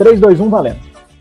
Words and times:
3, 0.00 0.18
2, 0.18 0.40
1, 0.40 0.48
valendo. 0.48 0.78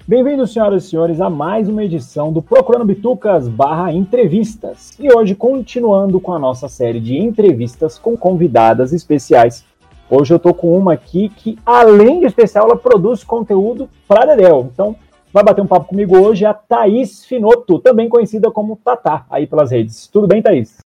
Bem-vindos, 0.07 0.53
senhoras 0.53 0.85
e 0.85 0.89
senhores, 0.89 1.19
a 1.19 1.29
mais 1.29 1.67
uma 1.67 1.83
edição 1.83 2.31
do 2.31 2.41
Procurando 2.41 2.85
Bitucas 2.85 3.45
barra 3.49 3.91
entrevistas. 3.91 4.93
E 4.97 5.13
hoje, 5.13 5.35
continuando 5.35 6.17
com 6.21 6.31
a 6.31 6.39
nossa 6.39 6.69
série 6.69 7.01
de 7.01 7.17
entrevistas 7.17 7.99
com 7.99 8.15
convidadas 8.15 8.93
especiais. 8.93 9.65
Hoje 10.09 10.33
eu 10.33 10.39
tô 10.39 10.53
com 10.53 10.77
uma 10.77 10.93
aqui 10.93 11.27
que, 11.27 11.59
além 11.65 12.21
de 12.21 12.27
especial, 12.27 12.67
ela 12.67 12.77
produz 12.77 13.21
conteúdo 13.21 13.89
para 14.07 14.33
Dedel. 14.33 14.69
Então, 14.71 14.95
vai 15.33 15.43
bater 15.43 15.61
um 15.61 15.67
papo 15.67 15.89
comigo 15.89 16.17
hoje 16.17 16.45
a 16.45 16.53
Thaís 16.53 17.25
Finoto, 17.25 17.79
também 17.79 18.07
conhecida 18.07 18.49
como 18.49 18.79
Tatá, 18.81 19.25
aí 19.29 19.45
pelas 19.45 19.71
redes. 19.71 20.07
Tudo 20.07 20.25
bem, 20.25 20.41
Thaís? 20.41 20.77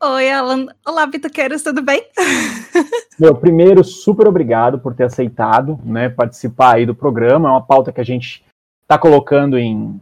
Oi, 0.00 0.30
Alan. 0.30 0.66
Olá, 0.86 1.04
Bituqueiros, 1.08 1.60
tudo 1.60 1.82
bem? 1.82 2.06
Meu, 3.18 3.34
primeiro, 3.34 3.82
super 3.82 4.28
obrigado 4.28 4.78
por 4.78 4.94
ter 4.94 5.02
aceitado 5.02 5.76
né, 5.84 6.08
participar 6.08 6.76
aí 6.76 6.86
do 6.86 6.94
programa. 6.94 7.48
É 7.48 7.52
uma 7.52 7.66
pauta 7.66 7.92
que 7.92 8.00
a 8.00 8.04
gente 8.04 8.44
está 8.80 8.96
colocando 8.96 9.58
em, 9.58 10.00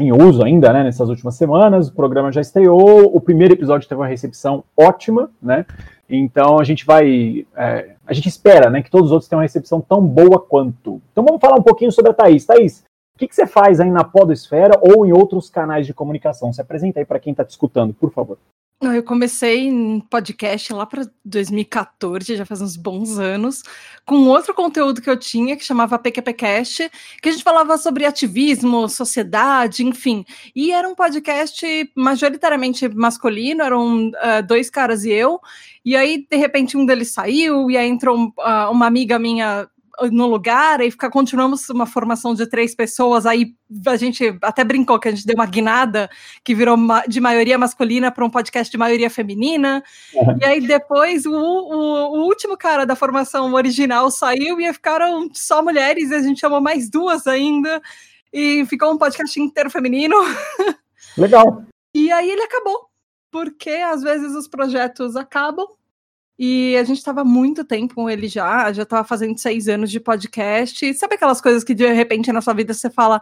em 0.00 0.10
uso 0.10 0.42
ainda, 0.42 0.72
né, 0.72 0.82
nessas 0.82 1.08
últimas 1.08 1.36
semanas. 1.36 1.86
O 1.86 1.94
programa 1.94 2.32
já 2.32 2.40
estreou, 2.40 3.14
o 3.14 3.20
primeiro 3.20 3.54
episódio 3.54 3.88
teve 3.88 4.00
uma 4.00 4.08
recepção 4.08 4.64
ótima, 4.76 5.30
né? 5.40 5.66
Então 6.10 6.58
a 6.58 6.64
gente 6.64 6.84
vai. 6.84 7.46
É, 7.54 7.94
a 8.04 8.12
gente 8.12 8.28
espera 8.28 8.70
né, 8.70 8.82
que 8.82 8.90
todos 8.90 9.06
os 9.06 9.12
outros 9.12 9.28
tenham 9.28 9.38
uma 9.38 9.44
recepção 9.44 9.80
tão 9.80 10.04
boa 10.04 10.40
quanto. 10.40 11.00
Então 11.12 11.24
vamos 11.24 11.40
falar 11.40 11.54
um 11.56 11.62
pouquinho 11.62 11.92
sobre 11.92 12.10
a 12.10 12.14
Thaís. 12.14 12.44
Thaís, 12.44 12.82
o 13.14 13.18
que, 13.20 13.28
que 13.28 13.36
você 13.36 13.46
faz 13.46 13.78
aí 13.78 13.88
na 13.88 14.02
Podosfera 14.02 14.80
ou 14.82 15.06
em 15.06 15.12
outros 15.12 15.48
canais 15.48 15.86
de 15.86 15.94
comunicação? 15.94 16.52
Se 16.52 16.60
apresenta 16.60 16.98
aí 16.98 17.06
para 17.06 17.20
quem 17.20 17.30
está 17.30 17.44
te 17.44 17.50
escutando, 17.50 17.94
por 17.94 18.10
favor. 18.10 18.36
Eu 18.82 19.02
comecei 19.04 19.68
em 19.68 20.00
podcast 20.00 20.72
lá 20.72 20.84
para 20.84 21.08
2014, 21.24 22.34
já 22.34 22.44
faz 22.44 22.60
uns 22.60 22.76
bons 22.76 23.16
anos, 23.16 23.62
com 24.04 24.26
outro 24.26 24.52
conteúdo 24.52 25.00
que 25.00 25.08
eu 25.08 25.16
tinha 25.16 25.56
que 25.56 25.64
chamava 25.64 26.00
PQPcast, 26.00 26.90
que 27.22 27.28
a 27.28 27.32
gente 27.32 27.44
falava 27.44 27.78
sobre 27.78 28.04
ativismo, 28.04 28.88
sociedade, 28.88 29.84
enfim. 29.84 30.24
E 30.52 30.72
era 30.72 30.88
um 30.88 30.96
podcast 30.96 31.64
majoritariamente 31.94 32.88
masculino, 32.88 33.62
eram 33.62 34.08
uh, 34.08 34.42
dois 34.44 34.68
caras 34.68 35.04
e 35.04 35.12
eu. 35.12 35.40
E 35.84 35.94
aí, 35.94 36.26
de 36.28 36.36
repente, 36.36 36.76
um 36.76 36.84
deles 36.84 37.12
saiu, 37.12 37.70
e 37.70 37.76
aí 37.76 37.88
entrou 37.88 38.16
uh, 38.36 38.70
uma 38.72 38.86
amiga 38.86 39.16
minha 39.16 39.68
no 40.10 40.26
lugar 40.26 40.80
e 40.80 40.90
ficar, 40.90 41.10
continuamos 41.10 41.68
uma 41.68 41.86
formação 41.86 42.34
de 42.34 42.46
três 42.46 42.74
pessoas. 42.74 43.26
Aí 43.26 43.54
a 43.86 43.96
gente 43.96 44.36
até 44.42 44.64
brincou 44.64 44.98
que 44.98 45.08
a 45.08 45.10
gente 45.10 45.26
deu 45.26 45.34
uma 45.34 45.46
guinada 45.46 46.10
que 46.42 46.54
virou 46.54 46.76
de 47.06 47.20
maioria 47.20 47.58
masculina 47.58 48.10
para 48.10 48.24
um 48.24 48.30
podcast 48.30 48.70
de 48.70 48.78
maioria 48.78 49.10
feminina. 49.10 49.82
Uhum. 50.14 50.38
E 50.40 50.44
aí 50.44 50.60
depois 50.60 51.26
o, 51.26 51.32
o, 51.32 52.20
o, 52.20 52.26
último 52.26 52.56
cara 52.56 52.86
da 52.86 52.96
formação 52.96 53.52
original 53.52 54.10
saiu 54.10 54.60
e 54.60 54.72
ficaram 54.72 55.28
só 55.32 55.62
mulheres, 55.62 56.10
e 56.10 56.14
a 56.14 56.22
gente 56.22 56.40
chamou 56.40 56.60
mais 56.60 56.88
duas 56.88 57.26
ainda. 57.26 57.80
E 58.32 58.64
ficou 58.66 58.90
um 58.90 58.98
podcast 58.98 59.38
inteiro 59.38 59.70
feminino. 59.70 60.16
Legal. 61.18 61.64
e 61.94 62.10
aí 62.10 62.30
ele 62.30 62.42
acabou. 62.42 62.88
Porque 63.30 63.70
às 63.70 64.02
vezes 64.02 64.34
os 64.34 64.48
projetos 64.48 65.16
acabam 65.16 65.66
e 66.38 66.76
a 66.76 66.84
gente 66.84 66.98
estava 66.98 67.24
muito 67.24 67.64
tempo 67.64 67.94
com 67.94 68.08
ele 68.08 68.26
já, 68.26 68.72
já 68.72 68.82
estava 68.82 69.06
fazendo 69.06 69.38
seis 69.38 69.68
anos 69.68 69.90
de 69.90 70.00
podcast. 70.00 70.84
E 70.84 70.94
sabe 70.94 71.14
aquelas 71.14 71.40
coisas 71.40 71.62
que 71.62 71.74
de 71.74 71.90
repente 71.92 72.32
na 72.32 72.40
sua 72.40 72.54
vida 72.54 72.72
você 72.74 72.90
fala, 72.90 73.20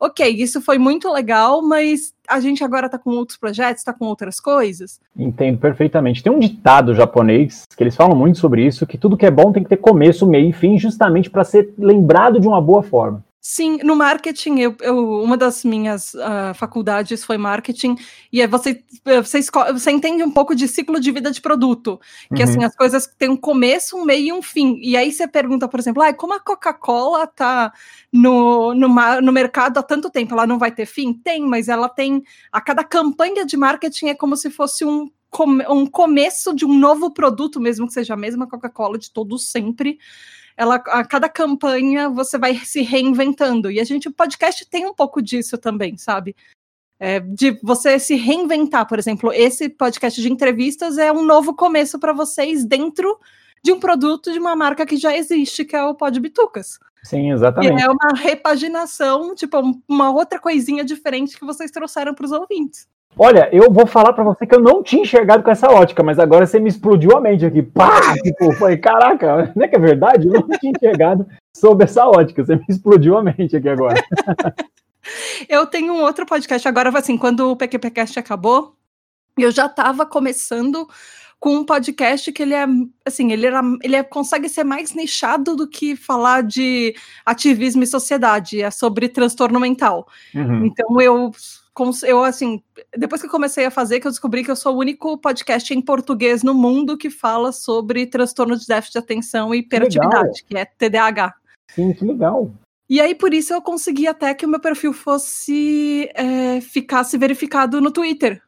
ok, 0.00 0.28
isso 0.28 0.60
foi 0.60 0.78
muito 0.78 1.10
legal, 1.12 1.62
mas 1.62 2.14
a 2.28 2.40
gente 2.40 2.64
agora 2.64 2.86
está 2.86 2.98
com 2.98 3.10
outros 3.10 3.36
projetos, 3.36 3.80
está 3.80 3.92
com 3.92 4.06
outras 4.06 4.40
coisas? 4.40 5.00
Entendo 5.16 5.58
perfeitamente. 5.58 6.22
Tem 6.22 6.32
um 6.32 6.38
ditado 6.38 6.94
japonês 6.94 7.64
que 7.76 7.82
eles 7.82 7.94
falam 7.94 8.16
muito 8.16 8.38
sobre 8.38 8.66
isso, 8.66 8.86
que 8.86 8.98
tudo 8.98 9.16
que 9.16 9.26
é 9.26 9.30
bom 9.30 9.52
tem 9.52 9.62
que 9.62 9.68
ter 9.68 9.76
começo, 9.76 10.26
meio 10.26 10.50
e 10.50 10.52
fim, 10.52 10.78
justamente 10.78 11.30
para 11.30 11.44
ser 11.44 11.72
lembrado 11.78 12.40
de 12.40 12.48
uma 12.48 12.60
boa 12.60 12.82
forma. 12.82 13.22
Sim, 13.44 13.78
no 13.82 13.96
marketing, 13.96 14.60
eu, 14.60 14.76
eu 14.80 15.20
uma 15.20 15.36
das 15.36 15.64
minhas 15.64 16.14
uh, 16.14 16.54
faculdades 16.54 17.24
foi 17.24 17.36
marketing, 17.36 17.96
e 18.32 18.40
é 18.40 18.46
você, 18.46 18.84
você, 19.04 19.40
você 19.72 19.90
entende 19.90 20.22
um 20.22 20.30
pouco 20.30 20.54
de 20.54 20.68
ciclo 20.68 21.00
de 21.00 21.10
vida 21.10 21.28
de 21.28 21.40
produto, 21.40 22.00
que 22.28 22.40
uhum. 22.40 22.48
assim, 22.48 22.62
as 22.62 22.76
coisas 22.76 23.04
têm 23.18 23.30
um 23.30 23.36
começo, 23.36 23.96
um 23.96 24.04
meio 24.04 24.28
e 24.28 24.32
um 24.32 24.40
fim. 24.40 24.78
E 24.80 24.96
aí 24.96 25.10
você 25.10 25.26
pergunta, 25.26 25.66
por 25.66 25.80
exemplo, 25.80 26.00
ah, 26.04 26.14
como 26.14 26.34
a 26.34 26.38
Coca-Cola 26.38 27.26
tá 27.26 27.72
no, 28.12 28.76
no, 28.76 28.88
no 29.20 29.32
mercado 29.32 29.76
há 29.78 29.82
tanto 29.82 30.08
tempo, 30.08 30.34
ela 30.34 30.46
não 30.46 30.56
vai 30.56 30.70
ter 30.70 30.86
fim? 30.86 31.12
Tem, 31.12 31.44
mas 31.44 31.68
ela 31.68 31.88
tem. 31.88 32.22
A 32.52 32.60
cada 32.60 32.84
campanha 32.84 33.44
de 33.44 33.56
marketing 33.56 34.06
é 34.06 34.14
como 34.14 34.36
se 34.36 34.50
fosse 34.50 34.84
um 34.84 35.10
um 35.70 35.86
começo 35.86 36.54
de 36.54 36.66
um 36.66 36.78
novo 36.78 37.10
produto, 37.10 37.58
mesmo 37.58 37.86
que 37.86 37.94
seja 37.94 38.12
a 38.12 38.16
mesma 38.18 38.46
Coca-Cola 38.46 38.98
de 38.98 39.10
todos 39.10 39.50
sempre 39.50 39.98
ela, 40.56 40.76
a 40.76 41.04
cada 41.04 41.28
campanha 41.28 42.08
você 42.08 42.38
vai 42.38 42.56
se 42.56 42.82
reinventando. 42.82 43.70
E 43.70 43.80
a 43.80 43.84
gente, 43.84 44.08
o 44.08 44.12
podcast 44.12 44.68
tem 44.68 44.86
um 44.86 44.94
pouco 44.94 45.22
disso 45.22 45.58
também, 45.58 45.96
sabe? 45.96 46.36
É, 46.98 47.18
de 47.18 47.58
você 47.62 47.98
se 47.98 48.14
reinventar, 48.14 48.86
por 48.86 48.98
exemplo, 48.98 49.32
esse 49.32 49.68
podcast 49.68 50.20
de 50.20 50.30
entrevistas 50.30 50.98
é 50.98 51.10
um 51.12 51.24
novo 51.24 51.54
começo 51.54 51.98
para 51.98 52.12
vocês 52.12 52.64
dentro 52.64 53.18
de 53.64 53.72
um 53.72 53.80
produto 53.80 54.32
de 54.32 54.38
uma 54.38 54.54
marca 54.54 54.86
que 54.86 54.96
já 54.96 55.16
existe, 55.16 55.64
que 55.64 55.74
é 55.74 55.82
o 55.82 55.94
Pod 55.94 56.18
Bitucas. 56.20 56.78
Sim, 57.02 57.32
exatamente. 57.32 57.80
E 57.80 57.84
é 57.84 57.88
uma 57.88 58.10
repaginação, 58.14 59.34
tipo, 59.34 59.60
uma 59.88 60.10
outra 60.10 60.38
coisinha 60.38 60.84
diferente 60.84 61.36
que 61.36 61.44
vocês 61.44 61.70
trouxeram 61.70 62.14
para 62.14 62.24
os 62.24 62.32
ouvintes. 62.32 62.86
Olha, 63.18 63.48
eu 63.52 63.70
vou 63.70 63.86
falar 63.86 64.12
para 64.12 64.24
você 64.24 64.46
que 64.46 64.54
eu 64.54 64.60
não 64.60 64.82
tinha 64.82 65.02
enxergado 65.02 65.42
com 65.42 65.50
essa 65.50 65.70
ótica, 65.70 66.02
mas 66.02 66.18
agora 66.18 66.46
você 66.46 66.58
me 66.58 66.68
explodiu 66.68 67.16
a 67.16 67.20
mente 67.20 67.44
aqui. 67.44 67.62
Pá! 67.62 68.14
Tipo, 68.22 68.52
foi, 68.52 68.76
caraca, 68.76 69.52
não 69.54 69.64
é 69.64 69.68
que 69.68 69.76
é 69.76 69.78
verdade? 69.78 70.26
Eu 70.26 70.32
não 70.32 70.58
tinha 70.58 70.72
enxergado 70.72 71.26
sob 71.54 71.84
essa 71.84 72.06
ótica. 72.06 72.44
Você 72.44 72.56
me 72.56 72.64
explodiu 72.68 73.16
a 73.16 73.22
mente 73.22 73.56
aqui 73.56 73.68
agora. 73.68 74.02
eu 75.48 75.66
tenho 75.66 75.92
um 75.92 76.02
outro 76.02 76.24
podcast 76.24 76.66
agora, 76.66 76.88
assim, 76.98 77.18
quando 77.18 77.50
o 77.50 77.56
PQPcast 77.56 78.18
acabou, 78.18 78.74
eu 79.38 79.50
já 79.50 79.66
estava 79.66 80.06
começando 80.06 80.88
com 81.38 81.56
um 81.56 81.64
podcast 81.64 82.30
que 82.30 82.40
ele 82.40 82.54
é 82.54 82.64
assim, 83.04 83.32
ele, 83.32 83.46
era, 83.46 83.60
ele 83.82 83.96
é, 83.96 84.02
consegue 84.04 84.48
ser 84.48 84.62
mais 84.62 84.94
nichado 84.94 85.56
do 85.56 85.68
que 85.68 85.96
falar 85.96 86.44
de 86.44 86.94
ativismo 87.26 87.82
e 87.82 87.86
sociedade, 87.86 88.62
é 88.62 88.70
sobre 88.70 89.08
transtorno 89.08 89.58
mental. 89.58 90.06
Uhum. 90.32 90.66
Então 90.66 91.00
eu 91.00 91.32
eu, 92.02 92.22
assim, 92.22 92.62
depois 92.96 93.20
que 93.20 93.26
eu 93.26 93.30
comecei 93.30 93.64
a 93.64 93.70
fazer, 93.70 93.98
que 93.98 94.06
eu 94.06 94.10
descobri 94.10 94.44
que 94.44 94.50
eu 94.50 94.56
sou 94.56 94.74
o 94.74 94.78
único 94.78 95.16
podcast 95.16 95.72
em 95.72 95.80
português 95.80 96.42
no 96.42 96.54
mundo 96.54 96.98
que 96.98 97.08
fala 97.08 97.50
sobre 97.50 98.06
transtorno 98.06 98.56
de 98.56 98.66
déficit 98.66 98.92
de 98.92 98.98
atenção 98.98 99.54
e 99.54 99.58
hiperatividade, 99.58 100.42
que, 100.42 100.54
que 100.54 100.58
é 100.58 100.64
TDAH. 100.64 101.34
Sim, 101.74 101.92
que 101.94 102.04
legal. 102.04 102.52
E 102.88 103.00
aí, 103.00 103.14
por 103.14 103.32
isso, 103.32 103.54
eu 103.54 103.62
consegui 103.62 104.06
até 104.06 104.34
que 104.34 104.44
o 104.44 104.48
meu 104.48 104.60
perfil 104.60 104.92
fosse 104.92 106.10
é, 106.14 106.60
ficasse 106.60 107.16
verificado 107.16 107.80
no 107.80 107.90
Twitter. 107.90 108.42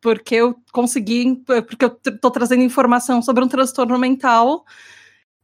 Porque 0.00 0.34
eu 0.34 0.56
consegui, 0.72 1.36
porque 1.46 1.84
eu 1.84 1.90
tô 1.90 2.30
trazendo 2.30 2.62
informação 2.62 3.22
sobre 3.22 3.44
um 3.44 3.48
transtorno 3.48 3.96
mental. 3.98 4.64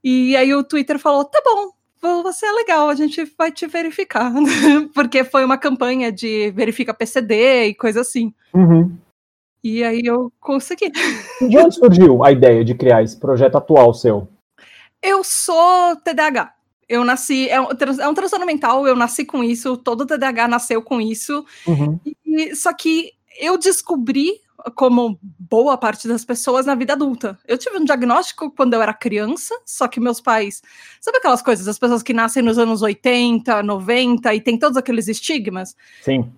E 0.03 0.37
aí 0.37 0.53
o 0.53 0.65
Twitter 0.65 0.99
falou: 0.99 1.25
tá 1.25 1.41
bom, 1.45 1.71
você 2.01 2.47
é 2.47 2.53
legal, 2.53 2.89
a 2.89 2.95
gente 2.95 3.25
vai 3.37 3.53
te 3.53 3.67
verificar. 3.67 4.33
Porque 4.95 5.25
foi 5.25 5.45
uma 5.45 5.59
campanha 5.59 6.11
de 6.11 6.51
verifica 6.53 6.95
PCD 6.95 7.67
e 7.67 7.75
coisa 7.75 8.01
assim. 8.01 8.33
Uhum. 8.55 8.97
E 9.63 9.85
aí 9.85 10.01
eu 10.05 10.33
consegui. 10.41 10.91
De 11.41 11.59
onde 11.59 11.75
surgiu 11.75 12.25
a 12.25 12.33
ideia 12.33 12.65
de 12.65 12.75
criar 12.75 13.03
esse 13.03 13.19
projeto 13.19 13.57
atual 13.57 13.93
seu? 13.93 14.27
Eu 15.03 15.23
sou 15.23 15.97
TDAH. 15.97 16.55
Eu 16.89 17.05
nasci, 17.05 17.49
é 17.49 17.61
um, 17.61 17.69
é 18.01 18.09
um 18.09 18.15
transtorno 18.15 18.45
mental, 18.45 18.85
eu 18.85 18.97
nasci 18.97 19.25
com 19.25 19.45
isso, 19.45 19.77
todo 19.77 20.05
TDAH 20.05 20.49
nasceu 20.49 20.83
com 20.83 21.01
isso. 21.01 21.45
Uhum. 21.67 22.01
E, 22.05 22.57
só 22.57 22.73
que 22.73 23.13
eu 23.39 23.57
descobri 23.57 24.41
como 24.75 25.19
boa 25.39 25.77
parte 25.77 26.07
das 26.09 26.25
pessoas 26.25 26.67
na 26.67 26.75
vida 26.75 26.93
adulta. 26.93 27.39
Eu 27.47 27.59
tive 27.59 27.79
um 27.79 27.85
diagnóstico 27.85 28.51
quando 28.51 28.75
eu 28.75 28.83
era 28.83 28.93
criança, 28.93 29.55
só 29.65 29.89
que 29.89 30.01
meus 30.01 30.21
pais. 30.21 30.63
Sabe 31.01 31.19
aquelas 31.19 31.43
coisas, 31.43 31.67
as 31.69 31.79
pessoas 31.79 32.03
que 32.03 32.13
nascem 32.13 32.43
nos 32.43 32.59
anos 32.59 32.83
80, 32.83 33.63
90 33.63 34.35
e 34.35 34.41
tem 34.41 34.59
todos 34.59 34.77
aqueles 34.77 35.09
estigmas? 35.09 35.77
Sim 36.03 36.31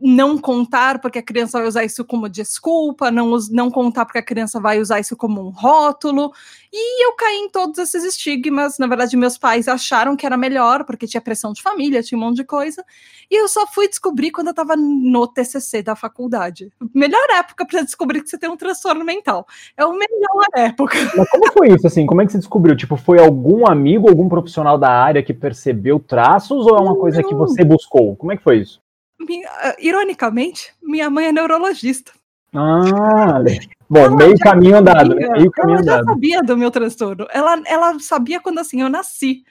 não 0.00 0.38
contar 0.38 1.00
porque 1.00 1.18
a 1.18 1.22
criança 1.22 1.58
vai 1.58 1.68
usar 1.68 1.84
isso 1.84 2.04
como 2.04 2.28
desculpa, 2.28 3.10
não, 3.10 3.36
não 3.50 3.70
contar 3.70 4.04
porque 4.04 4.18
a 4.18 4.22
criança 4.22 4.60
vai 4.60 4.80
usar 4.80 5.00
isso 5.00 5.16
como 5.16 5.40
um 5.40 5.50
rótulo. 5.50 6.32
E 6.72 7.04
eu 7.04 7.14
caí 7.14 7.36
em 7.36 7.50
todos 7.50 7.78
esses 7.78 8.04
estigmas. 8.04 8.78
Na 8.78 8.86
verdade, 8.86 9.16
meus 9.16 9.36
pais 9.36 9.68
acharam 9.68 10.16
que 10.16 10.24
era 10.24 10.36
melhor, 10.36 10.84
porque 10.84 11.06
tinha 11.06 11.20
pressão 11.20 11.52
de 11.52 11.62
família, 11.62 12.02
tinha 12.02 12.18
um 12.18 12.20
monte 12.20 12.36
de 12.36 12.44
coisa. 12.44 12.84
E 13.30 13.34
eu 13.34 13.48
só 13.48 13.66
fui 13.66 13.88
descobrir 13.88 14.30
quando 14.30 14.48
eu 14.48 14.52
estava 14.52 14.76
no 14.76 15.26
TCC 15.26 15.82
da 15.82 15.96
faculdade. 15.96 16.70
Melhor 16.94 17.26
época 17.30 17.66
para 17.66 17.82
descobrir 17.82 18.22
que 18.22 18.30
você 18.30 18.38
tem 18.38 18.48
um 18.48 18.56
transtorno 18.56 19.04
mental. 19.04 19.46
É 19.76 19.82
a 19.82 19.88
melhor 19.88 20.46
época. 20.56 20.96
Mas 21.16 21.28
como 21.28 21.52
foi 21.52 21.68
isso, 21.74 21.86
assim? 21.86 22.06
Como 22.06 22.22
é 22.22 22.26
que 22.26 22.32
você 22.32 22.38
descobriu? 22.38 22.76
Tipo, 22.76 22.96
foi 22.96 23.18
algum 23.18 23.66
amigo, 23.66 24.08
algum 24.08 24.28
profissional 24.28 24.78
da 24.78 24.90
área 24.90 25.22
que 25.22 25.34
percebeu 25.34 25.98
traços 25.98 26.66
ou 26.66 26.76
é 26.76 26.80
uma 26.80 26.96
coisa 26.96 27.20
não. 27.20 27.28
que 27.28 27.34
você 27.34 27.64
buscou? 27.64 28.14
Como 28.16 28.32
é 28.32 28.36
que 28.36 28.42
foi 28.42 28.58
isso? 28.58 28.80
Minha, 29.18 29.48
ah, 29.48 29.76
ironicamente, 29.78 30.72
minha 30.82 31.10
mãe 31.10 31.26
é 31.26 31.32
neurologista. 31.32 32.12
Ah, 32.54 33.42
bom, 33.90 34.00
ela 34.00 34.16
meio 34.16 34.38
caminho 34.38 34.76
andado, 34.78 35.14
né? 35.14 35.28
Meio 35.30 35.50
caminho 35.50 35.78
ela 35.78 35.84
já 35.84 36.04
sabia 36.04 36.42
do 36.42 36.56
meu 36.56 36.70
transtorno. 36.70 37.26
Ela, 37.30 37.60
ela 37.66 37.98
sabia 37.98 38.40
quando 38.40 38.58
assim 38.58 38.80
eu 38.80 38.88
nasci. 38.88 39.44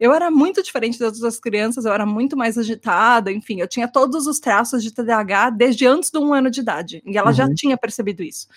eu 0.00 0.12
era 0.12 0.30
muito 0.30 0.62
diferente 0.62 0.98
das 0.98 1.14
outras 1.16 1.38
crianças, 1.38 1.84
eu 1.84 1.92
era 1.92 2.06
muito 2.06 2.36
mais 2.36 2.56
agitada, 2.58 3.30
enfim, 3.30 3.60
eu 3.60 3.68
tinha 3.68 3.86
todos 3.86 4.26
os 4.26 4.40
traços 4.40 4.82
de 4.82 4.92
TDAH 4.92 5.50
desde 5.50 5.86
antes 5.86 6.10
de 6.10 6.18
um 6.18 6.32
ano 6.32 6.50
de 6.50 6.60
idade, 6.60 7.02
e 7.06 7.18
ela 7.18 7.28
uhum. 7.28 7.34
já 7.34 7.54
tinha 7.54 7.76
percebido 7.76 8.22
isso. 8.22 8.48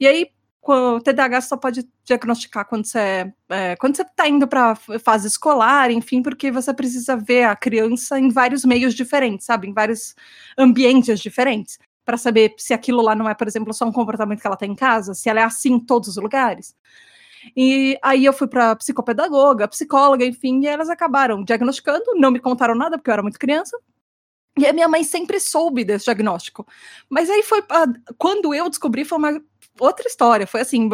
E 0.00 0.06
aí, 0.06 0.26
o 0.62 1.00
TDAH 1.00 1.40
só 1.42 1.56
pode 1.56 1.88
diagnosticar 2.04 2.66
quando 2.66 2.84
você 2.84 2.98
é, 2.98 3.32
é 3.48 3.76
quando 3.76 3.96
você 3.96 4.02
está 4.02 4.28
indo 4.28 4.46
para 4.46 4.74
fase 4.74 5.26
escolar, 5.26 5.90
enfim, 5.90 6.22
porque 6.22 6.50
você 6.50 6.74
precisa 6.74 7.16
ver 7.16 7.44
a 7.44 7.56
criança 7.56 8.18
em 8.18 8.28
vários 8.28 8.64
meios 8.64 8.94
diferentes, 8.94 9.46
sabe, 9.46 9.68
em 9.68 9.72
vários 9.72 10.14
ambientes 10.58 11.20
diferentes, 11.20 11.78
para 12.04 12.16
saber 12.16 12.54
se 12.58 12.74
aquilo 12.74 13.00
lá 13.02 13.14
não 13.14 13.28
é, 13.28 13.34
por 13.34 13.48
exemplo, 13.48 13.72
só 13.72 13.86
um 13.86 13.92
comportamento 13.92 14.40
que 14.40 14.46
ela 14.46 14.56
tem 14.56 14.72
em 14.72 14.76
casa, 14.76 15.14
se 15.14 15.28
ela 15.30 15.40
é 15.40 15.44
assim 15.44 15.72
em 15.74 15.80
todos 15.80 16.10
os 16.10 16.16
lugares. 16.16 16.74
E 17.56 17.98
aí 18.02 18.24
eu 18.24 18.32
fui 18.32 18.46
para 18.46 18.76
psicopedagoga, 18.76 19.68
psicóloga, 19.68 20.24
enfim, 20.24 20.60
e 20.62 20.66
elas 20.66 20.90
acabaram 20.90 21.42
diagnosticando, 21.42 22.04
não 22.16 22.30
me 22.30 22.38
contaram 22.38 22.74
nada 22.74 22.98
porque 22.98 23.10
eu 23.10 23.14
era 23.14 23.22
muito 23.22 23.38
criança. 23.38 23.78
E 24.58 24.66
a 24.66 24.72
minha 24.72 24.88
mãe 24.88 25.04
sempre 25.04 25.40
soube 25.40 25.84
desse 25.84 26.04
diagnóstico. 26.06 26.66
Mas 27.08 27.30
aí 27.30 27.42
foi 27.42 27.62
quando 28.18 28.54
eu 28.54 28.68
descobri 28.68 29.04
foi 29.04 29.18
uma 29.18 29.42
outra 29.78 30.08
história. 30.08 30.46
Foi 30.46 30.60
assim, 30.60 30.88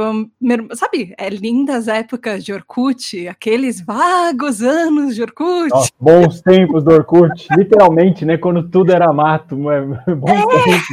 sabe, 0.74 1.14
é 1.16 1.28
lindas 1.28 1.88
épocas 1.88 2.44
de 2.44 2.52
Orkut, 2.52 3.28
aqueles 3.28 3.80
vagos 3.80 4.62
anos 4.62 5.14
de 5.14 5.22
Orkut. 5.22 5.70
Nossa, 5.70 5.90
bons 6.00 6.40
tempos 6.40 6.84
do 6.84 6.92
Orkut, 6.92 7.46
literalmente, 7.56 8.24
né? 8.24 8.36
Quando 8.36 8.68
tudo 8.68 8.92
era 8.92 9.12
mato, 9.12 9.56
bons 9.56 10.30
é. 10.30 10.64
tempos. 10.64 10.86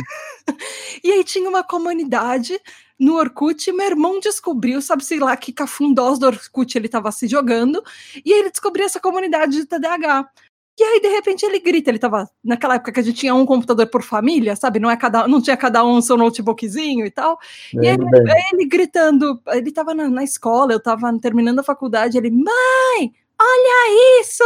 E 1.04 1.12
aí 1.12 1.24
tinha 1.24 1.50
uma 1.50 1.64
comunidade 1.64 2.60
no 3.00 3.16
Orkut, 3.16 3.72
meu 3.72 3.88
irmão 3.88 4.20
descobriu, 4.20 4.82
sabe-se 4.82 5.20
lá 5.20 5.36
que 5.36 5.52
cafundós 5.52 6.20
do 6.20 6.28
Orkut 6.28 6.78
ele 6.78 6.86
estava 6.86 7.12
se 7.12 7.28
jogando, 7.28 7.84
e 8.24 8.32
ele 8.32 8.50
descobriu 8.50 8.86
essa 8.86 9.00
comunidade 9.00 9.54
de 9.54 9.66
TDAH. 9.66 10.30
E 10.80 10.84
aí, 10.84 11.00
de 11.00 11.08
repente, 11.08 11.46
ele 11.46 11.60
grita. 11.60 11.92
Ele 11.92 12.00
tava 12.00 12.30
naquela 12.44 12.76
época 12.76 12.92
que 12.92 13.00
a 13.00 13.04
gente 13.04 13.20
tinha 13.20 13.36
um 13.36 13.46
computador 13.46 13.88
por 13.88 14.02
família, 14.02 14.56
sabe? 14.56 14.80
Não, 14.80 14.90
é 14.90 14.98
cada, 14.98 15.28
não 15.28 15.42
tinha 15.42 15.56
cada 15.56 15.86
um 15.86 16.02
seu 16.02 16.18
notebookzinho 16.18 17.06
e 17.06 17.12
tal. 17.12 17.38
Bem, 17.74 17.90
e 17.90 17.94
ele, 17.94 18.06
ele, 18.54 18.66
gritando, 18.66 19.40
ele 19.48 19.72
tava 19.72 19.94
na, 19.94 20.10
na, 20.10 20.24
escola, 20.24 20.74
eu 20.74 20.80
tava 20.80 21.16
terminando 21.20 21.60
a 21.60 21.64
faculdade, 21.64 22.18
ele, 22.18 22.32
mãe, 22.32 23.14
olha 23.40 24.22
isso! 24.22 24.44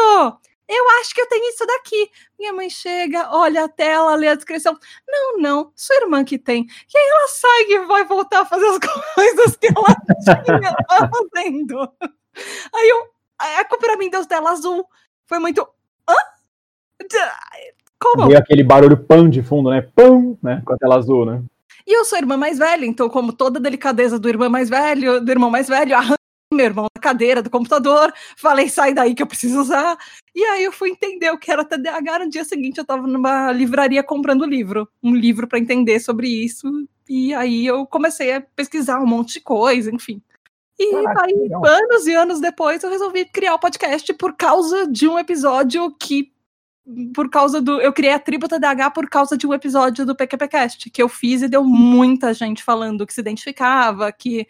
Eu 0.67 0.83
acho 0.99 1.15
que 1.15 1.21
eu 1.21 1.27
tenho 1.29 1.49
isso 1.49 1.65
daqui. 1.65 2.11
Minha 2.37 2.51
mãe 2.51 2.69
chega, 2.69 3.29
olha 3.31 3.63
a 3.63 3.69
tela, 3.69 4.15
lê 4.15 4.27
a 4.27 4.35
descrição. 4.35 4.77
Não, 5.07 5.37
não, 5.37 5.71
sua 5.73 5.95
irmã 5.95 6.25
que 6.25 6.37
tem. 6.37 6.63
E 6.93 6.97
aí 6.97 7.07
ela 7.09 7.27
sai 7.29 7.63
e 7.69 7.85
vai 7.85 8.03
voltar 8.03 8.41
a 8.41 8.45
fazer 8.45 8.65
as 8.65 8.79
coisas 9.15 9.55
que 9.55 9.67
ela 9.67 9.95
tinha 10.43 10.75
fazendo. 11.09 11.89
Aí 12.75 12.89
eu, 12.89 13.09
a 13.39 13.63
culpa 13.63 13.85
pra 13.85 13.97
mim 13.97 14.09
deu 14.09 14.25
tela 14.25 14.51
azul. 14.51 14.85
Foi 15.25 15.39
muito? 15.39 15.65
Como? 17.99 18.27
Veio 18.27 18.39
aquele 18.39 18.63
barulho 18.63 18.97
pão 18.97 19.29
de 19.29 19.41
fundo, 19.41 19.69
né? 19.69 19.81
Pão, 19.95 20.37
né? 20.41 20.61
Com 20.65 20.73
a 20.73 20.77
tela 20.77 20.97
azul, 20.97 21.25
né? 21.25 21.43
E 21.85 21.97
eu 21.97 22.03
sou 22.03 22.17
irmã 22.17 22.35
mais 22.35 22.57
velha, 22.57 22.85
então, 22.85 23.09
como 23.09 23.31
toda 23.31 23.59
delicadeza 23.59 24.19
do 24.19 24.27
irmão 24.27 24.49
mais 24.49 24.69
velho, 24.69 25.21
do 25.21 25.31
irmão 25.31 25.49
mais 25.49 25.67
velho, 25.69 25.95
arranquei 25.95 26.17
meu 26.51 26.65
irmão 26.65 26.87
da 26.93 27.01
cadeira 27.01 27.41
do 27.41 27.49
computador, 27.49 28.13
falei, 28.37 28.69
sai 28.69 28.93
daí 28.93 29.13
que 29.13 29.21
eu 29.21 29.27
preciso 29.27 29.59
usar. 29.59 29.97
E 30.35 30.43
aí 30.43 30.63
eu 30.63 30.71
fui 30.71 30.89
entender 30.89 31.29
o 31.31 31.37
que 31.37 31.51
era 31.51 31.65
TDAH. 31.65 32.19
No 32.19 32.29
dia 32.29 32.45
seguinte, 32.45 32.77
eu 32.77 32.83
estava 32.83 33.05
numa 33.05 33.51
livraria 33.51 34.03
comprando 34.03 34.45
livro, 34.45 34.87
um 35.03 35.13
livro 35.13 35.47
para 35.47 35.59
entender 35.59 35.99
sobre 35.99 36.27
isso. 36.27 36.67
E 37.09 37.33
aí 37.33 37.65
eu 37.65 37.85
comecei 37.85 38.33
a 38.33 38.41
pesquisar 38.41 38.99
um 38.99 39.07
monte 39.07 39.33
de 39.33 39.41
coisa, 39.41 39.93
enfim. 39.93 40.21
E 40.79 40.91
Caraca, 40.91 41.25
aí, 41.25 41.33
anos 41.65 42.07
e 42.07 42.13
anos 42.13 42.39
depois, 42.39 42.83
eu 42.83 42.89
resolvi 42.89 43.25
criar 43.25 43.55
o 43.55 43.59
podcast 43.59 44.13
por 44.13 44.33
causa 44.35 44.87
de 44.87 45.07
um 45.07 45.17
episódio 45.17 45.93
que. 45.99 46.31
Por 47.13 47.29
causa 47.29 47.61
do. 47.61 47.81
Eu 47.81 47.91
criei 47.91 48.13
a 48.13 48.19
tribo 48.19 48.47
TDAH 48.47 48.91
por 48.91 49.09
causa 49.09 49.37
de 49.37 49.45
um 49.45 49.53
episódio 49.53 50.05
do 50.05 50.15
PQPcast 50.15 50.89
que 50.89 51.01
eu 51.01 51.09
fiz 51.09 51.41
e 51.41 51.49
deu 51.49 51.63
muita 51.63 52.33
gente 52.33 52.63
falando 52.63 53.05
que 53.05 53.13
se 53.13 53.19
identificava, 53.19 54.11
que, 54.11 54.47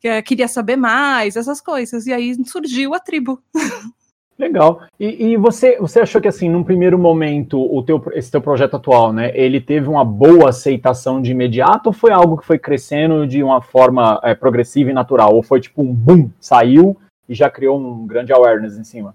que 0.00 0.22
queria 0.22 0.48
saber 0.48 0.76
mais, 0.76 1.36
essas 1.36 1.60
coisas. 1.60 2.06
E 2.06 2.12
aí 2.12 2.34
surgiu 2.46 2.94
a 2.94 3.00
tribo. 3.00 3.42
Legal. 4.38 4.82
E, 4.98 5.32
e, 5.32 5.36
você, 5.36 5.78
você 5.78 6.00
achou 6.00 6.20
que 6.20 6.26
assim, 6.26 6.48
num 6.48 6.64
primeiro 6.64 6.98
momento, 6.98 7.60
o 7.60 7.82
teu, 7.82 8.02
esse 8.14 8.30
teu 8.30 8.40
projeto 8.40 8.76
atual, 8.76 9.12
né, 9.12 9.30
ele 9.34 9.60
teve 9.60 9.88
uma 9.88 10.04
boa 10.04 10.48
aceitação 10.48 11.22
de 11.22 11.30
imediato 11.30 11.88
ou 11.88 11.92
foi 11.92 12.10
algo 12.10 12.36
que 12.36 12.46
foi 12.46 12.58
crescendo 12.58 13.26
de 13.26 13.42
uma 13.42 13.62
forma 13.62 14.20
é, 14.24 14.34
progressiva 14.34 14.90
e 14.90 14.94
natural? 14.94 15.34
Ou 15.34 15.42
foi 15.42 15.60
tipo 15.60 15.82
um 15.82 15.92
boom, 15.92 16.30
saiu 16.40 16.96
e 17.28 17.34
já 17.34 17.48
criou 17.48 17.78
um 17.78 18.06
grande 18.06 18.32
awareness 18.32 18.76
em 18.76 18.84
cima? 18.84 19.14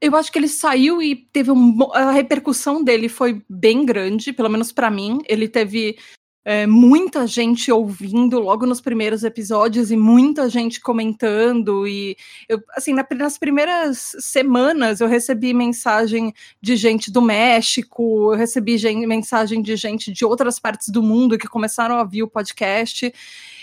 Eu 0.00 0.16
acho 0.16 0.32
que 0.32 0.38
ele 0.38 0.48
saiu 0.48 1.02
e 1.02 1.14
teve 1.14 1.50
um, 1.50 1.76
a 1.92 2.10
repercussão 2.10 2.82
dele 2.82 3.08
foi 3.08 3.42
bem 3.48 3.84
grande, 3.84 4.32
pelo 4.32 4.48
menos 4.48 4.72
para 4.72 4.90
mim. 4.90 5.18
Ele 5.28 5.46
teve 5.46 5.98
é, 6.44 6.66
muita 6.66 7.26
gente 7.26 7.70
ouvindo 7.70 8.40
logo 8.40 8.64
nos 8.64 8.80
primeiros 8.80 9.24
episódios 9.24 9.90
e 9.90 9.96
muita 9.96 10.48
gente 10.48 10.80
comentando 10.80 11.86
e 11.86 12.16
eu, 12.48 12.62
assim 12.70 12.94
na, 12.94 13.06
nas 13.14 13.36
primeiras 13.36 14.16
semanas 14.20 15.00
eu 15.00 15.06
recebi 15.06 15.52
mensagem 15.52 16.32
de 16.60 16.76
gente 16.76 17.10
do 17.10 17.20
México 17.20 18.32
eu 18.32 18.38
recebi 18.38 18.78
gente, 18.78 19.06
mensagem 19.06 19.60
de 19.60 19.76
gente 19.76 20.10
de 20.10 20.24
outras 20.24 20.58
partes 20.58 20.88
do 20.88 21.02
mundo 21.02 21.36
que 21.36 21.46
começaram 21.46 21.96
a 21.96 22.00
ouvir 22.00 22.22
o 22.22 22.28
podcast 22.28 23.12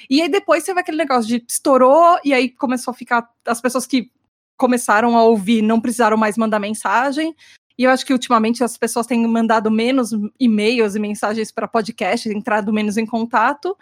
e 0.08 0.22
aí 0.22 0.30
depois 0.30 0.64
teve 0.64 0.80
aquele 0.80 0.98
negócio 0.98 1.28
de 1.28 1.44
estourou 1.48 2.20
e 2.24 2.32
aí 2.32 2.48
começou 2.48 2.92
a 2.92 2.96
ficar 2.96 3.28
as 3.44 3.60
pessoas 3.60 3.88
que 3.88 4.12
começaram 4.58 5.16
a 5.16 5.24
ouvir 5.24 5.62
não 5.62 5.80
precisaram 5.80 6.18
mais 6.18 6.38
mandar 6.38 6.60
mensagem 6.60 7.36
e 7.78 7.84
eu 7.84 7.92
acho 7.92 8.04
que 8.06 8.12
ultimamente 8.12 8.64
as 8.64 8.76
pessoas 8.76 9.06
têm 9.06 9.26
mandado 9.28 9.70
menos 9.70 10.10
e-mails 10.40 10.96
e 10.96 11.00
mensagens 11.00 11.52
para 11.52 11.68
podcast, 11.68 12.28
entrado 12.28 12.74
menos 12.74 12.98
em 12.98 13.06
contato. 13.06 13.78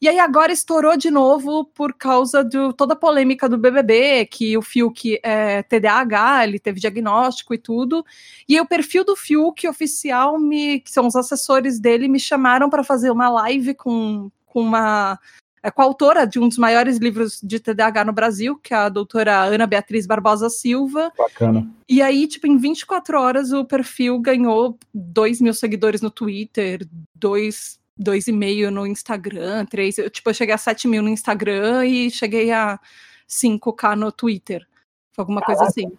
E 0.00 0.08
aí 0.08 0.20
agora 0.20 0.52
estourou 0.52 0.96
de 0.96 1.10
novo 1.10 1.64
por 1.64 1.92
causa 1.92 2.44
de 2.44 2.72
toda 2.74 2.94
a 2.94 2.96
polêmica 2.96 3.48
do 3.48 3.58
BBB, 3.58 4.26
que 4.26 4.56
o 4.56 4.62
Fiuk 4.62 5.18
é 5.22 5.64
TDAH, 5.64 6.44
ele 6.46 6.60
teve 6.60 6.78
diagnóstico 6.78 7.52
e 7.52 7.58
tudo. 7.58 8.04
E 8.48 8.58
o 8.60 8.66
perfil 8.66 9.04
do 9.04 9.16
Fiuk 9.16 9.66
oficial, 9.66 10.38
me, 10.38 10.78
que 10.78 10.90
são 10.90 11.08
os 11.08 11.16
assessores 11.16 11.80
dele, 11.80 12.06
me 12.06 12.20
chamaram 12.20 12.70
para 12.70 12.84
fazer 12.84 13.10
uma 13.10 13.28
live 13.28 13.74
com, 13.74 14.30
com 14.46 14.62
uma 14.62 15.18
é 15.62 15.70
coautora 15.70 16.26
de 16.26 16.38
um 16.38 16.48
dos 16.48 16.58
maiores 16.58 16.98
livros 16.98 17.40
de 17.42 17.60
TDAH 17.60 18.04
no 18.04 18.12
Brasil, 18.12 18.58
que 18.62 18.72
é 18.72 18.76
a 18.76 18.88
doutora 18.88 19.42
Ana 19.42 19.66
Beatriz 19.66 20.06
Barbosa 20.06 20.48
Silva. 20.48 21.12
Bacana. 21.16 21.68
E 21.88 22.00
aí, 22.00 22.26
tipo, 22.26 22.46
em 22.46 22.56
24 22.56 23.18
horas 23.20 23.52
o 23.52 23.64
perfil 23.64 24.18
ganhou 24.18 24.78
2 24.94 25.40
mil 25.40 25.52
seguidores 25.52 26.00
no 26.00 26.10
Twitter, 26.10 26.86
2 27.14 27.80
dois 28.00 28.26
e 28.26 28.32
meio 28.32 28.70
no 28.70 28.86
Instagram, 28.86 29.66
três, 29.66 29.98
eu, 29.98 30.08
tipo, 30.08 30.30
eu 30.30 30.34
cheguei 30.34 30.54
a 30.54 30.58
7 30.58 30.88
mil 30.88 31.02
no 31.02 31.10
Instagram 31.10 31.84
e 31.84 32.10
cheguei 32.10 32.50
a 32.50 32.80
5k 33.28 33.94
no 33.94 34.10
Twitter. 34.10 34.66
Foi 35.12 35.22
alguma 35.22 35.42
coisa 35.42 35.64
assim. 35.64 35.92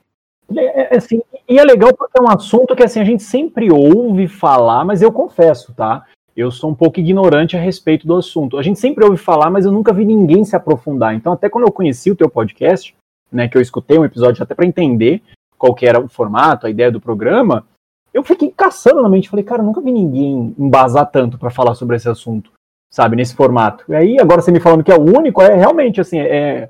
É, 0.58 0.96
é, 0.96 0.98
assim. 0.98 1.22
E 1.48 1.60
é 1.60 1.64
legal 1.64 1.94
porque 1.96 2.20
é 2.20 2.24
um 2.24 2.30
assunto 2.30 2.76
que 2.76 2.84
assim, 2.84 3.00
a 3.00 3.04
gente 3.04 3.22
sempre 3.22 3.72
ouve 3.72 4.28
falar, 4.28 4.84
mas 4.84 5.02
eu 5.02 5.12
confesso, 5.12 5.74
tá? 5.76 6.06
Eu 6.36 6.52
sou 6.52 6.70
um 6.70 6.76
pouco 6.76 7.00
ignorante 7.00 7.58
a 7.58 7.60
respeito 7.60 8.08
do 8.08 8.16
assunto. 8.16 8.58
A 8.58 8.64
gente 8.64 8.80
sempre 8.80 9.04
ouve 9.04 9.18
falar, 9.18 9.50
mas 9.50 9.66
eu 9.66 9.72
nunca 9.72 9.94
vi 9.94 10.06
ninguém 10.06 10.44
se 10.46 10.56
aprofundar. 10.56 11.14
Então, 11.14 11.34
até 11.34 11.50
quando 11.50 11.68
eu 11.68 11.72
conheci 11.72 12.10
o 12.12 12.16
teu 12.16 12.30
podcast, 12.30 12.96
né, 13.32 13.48
que 13.48 13.58
eu 13.58 13.62
escutei 13.62 13.98
um 13.98 14.06
episódio 14.06 14.42
até 14.44 14.56
para 14.56 14.66
entender 14.66 15.22
qual 15.58 15.74
que 15.76 15.86
era 15.86 16.00
o 16.00 16.08
formato, 16.08 16.66
a 16.66 16.70
ideia 16.70 16.92
do 16.92 17.02
programa, 17.02 17.66
eu 18.14 18.24
fiquei 18.24 18.50
caçando 18.50 19.02
na 19.02 19.10
mente, 19.10 19.30
falei, 19.30 19.46
cara, 19.46 19.62
eu 19.62 19.66
nunca 19.66 19.82
vi 19.82 19.92
ninguém 19.92 20.56
embasar 20.58 21.10
tanto 21.10 21.38
para 21.38 21.50
falar 21.50 21.76
sobre 21.76 21.96
esse 21.96 22.10
assunto, 22.10 22.52
sabe, 22.92 23.16
nesse 23.16 23.36
formato. 23.36 23.86
E 23.90 23.96
aí, 23.96 24.20
agora 24.20 24.42
você 24.42 24.52
me 24.52 24.60
falando 24.60 24.84
que 24.84 24.92
é 24.92 24.98
o 24.98 25.18
único, 25.18 25.42
é 25.42 25.56
realmente 25.56 26.02
assim, 26.02 26.20
é 26.20 26.70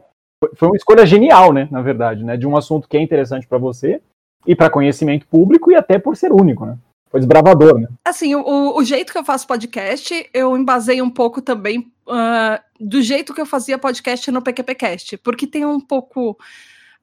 foi 0.55 0.69
uma 0.69 0.75
escolha 0.75 1.05
genial, 1.05 1.53
né, 1.53 1.67
na 1.69 1.81
verdade, 1.81 2.23
né, 2.23 2.35
de 2.35 2.47
um 2.47 2.57
assunto 2.57 2.87
que 2.87 2.97
é 2.97 3.01
interessante 3.01 3.47
para 3.47 3.59
você 3.59 4.01
e 4.45 4.55
para 4.55 4.71
conhecimento 4.71 5.27
público 5.27 5.71
e 5.71 5.75
até 5.75 5.99
por 5.99 6.17
ser 6.17 6.31
único, 6.31 6.65
né? 6.65 6.77
Foi 7.11 7.19
desbravador, 7.19 7.77
né? 7.77 7.89
Assim, 8.05 8.33
o, 8.35 8.77
o 8.77 8.83
jeito 8.85 9.11
que 9.11 9.19
eu 9.19 9.25
faço 9.25 9.45
podcast, 9.45 10.29
eu 10.33 10.55
embasei 10.55 11.01
um 11.01 11.09
pouco 11.09 11.41
também 11.41 11.91
uh, 12.07 12.57
do 12.79 13.01
jeito 13.01 13.33
que 13.33 13.41
eu 13.41 13.45
fazia 13.45 13.77
podcast 13.77 14.31
no 14.31 14.41
PQPcast, 14.41 15.17
porque 15.17 15.45
tem 15.45 15.65
um 15.65 15.79
pouco 15.81 16.37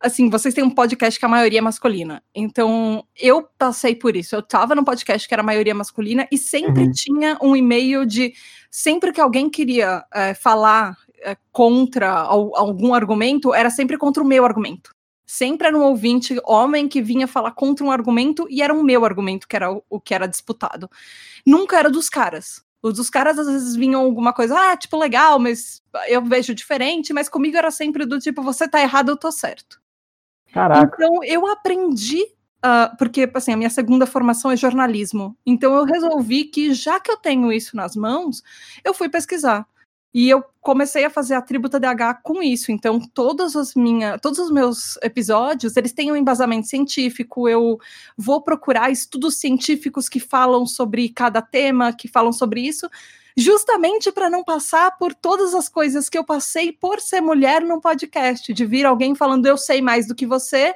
assim, 0.00 0.31
vocês 0.31 0.55
têm 0.55 0.65
um 0.65 0.71
podcast 0.71 1.19
que 1.19 1.27
a 1.27 1.29
maioria 1.29 1.59
é 1.59 1.62
masculina. 1.62 2.23
Então, 2.35 3.05
eu 3.21 3.47
passei 3.59 3.95
por 3.95 4.17
isso. 4.17 4.35
Eu 4.35 4.43
tava 4.43 4.75
num 4.75 4.85
podcast 4.85 5.27
que 5.27 5.35
era 5.35 5.43
a 5.43 5.47
maioria 5.47 5.75
masculina 5.75 6.27
e 6.33 6.38
sempre 6.38 6.85
uhum. 6.85 6.93
tinha 6.93 7.38
um 7.43 7.55
e-mail 7.55 8.07
de 8.07 8.33
sempre 8.71 9.12
que 9.12 9.21
alguém 9.21 9.50
queria 9.50 10.05
é, 10.15 10.35
falar 10.35 10.97
é, 11.21 11.37
contra 11.50 12.12
algum 12.12 12.95
argumento, 12.95 13.53
era 13.53 13.71
sempre 13.71 13.99
contra 13.99 14.23
o 14.23 14.27
meu 14.27 14.45
argumento 14.45 14.97
sempre 15.28 15.68
era 15.68 15.76
um 15.76 15.82
ouvinte 15.82 16.40
homem 16.42 16.88
que 16.88 17.02
vinha 17.02 17.28
falar 17.28 17.50
contra 17.50 17.85
um 17.85 17.90
argumento 17.90 18.47
e 18.49 18.62
era 18.62 18.73
o 18.73 18.82
meu 18.82 19.04
argumento 19.04 19.47
que 19.47 19.54
era 19.54 19.70
o, 19.70 19.85
o 19.90 20.00
que 20.00 20.14
era 20.14 20.26
disputado. 20.26 20.90
Nunca 21.47 21.78
era 21.78 21.90
dos 21.90 22.08
caras. 22.08 22.64
Os 22.82 22.94
dos 22.94 23.11
caras 23.11 23.38
às 23.38 23.47
vezes 23.47 23.76
vinham 23.76 24.00
alguma 24.00 24.32
coisa, 24.32 24.56
ah, 24.58 24.76
tipo, 24.76 24.97
legal, 24.97 25.38
mas 25.38 25.82
eu 26.08 26.25
vejo 26.25 26.54
diferente, 26.54 27.12
mas 27.12 27.28
comigo 27.28 27.58
era 27.58 27.70
sempre 27.70 28.06
do 28.06 28.18
tipo, 28.18 28.40
você 28.40 28.66
tá 28.66 28.80
errado, 28.80 29.11
eu 29.11 29.16
tô 29.16 29.30
certo. 29.30 29.78
Caraca. 30.50 30.90
Então 30.94 31.23
eu 31.23 31.47
aprendi 31.47 32.25
Uh, 32.58 32.90
porque 32.97 33.30
assim, 33.35 33.52
a 33.52 33.56
minha 33.56 33.70
segunda 33.70 34.04
formação 34.04 34.50
é 34.50 34.56
jornalismo. 34.56 35.37
Então 35.47 35.76
eu 35.76 35.85
resolvi 35.85 36.42
que, 36.42 36.75
já 36.75 36.99
que 36.99 37.08
eu 37.08 37.16
tenho 37.16 37.52
isso 37.52 37.76
nas 37.76 37.94
mãos, 37.94 38.42
eu 38.82 38.92
fui 38.92 39.08
pesquisar. 39.08 39.64
E 40.12 40.29
eu 40.29 40.43
comecei 40.61 41.05
a 41.05 41.11
fazer 41.11 41.35
a 41.35 41.43
Tributa 41.43 41.79
DH 41.79 42.23
com 42.23 42.43
isso. 42.43 42.73
Então, 42.73 42.99
todos 43.00 43.55
os, 43.55 43.75
minha, 43.75 44.19
todos 44.19 44.38
os 44.38 44.50
meus 44.50 44.97
episódios, 45.03 45.77
eles 45.77 45.93
têm 45.93 46.11
um 46.11 46.17
embasamento 46.17 46.67
científico. 46.67 47.49
Eu 47.49 47.79
vou 48.17 48.43
procurar 48.43 48.91
estudos 48.91 49.38
científicos 49.38 50.09
que 50.09 50.19
falam 50.19 50.67
sobre 50.67 51.09
cada 51.11 51.43
tema, 51.43 51.93
que 51.93 52.09
falam 52.09 52.33
sobre 52.33 52.62
isso, 52.62 52.88
justamente 53.37 54.11
para 54.11 54.29
não 54.29 54.43
passar 54.43 54.97
por 54.99 55.15
todas 55.15 55.55
as 55.55 55.69
coisas 55.69 56.09
que 56.09 56.19
eu 56.19 56.25
passei 56.25 56.73
por 56.73 57.00
ser 57.00 57.21
mulher 57.21 57.62
num 57.62 57.81
podcast, 57.81 58.53
de 58.53 58.67
vir 58.67 58.85
alguém 58.85 59.15
falando 59.15 59.47
eu 59.47 59.57
sei 59.57 59.81
mais 59.81 60.09
do 60.09 60.15
que 60.15 60.27
você, 60.27 60.75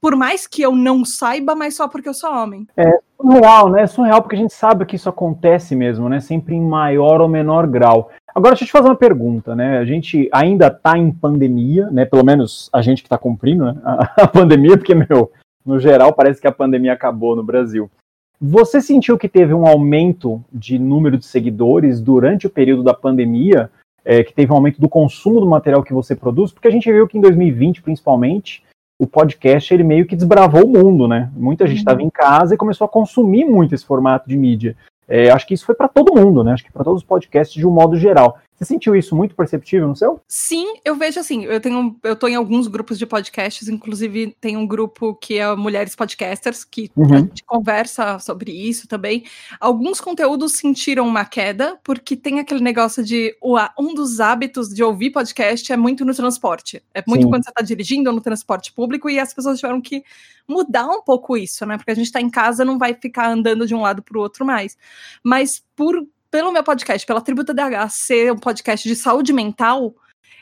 por 0.00 0.14
mais 0.16 0.46
que 0.46 0.62
eu 0.62 0.74
não 0.74 1.04
saiba, 1.04 1.54
mas 1.54 1.76
só 1.76 1.88
porque 1.88 2.08
eu 2.08 2.14
sou 2.14 2.30
homem. 2.30 2.66
É 2.76 2.90
surreal, 3.20 3.70
né? 3.70 3.82
É 3.82 3.86
surreal 3.86 4.22
porque 4.22 4.36
a 4.36 4.38
gente 4.38 4.52
sabe 4.52 4.84
que 4.84 4.96
isso 4.96 5.08
acontece 5.08 5.74
mesmo, 5.74 6.08
né? 6.08 6.20
Sempre 6.20 6.54
em 6.54 6.60
maior 6.60 7.20
ou 7.20 7.28
menor 7.28 7.66
grau. 7.66 8.10
Agora, 8.34 8.52
deixa 8.52 8.64
eu 8.64 8.66
te 8.66 8.72
fazer 8.72 8.88
uma 8.88 8.96
pergunta, 8.96 9.56
né? 9.56 9.78
A 9.78 9.84
gente 9.84 10.28
ainda 10.32 10.66
está 10.66 10.98
em 10.98 11.10
pandemia, 11.10 11.88
né? 11.90 12.04
Pelo 12.04 12.24
menos 12.24 12.68
a 12.72 12.82
gente 12.82 13.02
que 13.02 13.06
está 13.06 13.16
cumprindo 13.16 13.64
né? 13.64 13.80
a, 13.82 14.02
a 14.24 14.28
pandemia, 14.28 14.76
porque, 14.76 14.94
meu, 14.94 15.32
no 15.64 15.80
geral 15.80 16.12
parece 16.12 16.40
que 16.40 16.46
a 16.46 16.52
pandemia 16.52 16.92
acabou 16.92 17.34
no 17.34 17.42
Brasil. 17.42 17.90
Você 18.38 18.82
sentiu 18.82 19.16
que 19.16 19.28
teve 19.28 19.54
um 19.54 19.66
aumento 19.66 20.44
de 20.52 20.78
número 20.78 21.16
de 21.16 21.24
seguidores 21.24 22.00
durante 22.00 22.46
o 22.46 22.50
período 22.50 22.82
da 22.82 22.92
pandemia, 22.92 23.70
é, 24.04 24.22
que 24.22 24.34
teve 24.34 24.52
um 24.52 24.56
aumento 24.56 24.80
do 24.80 24.88
consumo 24.88 25.40
do 25.40 25.46
material 25.46 25.82
que 25.82 25.94
você 25.94 26.14
produz? 26.14 26.52
Porque 26.52 26.68
a 26.68 26.70
gente 26.70 26.92
viu 26.92 27.08
que 27.08 27.16
em 27.16 27.22
2020, 27.22 27.80
principalmente, 27.80 28.62
o 28.98 29.06
podcast 29.06 29.72
ele 29.72 29.84
meio 29.84 30.06
que 30.06 30.16
desbravou 30.16 30.64
o 30.64 30.68
mundo, 30.68 31.06
né? 31.06 31.30
Muita 31.34 31.66
gente 31.66 31.78
estava 31.78 32.00
uhum. 32.00 32.06
em 32.06 32.10
casa 32.10 32.54
e 32.54 32.58
começou 32.58 32.84
a 32.84 32.88
consumir 32.88 33.44
muito 33.44 33.74
esse 33.74 33.84
formato 33.84 34.28
de 34.28 34.36
mídia. 34.36 34.76
É, 35.08 35.30
acho 35.30 35.46
que 35.46 35.54
isso 35.54 35.66
foi 35.66 35.74
para 35.74 35.88
todo 35.88 36.14
mundo, 36.14 36.42
né? 36.42 36.52
Acho 36.52 36.64
que 36.64 36.72
para 36.72 36.84
todos 36.84 37.02
os 37.02 37.06
podcasts 37.06 37.54
de 37.54 37.66
um 37.66 37.70
modo 37.70 37.96
geral. 37.96 38.38
Você 38.56 38.64
sentiu 38.64 38.96
isso 38.96 39.14
muito 39.14 39.34
perceptível 39.34 39.86
no 39.86 39.94
seu? 39.94 40.20
Sim, 40.26 40.76
eu 40.84 40.96
vejo 40.96 41.20
assim. 41.20 41.44
Eu 41.44 41.60
tenho, 41.60 41.94
eu 42.02 42.16
tô 42.16 42.26
em 42.26 42.34
alguns 42.34 42.66
grupos 42.66 42.98
de 42.98 43.04
podcasts, 43.04 43.68
inclusive 43.68 44.34
tem 44.40 44.56
um 44.56 44.66
grupo 44.66 45.14
que 45.14 45.36
é 45.36 45.54
Mulheres 45.54 45.94
Podcasters, 45.94 46.64
que 46.64 46.90
uhum. 46.96 47.14
a 47.14 47.18
gente 47.18 47.44
conversa 47.44 48.18
sobre 48.18 48.50
isso 48.52 48.88
também. 48.88 49.24
Alguns 49.60 50.00
conteúdos 50.00 50.52
sentiram 50.52 51.06
uma 51.06 51.24
queda, 51.24 51.78
porque 51.84 52.16
tem 52.16 52.40
aquele 52.40 52.60
negócio 52.60 53.04
de 53.04 53.36
um 53.78 53.94
dos 53.94 54.20
hábitos 54.20 54.70
de 54.70 54.82
ouvir 54.82 55.10
podcast 55.10 55.70
é 55.70 55.76
muito 55.76 56.04
no 56.04 56.14
transporte. 56.14 56.82
É 56.94 57.02
muito 57.06 57.24
Sim. 57.24 57.28
quando 57.28 57.44
você 57.44 57.50
está 57.50 57.62
dirigindo 57.62 58.08
ou 58.08 58.16
no 58.16 58.22
transporte 58.22 58.72
público, 58.72 59.10
e 59.10 59.18
as 59.18 59.34
pessoas 59.34 59.60
tiveram 59.60 59.82
que 59.82 60.02
mudar 60.48 60.86
um 60.86 61.02
pouco 61.02 61.36
isso, 61.36 61.66
né? 61.66 61.76
Porque 61.76 61.90
a 61.90 61.94
gente 61.94 62.06
está 62.06 62.20
em 62.20 62.30
casa, 62.30 62.64
não 62.64 62.78
vai 62.78 62.94
ficar 62.94 63.28
andando 63.28 63.66
de 63.66 63.74
um 63.74 63.82
lado 63.82 64.02
para 64.02 64.16
o 64.16 64.20
outro 64.20 64.46
mais. 64.46 64.78
Mas 65.22 65.62
por 65.74 66.06
pelo 66.30 66.52
meu 66.52 66.62
podcast, 66.62 67.06
pela 67.06 67.20
Tributa 67.20 67.54
DH 67.54 67.90
ser 67.90 68.32
um 68.32 68.38
podcast 68.38 68.86
de 68.88 68.96
saúde 68.96 69.32
mental, 69.32 69.94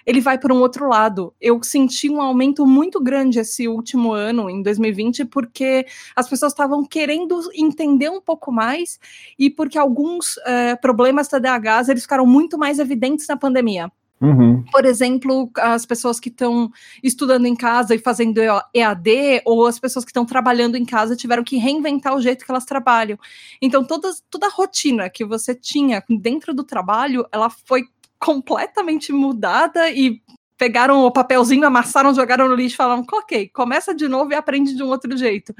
ele 0.07 0.21
vai 0.21 0.39
para 0.39 0.53
um 0.53 0.61
outro 0.61 0.89
lado. 0.89 1.35
Eu 1.41 1.63
senti 1.63 2.11
um 2.11 2.21
aumento 2.21 2.67
muito 2.67 3.01
grande 3.01 3.39
esse 3.39 3.67
último 3.67 4.13
ano, 4.13 4.51
em 4.51 4.63
2020, 4.63 5.25
porque 5.27 5.87
as 6.15 6.29
pessoas 6.29 6.53
estavam 6.53 6.85
querendo 6.85 7.41
entender 7.55 8.11
um 8.11 8.21
pouco 8.21 8.53
mais 8.53 8.99
e 9.39 9.49
porque 9.51 9.79
alguns 9.79 10.37
é, 10.45 10.77
problemas 10.77 11.29
TDAHs 11.29 11.89
eles 11.89 12.03
ficaram 12.03 12.27
muito 12.27 12.59
mais 12.59 12.79
evidentes 12.79 13.27
na 13.27 13.37
pandemia. 13.37 13.91
Uhum. 14.21 14.65
Por 14.71 14.85
exemplo, 14.85 15.51
as 15.57 15.85
pessoas 15.85 16.19
que 16.19 16.29
estão 16.29 16.71
estudando 17.03 17.47
em 17.47 17.55
casa 17.55 17.95
e 17.95 17.99
fazendo 17.99 18.41
EAD, 18.73 19.43
ou 19.45 19.67
as 19.67 19.79
pessoas 19.79 20.05
que 20.05 20.11
estão 20.11 20.25
trabalhando 20.25 20.77
em 20.77 20.85
casa 20.85 21.17
tiveram 21.17 21.45
que 21.45 21.57
reinventar 21.57 22.15
o 22.15 22.21
jeito 22.21 22.45
que 22.45 22.51
elas 22.51 22.65
trabalham. 22.65 23.19
Então, 23.61 23.85
toda, 23.85 24.11
toda 24.31 24.47
a 24.47 24.51
rotina 24.51 25.11
que 25.11 25.25
você 25.25 25.55
tinha 25.55 26.03
dentro 26.09 26.55
do 26.55 26.65
trabalho, 26.65 27.27
ela 27.33 27.51
foi 27.51 27.85
completamente 28.19 29.13
mudada 29.13 29.91
e 29.91 30.23
pegaram 30.57 31.03
o 31.05 31.11
papelzinho, 31.11 31.67
amassaram, 31.67 32.15
jogaram 32.15 32.49
no 32.49 32.55
lixo 32.55 32.75
e 32.75 32.77
falaram: 32.77 33.05
ok, 33.13 33.49
começa 33.49 33.95
de 33.95 34.09
novo 34.09 34.33
e 34.33 34.35
aprende 34.35 34.75
de 34.75 34.83
um 34.83 34.89
outro 34.89 35.15
jeito. 35.17 35.55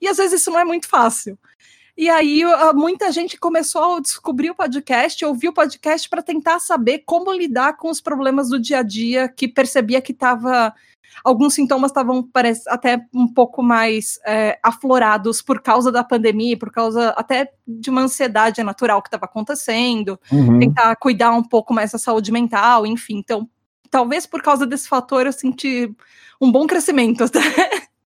E 0.00 0.08
às 0.08 0.18
vezes 0.18 0.40
isso 0.40 0.50
não 0.50 0.60
é 0.60 0.64
muito 0.64 0.88
fácil. 0.88 1.38
E 1.96 2.10
aí 2.10 2.42
muita 2.74 3.12
gente 3.12 3.38
começou 3.38 3.96
a 3.96 4.00
descobrir 4.00 4.50
o 4.50 4.54
podcast, 4.54 5.24
ouvir 5.24 5.48
o 5.48 5.52
podcast 5.52 6.08
para 6.08 6.22
tentar 6.22 6.58
saber 6.58 7.04
como 7.06 7.32
lidar 7.32 7.76
com 7.76 7.88
os 7.88 8.00
problemas 8.00 8.48
do 8.48 8.58
dia 8.58 8.78
a 8.78 8.82
dia, 8.82 9.28
que 9.28 9.46
percebia 9.46 10.00
que 10.02 10.12
estava 10.12 10.74
alguns 11.22 11.54
sintomas 11.54 11.90
estavam 11.90 12.28
até 12.68 13.06
um 13.14 13.28
pouco 13.28 13.62
mais 13.62 14.18
é, 14.26 14.58
aflorados 14.62 15.42
por 15.42 15.60
causa 15.60 15.92
da 15.92 16.02
pandemia, 16.02 16.58
por 16.58 16.72
causa 16.72 17.10
até 17.10 17.52
de 17.66 17.90
uma 17.90 18.02
ansiedade 18.02 18.62
natural 18.62 19.00
que 19.00 19.08
estava 19.08 19.26
acontecendo, 19.26 20.18
uhum. 20.32 20.58
tentar 20.58 20.96
cuidar 20.96 21.30
um 21.32 21.42
pouco 21.42 21.72
mais 21.72 21.92
da 21.92 21.98
saúde 21.98 22.32
mental, 22.32 22.86
enfim. 22.86 23.18
Então, 23.18 23.48
talvez 23.90 24.26
por 24.26 24.42
causa 24.42 24.66
desse 24.66 24.88
fator 24.88 25.26
eu 25.26 25.32
senti 25.32 25.94
um 26.40 26.50
bom 26.50 26.66
crescimento 26.66 27.22
até. 27.24 27.40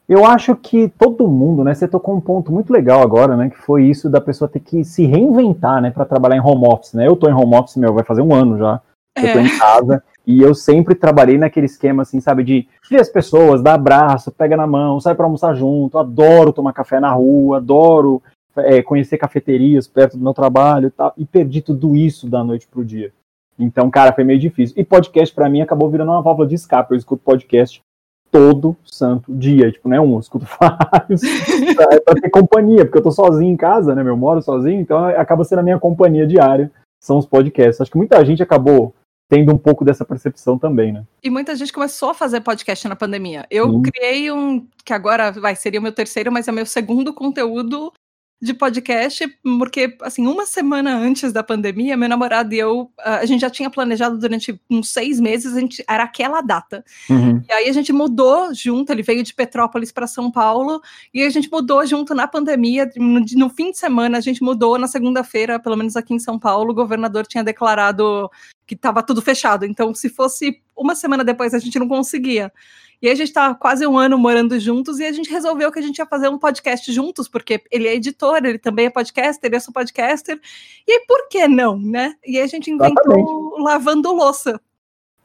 Eu 0.09 0.25
acho 0.25 0.57
que 0.57 0.89
todo 0.89 1.29
mundo, 1.29 1.63
né? 1.63 1.75
Você 1.75 1.87
tocou 1.87 2.17
um 2.17 2.21
ponto 2.21 2.51
muito 2.51 2.73
legal 2.73 3.03
agora, 3.03 3.37
né? 3.37 3.51
Que 3.51 3.59
foi 3.59 3.85
isso 3.85 4.09
da 4.09 4.23
pessoa 4.23 4.49
ter 4.49 4.61
que 4.61 4.83
se 4.83 5.05
reinventar, 5.05 5.83
né? 5.83 5.91
Para 5.91 6.07
trabalhar 6.07 6.37
em 6.37 6.41
home 6.41 6.67
office, 6.67 6.95
né? 6.95 7.07
Eu 7.07 7.15
tô 7.15 7.29
em 7.29 7.35
home 7.35 7.55
office, 7.55 7.77
meu, 7.77 7.93
vai 7.93 8.05
fazer 8.05 8.23
um 8.23 8.35
ano 8.35 8.57
já. 8.57 8.81
Eu 9.15 9.33
tô 9.33 9.39
é. 9.39 9.43
em 9.43 9.59
casa. 9.59 10.03
E 10.27 10.41
eu 10.41 10.55
sempre 10.55 10.95
trabalhei 10.95 11.37
naquele 11.37 11.67
esquema, 11.67 12.03
assim, 12.03 12.21
sabe, 12.21 12.43
de 12.43 12.67
ver 12.91 13.01
as 13.01 13.09
pessoas, 13.11 13.63
dar 13.63 13.75
abraço, 13.75 14.33
pega 14.33 14.57
na 14.57 14.67
mão, 14.67 14.99
sai 14.99 15.15
para 15.15 15.27
almoçar 15.27 15.55
junto. 15.55 15.99
Adoro 15.99 16.55
tomar 16.55 16.73
café 16.73 16.99
na 16.99 17.13
rua, 17.13 17.59
adoro 17.59 18.23
é, 18.57 18.83
conhecer 18.83 19.19
cafeterias 19.19 19.87
perto 19.87 20.17
do 20.17 20.25
meu 20.25 20.33
trabalho 20.33 20.89
e 20.89 20.91
tal. 20.91 21.13
E 21.19 21.27
perdi 21.27 21.61
tudo 21.61 21.95
isso 21.95 22.27
da 22.31 22.43
noite 22.43 22.67
pro 22.67 22.85
dia. 22.85 23.13
Então, 23.59 23.91
cara, 23.91 24.15
foi 24.15 24.25
meio 24.25 24.39
difícil. 24.39 24.75
E 24.79 24.85
podcast, 24.85 25.35
para 25.35 25.51
mim, 25.51 25.61
acabou 25.61 25.91
virando 25.91 26.13
uma 26.13 26.23
válvula 26.23 26.49
de 26.49 26.55
escape. 26.55 26.93
Eu 26.93 26.99
escuto 26.99 27.23
podcast 27.23 27.83
todo 28.31 28.77
santo 28.85 29.35
dia. 29.35 29.71
Tipo, 29.71 29.89
não 29.89 29.97
é 29.97 30.01
um, 30.01 30.15
eu 30.15 30.21
escuto 30.21 30.47
vários. 30.61 31.23
é 31.23 32.01
pra 32.01 32.15
ter 32.15 32.31
companhia, 32.31 32.85
porque 32.85 32.99
eu 32.99 33.03
tô 33.03 33.11
sozinho 33.11 33.53
em 33.53 33.57
casa, 33.57 33.95
né? 33.95 34.03
Eu 34.03 34.17
moro 34.17 34.43
sozinho, 34.43 34.81
então 34.81 35.05
acaba 35.05 35.45
sendo 35.45 35.61
a 35.61 35.63
minha 35.63 35.79
companhia 35.79 36.27
diária. 36.27 36.71
São 37.01 37.19
os 37.19 37.27
podcasts. 37.27 37.81
Acho 37.81 37.91
que 37.91 37.99
muita 37.99 38.25
gente 38.25 38.43
acabou 38.43 38.95
tendo 39.29 39.53
um 39.53 39.59
pouco 39.59 39.85
dessa 39.85 40.05
percepção 40.05 40.59
também, 40.59 40.93
né? 40.93 41.05
E 41.23 41.29
muita 41.29 41.55
gente 41.55 41.73
começou 41.73 42.11
a 42.11 42.15
fazer 42.15 42.41
podcast 42.41 42.89
na 42.89 42.97
pandemia. 42.97 43.47
Eu 43.51 43.81
criei 43.83 44.33
um, 44.33 44.67
que 44.85 44.93
agora 44.93 45.31
vai 45.31 45.55
seria 45.55 45.79
o 45.79 45.83
meu 45.83 45.93
terceiro, 45.93 46.33
mas 46.33 46.49
é 46.49 46.53
meu 46.53 46.65
segundo 46.65 47.13
conteúdo 47.13 47.93
de 48.41 48.55
podcast, 48.55 49.27
porque, 49.59 49.97
assim, 50.03 50.27
uma 50.27 50.47
semana 50.47 50.97
antes 50.97 51.33
da 51.33 51.43
pandemia, 51.43 51.97
meu 51.97 52.09
namorado 52.09 52.55
e 52.55 52.59
eu, 52.59 52.91
a 52.99 53.27
gente 53.27 53.41
já 53.41 53.51
tinha 53.51 53.69
planejado 53.69 54.17
durante 54.17 54.61
uns 54.71 54.91
seis 54.91 55.19
meses, 55.19 55.55
a 55.57 55.61
gente, 55.61 55.85
era 55.89 56.05
aquela 56.05 56.41
data. 56.41 56.85
Uhum. 57.11 57.43
E 57.49 57.53
aí 57.53 57.69
a 57.69 57.73
gente 57.73 57.93
mudou 57.93 58.55
junto, 58.55 58.93
ele 58.93 59.03
veio 59.03 59.25
de 59.25 59.35
Petrópolis 59.35 59.91
para 59.91 60.07
São 60.07 60.31
Paulo, 60.31 60.81
e 61.13 61.23
a 61.23 61.31
gente 61.31 61.51
mudou 61.51 61.85
junto 61.85 62.15
na 62.15 62.29
pandemia, 62.29 62.89
no, 62.97 63.21
no 63.21 63.51
fim 63.51 63.73
de 63.73 63.79
semana, 63.79 64.19
a 64.19 64.21
gente 64.21 64.41
mudou 64.41 64.79
na 64.79 64.87
segunda-feira, 64.87 65.59
pelo 65.59 65.77
menos 65.77 65.97
aqui 65.97 66.15
em 66.15 66.21
São 66.21 66.39
Paulo, 66.39 66.71
o 66.71 66.75
governador 66.75 67.27
tinha 67.27 67.43
declarado 67.43 68.31
que 68.65 68.75
estava 68.75 69.03
tudo 69.03 69.23
fechado, 69.23 69.65
então 69.65 69.93
se 69.95 70.09
fosse 70.09 70.61
uma 70.77 70.95
semana 70.95 71.25
depois 71.25 71.55
a 71.55 71.59
gente 71.59 71.79
não 71.79 71.89
conseguia. 71.89 72.53
E 73.01 73.09
a 73.09 73.15
gente 73.15 73.33
tá 73.33 73.55
quase 73.55 73.87
um 73.87 73.97
ano 73.97 74.19
morando 74.19 74.59
juntos 74.59 74.99
e 74.99 75.05
a 75.05 75.13
gente 75.13 75.31
resolveu 75.31 75.71
que 75.71 75.79
a 75.79 75.83
gente 75.83 75.99
ia 75.99 76.07
fazer 76.07 76.29
um 76.29 76.39
podcast 76.39 76.93
juntos, 76.93 77.29
porque 77.29 77.63
ele 77.71 77.87
é 77.87 77.95
editor, 77.95 78.39
ele 78.45 78.59
também 78.59 78.87
é 78.87 78.91
podcaster, 78.91 79.51
eu 79.53 79.61
sou 79.61 79.73
podcaster. 79.73 80.41
E 80.87 80.93
aí, 80.93 81.05
por 81.07 81.29
que 81.29 81.47
não, 81.47 81.79
né? 81.79 82.15
E 82.27 82.41
a 82.41 82.47
gente 82.47 82.71
inventou 82.71 83.05
Exatamente. 83.05 83.63
Lavando 83.63 84.13
Louça. 84.13 84.61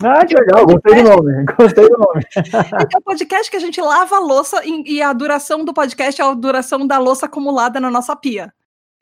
Ah, 0.04 0.26
que 0.26 0.36
legal, 0.36 0.66
gostei 0.68 0.96
do 0.96 1.04
nome, 1.04 1.46
gostei 1.58 1.90
do 1.90 1.98
nome. 1.98 2.24
é 2.36 2.98
um 2.98 3.02
podcast 3.02 3.50
que 3.50 3.58
a 3.58 3.60
gente 3.60 3.82
lava 3.82 4.18
a 4.18 4.20
louça 4.20 4.62
e 4.66 5.02
a 5.02 5.14
duração 5.14 5.64
do 5.64 5.74
podcast 5.74 6.22
é 6.22 6.26
a 6.26 6.34
duração 6.34 6.86
da 6.86 7.00
louça 7.00 7.26
acumulada 7.26 7.80
na 7.80 7.90
nossa 7.90 8.16
pia. 8.16 8.54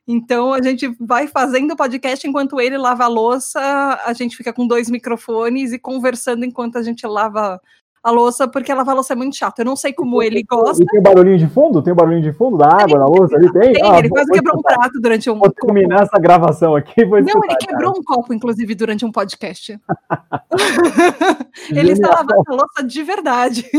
Então 0.06 0.52
a 0.52 0.60
gente 0.62 0.88
vai 1.00 1.28
fazendo 1.28 1.72
o 1.72 1.76
podcast 1.76 2.26
enquanto 2.26 2.60
ele 2.60 2.76
lava 2.76 3.04
a 3.04 3.08
louça, 3.08 3.60
a 4.04 4.12
gente 4.12 4.36
fica 4.36 4.52
com 4.52 4.66
dois 4.66 4.90
microfones 4.90 5.72
e 5.72 5.78
conversando 5.78 6.44
enquanto 6.44 6.76
a 6.76 6.82
gente 6.82 7.06
lava 7.06 7.60
a 8.02 8.10
louça, 8.10 8.48
porque 8.48 8.74
lavar 8.74 8.92
a 8.92 8.96
louça 8.96 9.12
é 9.12 9.16
muito 9.16 9.36
chato. 9.36 9.60
Eu 9.60 9.64
não 9.64 9.76
sei 9.76 9.92
como 9.92 10.20
ele 10.22 10.42
gosta. 10.42 10.82
E 10.82 10.86
tem 10.86 11.00
barulhinho 11.00 11.38
de 11.38 11.46
fundo? 11.46 11.80
Tem 11.80 11.94
barulhinho 11.94 12.22
de 12.22 12.32
fundo 12.32 12.58
da 12.58 12.66
água 12.66 12.98
na 12.98 13.06
louça? 13.06 13.36
Ele 13.36 13.52
tem? 13.52 13.72
tem 13.74 13.82
ah, 13.84 13.98
ele 13.98 14.08
quase 14.08 14.30
quebrou 14.32 14.58
um 14.58 14.62
prato 14.62 15.00
durante 15.00 15.30
um. 15.30 15.38
Vou 15.38 15.52
terminar 15.52 16.02
essa 16.02 16.18
gravação 16.18 16.74
aqui. 16.74 17.04
Não, 17.04 17.44
ele 17.44 17.56
quebrou 17.56 17.92
cara. 17.92 18.00
um 18.00 18.02
copo, 18.02 18.34
inclusive, 18.34 18.74
durante 18.74 19.04
um 19.04 19.12
podcast. 19.12 19.78
ele 21.70 21.92
está 21.92 22.08
lavando 22.08 22.42
a 22.48 22.54
louça 22.54 22.82
de 22.84 23.02
verdade. 23.04 23.70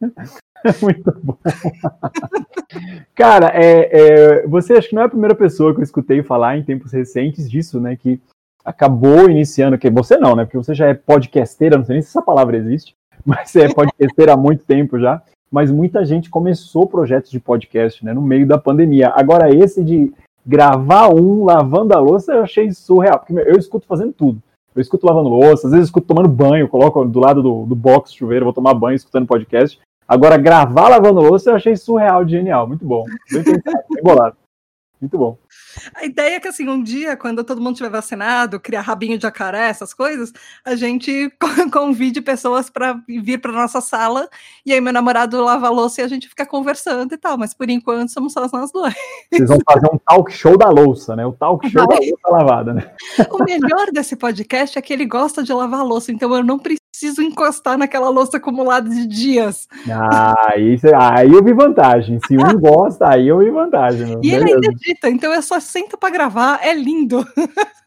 Muito 0.80 1.12
bom. 1.22 1.36
Cara, 3.14 3.50
é, 3.54 3.90
é, 3.92 4.46
você 4.46 4.72
acho 4.72 4.88
que 4.88 4.94
não 4.94 5.02
é 5.02 5.04
a 5.04 5.10
primeira 5.10 5.34
pessoa 5.34 5.74
que 5.74 5.80
eu 5.80 5.84
escutei 5.84 6.22
falar 6.22 6.56
em 6.56 6.64
tempos 6.64 6.92
recentes 6.92 7.50
disso, 7.50 7.78
né? 7.78 7.94
Que 7.94 8.18
acabou 8.64 9.28
iniciando, 9.28 9.76
que 9.76 9.90
você 9.90 10.16
não, 10.16 10.34
né? 10.34 10.46
Porque 10.46 10.56
você 10.56 10.74
já 10.74 10.86
é 10.86 10.94
podcasteira, 10.94 11.76
não 11.76 11.84
sei 11.84 11.96
nem 11.96 12.02
se 12.02 12.08
essa 12.08 12.22
palavra 12.22 12.56
existe 12.56 12.96
mas 13.24 13.54
é 13.56 13.68
podcaster 13.72 14.28
há 14.30 14.36
muito 14.36 14.64
tempo 14.64 14.98
já. 14.98 15.22
Mas 15.50 15.70
muita 15.70 16.04
gente 16.04 16.30
começou 16.30 16.86
projetos 16.86 17.30
de 17.30 17.38
podcast, 17.38 18.04
né, 18.04 18.12
no 18.12 18.20
meio 18.22 18.46
da 18.46 18.58
pandemia. 18.58 19.12
Agora, 19.14 19.54
esse 19.54 19.84
de 19.84 20.12
gravar 20.44 21.08
um 21.08 21.44
lavando 21.44 21.94
a 21.94 22.00
louça, 22.00 22.32
eu 22.32 22.42
achei 22.42 22.72
surreal, 22.72 23.20
porque 23.20 23.32
eu 23.32 23.56
escuto 23.56 23.86
fazendo 23.86 24.12
tudo. 24.12 24.42
Eu 24.74 24.82
escuto 24.82 25.06
lavando 25.06 25.28
louça, 25.28 25.68
às 25.68 25.72
vezes 25.72 25.78
eu 25.78 25.84
escuto 25.84 26.08
tomando 26.08 26.28
banho, 26.28 26.68
coloco 26.68 27.04
do 27.04 27.20
lado 27.20 27.40
do, 27.40 27.64
do 27.64 27.76
box 27.76 28.12
chuveiro, 28.12 28.44
vou 28.44 28.52
tomar 28.52 28.74
banho 28.74 28.96
escutando 28.96 29.26
podcast. 29.26 29.78
Agora, 30.06 30.36
gravar 30.36 30.88
lavando 30.88 31.20
louça, 31.20 31.50
eu 31.50 31.54
achei 31.54 31.76
surreal 31.76 32.26
genial. 32.26 32.66
Muito 32.66 32.84
bom. 32.84 33.04
Bem 33.30 33.42
bem 33.42 34.02
bolado. 34.02 34.36
Muito 35.00 35.16
bom. 35.16 35.38
A 35.94 36.04
ideia 36.04 36.36
é 36.36 36.40
que, 36.40 36.48
assim, 36.48 36.68
um 36.68 36.82
dia, 36.82 37.16
quando 37.16 37.44
todo 37.44 37.60
mundo 37.60 37.76
tiver 37.76 37.90
vacinado, 37.90 38.60
criar 38.60 38.82
rabinho 38.82 39.16
de 39.16 39.22
jacaré, 39.22 39.68
essas 39.68 39.92
coisas, 39.92 40.32
a 40.64 40.74
gente 40.74 41.32
convide 41.72 42.20
pessoas 42.20 42.70
para 42.70 43.00
vir 43.08 43.38
para 43.38 43.52
nossa 43.52 43.80
sala 43.80 44.28
e 44.64 44.72
aí 44.72 44.80
meu 44.80 44.92
namorado 44.92 45.42
lava 45.42 45.66
a 45.66 45.70
louça 45.70 46.00
e 46.00 46.04
a 46.04 46.08
gente 46.08 46.28
fica 46.28 46.46
conversando 46.46 47.14
e 47.14 47.18
tal. 47.18 47.36
Mas 47.38 47.54
por 47.54 47.68
enquanto 47.68 48.10
somos 48.10 48.32
só 48.32 48.48
nós 48.52 48.70
dois. 48.72 48.94
Vocês 49.32 49.48
vão 49.48 49.58
fazer 49.68 49.88
um 49.92 49.98
talk 49.98 50.32
show 50.32 50.56
da 50.56 50.68
louça, 50.68 51.16
né? 51.16 51.26
O 51.26 51.32
talk 51.32 51.68
show 51.68 51.86
da 51.86 51.96
louça 51.96 52.30
lavada, 52.30 52.74
né? 52.74 52.90
O 53.30 53.44
melhor 53.44 53.90
desse 53.92 54.16
podcast 54.16 54.78
é 54.78 54.82
que 54.82 54.92
ele 54.92 55.06
gosta 55.06 55.42
de 55.42 55.52
lavar 55.52 55.80
a 55.80 55.84
louça, 55.84 56.12
então 56.12 56.34
eu 56.34 56.44
não 56.44 56.58
preciso 56.58 56.83
encostar 57.22 57.76
naquela 57.78 58.08
louça 58.08 58.36
acumulada 58.36 58.88
de 58.88 59.06
dias. 59.06 59.68
Ah, 59.90 60.54
isso, 60.56 60.86
aí 60.94 61.32
eu 61.32 61.42
vi 61.42 61.52
vantagem. 61.52 62.18
Se 62.26 62.36
um 62.36 62.58
gosta, 62.58 63.08
aí 63.08 63.28
eu 63.28 63.38
vi 63.38 63.50
vantagem. 63.50 64.12
E 64.22 64.30
Beleza. 64.30 64.36
ele 64.36 64.54
ainda 64.54 64.66
edita, 64.68 65.10
então 65.10 65.32
eu 65.32 65.42
só 65.42 65.60
sento 65.60 65.98
para 65.98 66.10
gravar, 66.10 66.60
é 66.62 66.74
lindo. 66.74 67.24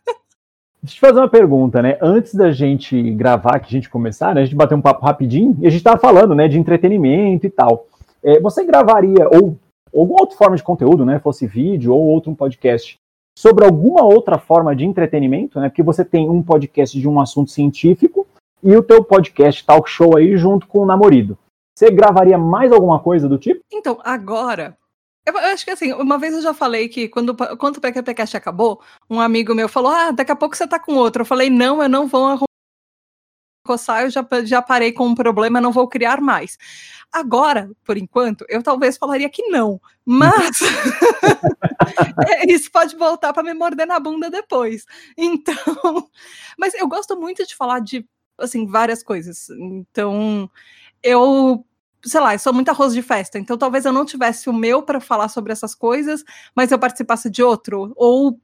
Deixa 0.82 0.96
eu 0.96 1.00
te 1.00 1.00
fazer 1.00 1.20
uma 1.20 1.30
pergunta, 1.30 1.82
né? 1.82 1.98
Antes 2.02 2.34
da 2.34 2.52
gente 2.52 3.12
gravar, 3.12 3.60
que 3.60 3.68
a 3.68 3.72
gente 3.72 3.90
começar, 3.90 4.34
né? 4.34 4.42
A 4.42 4.46
gente 4.46 4.56
bater 4.56 4.76
um 4.76 4.82
papo 4.82 5.06
rapidinho, 5.06 5.58
e 5.60 5.68
a 5.68 5.70
gente 5.70 5.80
estava 5.80 6.00
falando, 6.00 6.34
né, 6.34 6.48
de 6.48 6.58
entretenimento 6.58 7.46
e 7.46 7.50
tal. 7.50 7.88
É, 8.24 8.40
você 8.40 8.64
gravaria, 8.64 9.28
ou, 9.34 9.58
ou 9.92 10.02
alguma 10.02 10.22
outra 10.22 10.38
forma 10.38 10.56
de 10.56 10.64
conteúdo, 10.64 11.04
né? 11.04 11.20
Fosse 11.20 11.46
vídeo 11.46 11.94
ou 11.94 12.06
outro 12.06 12.32
um 12.32 12.36
podcast, 12.36 12.98
sobre 13.38 13.66
alguma 13.66 14.04
outra 14.04 14.38
forma 14.38 14.76
de 14.76 14.86
entretenimento, 14.86 15.60
né? 15.60 15.70
Porque 15.70 15.84
você 15.84 16.06
tem 16.06 16.30
um 16.30 16.42
podcast 16.42 17.00
de 17.00 17.08
um 17.08 17.20
assunto 17.20 17.52
científico 17.52 18.26
e 18.64 18.76
o 18.76 18.84
teu 18.84 19.04
podcast 19.04 19.66
talk 19.66 19.90
show 19.90 20.18
aí 20.18 20.38
junto 20.38 20.68
com 20.68 20.80
o 20.80 20.86
namorado. 20.86 21.38
Você 21.76 21.92
gravaria 21.92 22.38
mais 22.38 22.72
alguma 22.72 23.00
coisa 23.00 23.30
do 23.30 23.38
tipo? 23.38 23.62
Então, 23.72 24.00
agora, 24.04 24.76
eu, 25.28 25.38
acho 25.38 25.66
que 25.66 25.72
assim, 25.72 25.94
uma 25.94 26.18
vez 26.18 26.34
eu 26.34 26.42
já 26.42 26.54
falei 26.54 26.88
que 26.88 27.08
quando, 27.08 27.36
quando 27.58 27.78
o 27.78 27.82
PQPcast 27.82 28.36
acabou, 28.38 28.82
um 29.10 29.20
amigo 29.20 29.54
meu 29.54 29.70
falou: 29.70 29.92
Ah, 29.92 30.12
daqui 30.12 30.32
a 30.32 30.36
pouco 30.36 30.56
você 30.56 30.66
tá 30.66 30.80
com 30.80 30.96
outro. 30.96 31.22
Eu 31.22 31.26
falei: 31.26 31.50
Não, 31.50 31.84
eu 31.84 31.90
não 31.90 32.08
vou 32.08 32.26
arrumar. 32.26 32.48
Eu 34.02 34.10
já, 34.10 34.26
já 34.46 34.62
parei 34.62 34.94
com 34.94 35.06
um 35.06 35.14
problema, 35.14 35.60
não 35.60 35.74
vou 35.74 35.90
criar 35.90 36.22
mais. 36.22 36.58
Agora, 37.12 37.70
por 37.84 37.98
enquanto, 37.98 38.46
eu 38.48 38.64
talvez 38.64 38.98
falaria 38.98 39.30
que 39.30 39.44
não, 39.50 39.80
mas 40.06 40.60
é, 42.28 42.52
isso 42.52 42.72
pode 42.72 42.96
voltar 42.96 43.34
para 43.34 43.44
me 43.44 43.54
morder 43.54 43.86
na 43.86 44.00
bunda 44.00 44.30
depois. 44.30 44.86
Então, 45.18 45.54
mas 46.58 46.74
eu 46.76 46.88
gosto 46.88 47.20
muito 47.20 47.46
de 47.46 47.56
falar 47.56 47.80
de 47.80 48.08
assim 48.38 48.66
várias 48.66 49.04
coisas. 49.04 49.50
Então, 49.50 50.50
eu 51.04 51.66
sei 52.06 52.22
lá, 52.22 52.34
eu 52.34 52.40
sou 52.40 52.54
muito 52.54 52.70
arroz 52.70 52.94
de 52.94 53.02
festa, 53.02 53.38
então 53.40 53.58
talvez 53.58 53.86
eu 53.86 53.92
não 53.92 54.06
tivesse 54.06 54.50
o 54.50 54.54
meu 54.54 54.82
para 54.84 55.00
falar 55.02 55.30
sobre 55.30 55.52
essas 55.52 55.76
coisas, 55.76 56.24
mas 56.56 56.72
eu 56.72 56.80
participasse 56.80 57.30
de 57.30 57.44
outro, 57.44 57.92
ou 57.96 58.40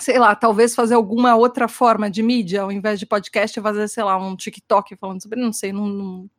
sei 0.00 0.18
lá, 0.18 0.34
talvez 0.34 0.74
fazer 0.74 0.94
alguma 0.94 1.34
outra 1.36 1.68
forma 1.68 2.10
de 2.10 2.22
mídia, 2.22 2.62
ao 2.62 2.72
invés 2.72 2.98
de 2.98 3.06
podcast, 3.06 3.60
fazer, 3.60 3.88
sei 3.88 4.04
lá, 4.04 4.16
um 4.16 4.36
TikTok 4.36 4.96
falando 4.96 5.22
sobre, 5.22 5.40
não 5.40 5.52
sei, 5.52 5.72
não, 5.72 5.86
não 5.86 6.30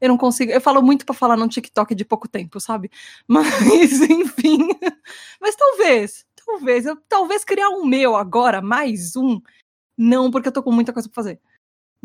eu 0.00 0.08
não 0.08 0.16
consigo, 0.18 0.52
eu 0.52 0.60
falo 0.60 0.82
muito 0.82 1.04
para 1.04 1.14
falar 1.14 1.36
num 1.36 1.48
TikTok 1.48 1.94
de 1.94 2.04
pouco 2.04 2.28
tempo, 2.28 2.60
sabe? 2.60 2.90
Mas 3.28 4.00
enfim, 4.02 4.68
mas 5.40 5.56
talvez, 5.56 6.24
talvez, 6.46 6.86
eu 6.86 6.96
talvez 7.08 7.44
criar 7.44 7.70
um 7.70 7.84
meu 7.84 8.16
agora, 8.16 8.62
mais 8.62 9.16
um, 9.16 9.40
não, 9.98 10.30
porque 10.30 10.48
eu 10.48 10.52
tô 10.52 10.62
com 10.62 10.72
muita 10.72 10.92
coisa 10.92 11.08
para 11.08 11.14
fazer. 11.14 11.40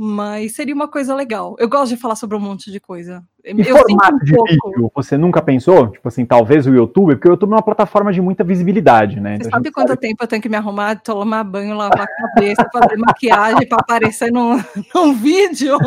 Mas 0.03 0.55
seria 0.55 0.73
uma 0.73 0.87
coisa 0.89 1.13
legal. 1.13 1.55
Eu 1.59 1.69
gosto 1.69 1.93
de 1.95 2.01
falar 2.01 2.15
sobre 2.15 2.35
um 2.35 2.39
monte 2.39 2.71
de 2.71 2.79
coisa. 2.79 3.23
E 3.43 3.67
eu 3.67 3.77
formato 3.77 4.15
um 4.15 4.19
de 4.19 4.33
pouco... 4.33 4.49
vídeo, 4.49 4.91
você 4.93 5.17
nunca 5.17 5.41
pensou? 5.41 5.87
Tipo 5.87 6.07
assim, 6.07 6.25
talvez 6.25 6.67
o 6.67 6.73
YouTube, 6.73 7.15
porque 7.15 7.27
o 7.27 7.31
YouTube 7.31 7.51
é 7.51 7.55
uma 7.55 7.61
plataforma 7.63 8.13
de 8.13 8.21
muita 8.21 8.43
visibilidade, 8.43 9.19
né? 9.19 9.37
Você 9.37 9.47
então 9.47 9.51
sabe 9.51 9.71
quanto 9.71 9.89
sabe... 9.89 10.01
tempo 10.01 10.23
eu 10.23 10.27
tenho 10.27 10.41
que 10.41 10.49
me 10.49 10.57
arrumar, 10.57 10.95
tomar 11.01 11.43
banho, 11.43 11.75
lavar 11.75 12.03
a 12.03 12.07
cabeça, 12.07 12.69
fazer 12.71 12.97
maquiagem 12.97 13.67
para 13.67 13.79
aparecer 13.79 14.31
num, 14.31 14.61
num 14.93 15.13
vídeo? 15.13 15.77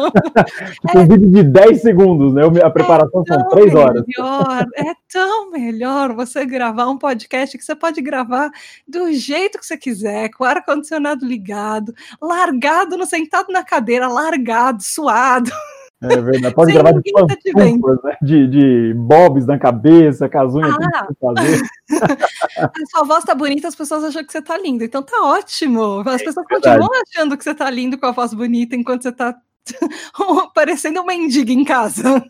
é... 0.89 0.99
Um 1.05 1.07
vídeo 1.07 1.31
de 1.31 1.43
10 1.43 1.81
segundos, 1.81 2.35
né? 2.35 2.43
A 2.63 2.71
preparação 2.71 3.23
é 3.29 3.33
são 3.33 3.49
3 3.49 3.75
horas. 3.75 4.05
Melhor, 4.07 4.67
é 4.77 4.95
tão 5.13 5.51
melhor 5.51 6.15
você 6.15 6.45
gravar 6.45 6.89
um 6.89 6.99
podcast 6.99 7.57
que 7.57 7.65
você 7.65 7.75
pode 7.75 8.01
gravar 8.01 8.51
do 8.87 9.13
jeito 9.13 9.59
que 9.59 9.67
você 9.67 9.77
quiser, 9.77 10.31
com 10.31 10.45
o 10.45 10.47
ar-condicionado 10.47 11.25
ligado, 11.25 11.93
largado, 12.21 12.97
no, 12.97 13.07
sentado 13.07 13.53
na 13.53 13.63
cadeira, 13.63 14.09
largado, 14.09 14.83
suado. 14.83 15.51
É 16.11 16.21
verdade. 16.21 16.55
Pode 16.55 16.73
Sem 16.73 16.81
gravar 16.81 17.01
de 17.01 17.13
pantufas, 17.13 18.03
né? 18.05 18.17
de, 18.21 18.47
de 18.49 18.95
bobs 18.95 19.47
na 19.47 19.59
cabeça, 19.59 20.29
casunha 20.29 20.69
ah. 20.69 21.07
que 21.07 21.15
fazer. 21.21 21.63
a 22.59 22.87
sua 22.91 23.05
voz 23.07 23.25
tá 23.25 23.35
bonita, 23.35 23.69
as 23.69 23.75
pessoas 23.75 24.05
acham 24.05 24.25
que 24.25 24.33
você 24.33 24.43
tá 24.43 24.59
lindo. 24.59 24.85
Então 24.85 25.03
tá 25.03 25.23
ótimo. 25.23 26.01
As 26.07 26.21
é 26.21 26.25
pessoas 26.25 26.47
é 26.51 26.55
continuam 26.55 26.91
achando 27.07 27.37
que 27.37 27.45
você 27.45 27.55
tá 27.55 27.71
lindo 27.71 27.99
com 27.99 28.07
a 28.07 28.13
voz 28.13 28.35
bonita 28.35 28.77
enquanto 28.77 29.03
você 29.03 29.13
tá 29.13 29.35
parecendo 30.55 31.01
uma 31.01 31.07
mendiga 31.07 31.53
em 31.53 31.65
casa. 31.65 32.23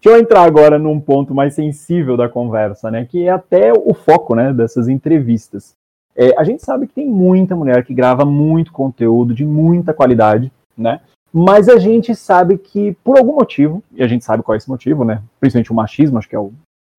Deixa 0.00 0.16
eu 0.16 0.18
entrar 0.18 0.42
agora 0.42 0.78
num 0.78 1.00
ponto 1.00 1.34
mais 1.34 1.54
sensível 1.54 2.16
da 2.16 2.28
conversa, 2.28 2.90
né? 2.90 3.04
Que 3.04 3.24
é 3.24 3.30
até 3.30 3.72
o 3.72 3.92
foco, 3.94 4.34
né, 4.34 4.52
dessas 4.52 4.88
entrevistas. 4.88 5.76
É, 6.14 6.34
a 6.36 6.44
gente 6.44 6.64
sabe 6.64 6.86
que 6.86 6.94
tem 6.94 7.06
muita 7.06 7.54
mulher 7.54 7.84
que 7.84 7.94
grava 7.94 8.24
muito 8.24 8.72
conteúdo 8.72 9.34
de 9.34 9.44
muita 9.44 9.94
qualidade, 9.94 10.52
né? 10.76 11.00
Mas 11.32 11.68
a 11.68 11.78
gente 11.78 12.14
sabe 12.14 12.56
que, 12.56 12.92
por 13.04 13.18
algum 13.18 13.34
motivo, 13.34 13.82
e 13.92 14.02
a 14.02 14.08
gente 14.08 14.24
sabe 14.24 14.42
qual 14.42 14.54
é 14.54 14.58
esse 14.58 14.68
motivo, 14.68 15.04
né? 15.04 15.22
Principalmente 15.38 15.72
o 15.72 15.74
machismo, 15.74 16.18
acho 16.18 16.28
que 16.28 16.36
é 16.36 16.38
o 16.38 16.52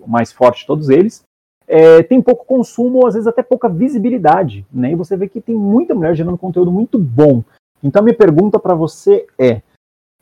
mais 0.06 0.32
forte 0.32 0.62
de 0.62 0.68
todos 0.68 0.90
eles, 0.90 1.24
é, 1.68 2.02
tem 2.04 2.22
pouco 2.22 2.46
consumo, 2.46 3.00
ou 3.00 3.08
às 3.08 3.14
vezes 3.14 3.28
até 3.28 3.44
pouca 3.44 3.70
visibilidade, 3.70 4.66
né? 4.72 4.92
E 4.92 4.96
você 4.96 5.16
vê 5.18 5.28
que 5.28 5.42
tem 5.42 5.56
muita 5.56 5.94
mulher 5.94 6.16
gerando 6.16 6.38
conteúdo 6.38 6.72
muito 6.72 6.98
bom. 6.98 7.44
Então, 7.84 8.04
minha 8.04 8.16
pergunta 8.16 8.60
para 8.60 8.74
você 8.74 9.26
é: 9.38 9.62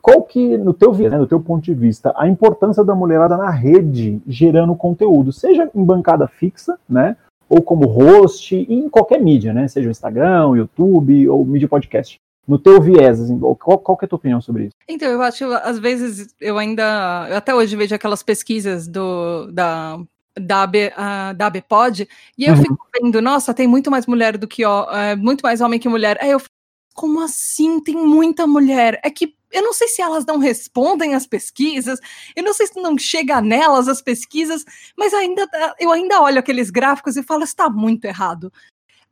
qual 0.02 0.24
que, 0.24 0.58
no 0.58 0.74
teu, 0.74 0.94
né, 0.94 1.18
no 1.18 1.28
teu 1.28 1.40
ponto 1.40 1.64
de 1.64 1.74
vista, 1.74 2.14
a 2.16 2.28
importância 2.28 2.84
da 2.84 2.96
mulherada 2.96 3.38
na 3.38 3.50
rede 3.50 4.22
gerando 4.28 4.76
conteúdo, 4.76 5.32
seja 5.32 5.70
em 5.74 5.84
bancada 5.84 6.28
fixa, 6.28 6.78
né? 6.88 7.16
Ou 7.50 7.62
como 7.62 7.88
host, 7.88 8.56
em 8.56 8.90
qualquer 8.90 9.22
mídia, 9.22 9.54
né? 9.54 9.68
Seja 9.68 9.88
o 9.88 9.92
Instagram, 9.92 10.58
YouTube 10.58 11.30
ou 11.30 11.46
mídia 11.46 11.68
podcast 11.68 12.18
no 12.48 12.58
teu 12.58 12.82
viés, 12.82 13.20
assim, 13.20 13.38
qual, 13.40 13.78
qual 13.78 13.98
que 13.98 14.06
é 14.06 14.08
a 14.08 14.10
tua 14.10 14.18
opinião 14.18 14.40
sobre 14.40 14.68
isso? 14.68 14.76
Então, 14.88 15.10
eu 15.10 15.22
acho, 15.22 15.46
às 15.46 15.78
vezes, 15.78 16.34
eu 16.40 16.58
ainda, 16.58 17.28
eu 17.30 17.36
até 17.36 17.54
hoje 17.54 17.76
vejo 17.76 17.94
aquelas 17.94 18.24
pesquisas 18.24 18.88
do, 18.88 19.52
da, 19.52 20.00
da, 20.40 20.64
AB, 20.64 20.88
uh, 20.88 21.34
da 21.36 21.48
ABPOD, 21.48 22.08
e 22.38 22.46
eu 22.46 22.54
uhum. 22.54 22.62
fico 22.62 22.88
vendo, 22.94 23.22
nossa, 23.22 23.54
tem 23.54 23.68
muito 23.68 23.92
mais 23.92 24.06
mulher 24.06 24.38
do 24.38 24.48
que, 24.48 24.64
ó, 24.64 24.90
é, 24.92 25.16
muito 25.16 25.42
mais 25.42 25.60
homem 25.60 25.80
que 25.80 25.90
mulher. 25.90 26.18
Aí 26.22 26.32
eu 26.32 26.40
fico, 26.40 26.54
como 26.96 27.22
assim 27.22 27.82
tem 27.82 27.96
muita 27.96 28.48
mulher? 28.48 29.00
É 29.04 29.10
que 29.10 29.36
eu 29.52 29.62
não 29.62 29.74
sei 29.74 29.88
se 29.88 30.02
elas 30.02 30.26
não 30.26 30.40
respondem 30.40 31.16
às 31.16 31.26
pesquisas, 31.26 32.00
eu 32.36 32.44
não 32.44 32.54
sei 32.54 32.68
se 32.68 32.82
não 32.82 32.98
chega 32.98 33.42
nelas 33.42 33.88
as 33.88 34.02
pesquisas, 34.02 34.66
mas 34.98 35.14
ainda 35.14 35.48
eu 35.80 35.92
ainda 35.92 36.22
olho 36.22 36.40
aqueles 36.40 36.70
gráficos 36.70 37.16
e 37.16 37.24
falo, 37.24 37.44
está 37.44 37.70
muito 37.70 38.06
errado 38.06 38.52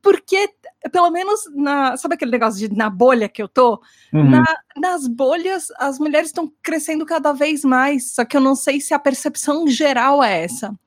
porque, 0.05 0.47
pelo 0.91 1.09
menos, 1.09 1.49
na, 1.51 1.97
sabe 1.97 2.13
aquele 2.13 2.29
negócio 2.29 2.59
de 2.69 2.75
na 2.75 2.91
bolha 2.91 3.27
que 3.27 3.41
eu 3.41 3.47
tô? 3.47 3.81
Uhum. 4.13 4.29
Na, 4.29 4.45
nas 4.77 5.07
bolhas, 5.07 5.69
as 5.79 5.97
mulheres 5.97 6.29
estão 6.29 6.53
crescendo 6.61 7.07
cada 7.07 7.33
vez 7.33 7.65
mais, 7.65 8.11
só 8.11 8.23
que 8.23 8.37
eu 8.37 8.41
não 8.41 8.55
sei 8.55 8.79
se 8.79 8.93
a 8.93 8.99
percepção 8.99 9.67
geral 9.67 10.23
é 10.23 10.43
essa. 10.43 10.77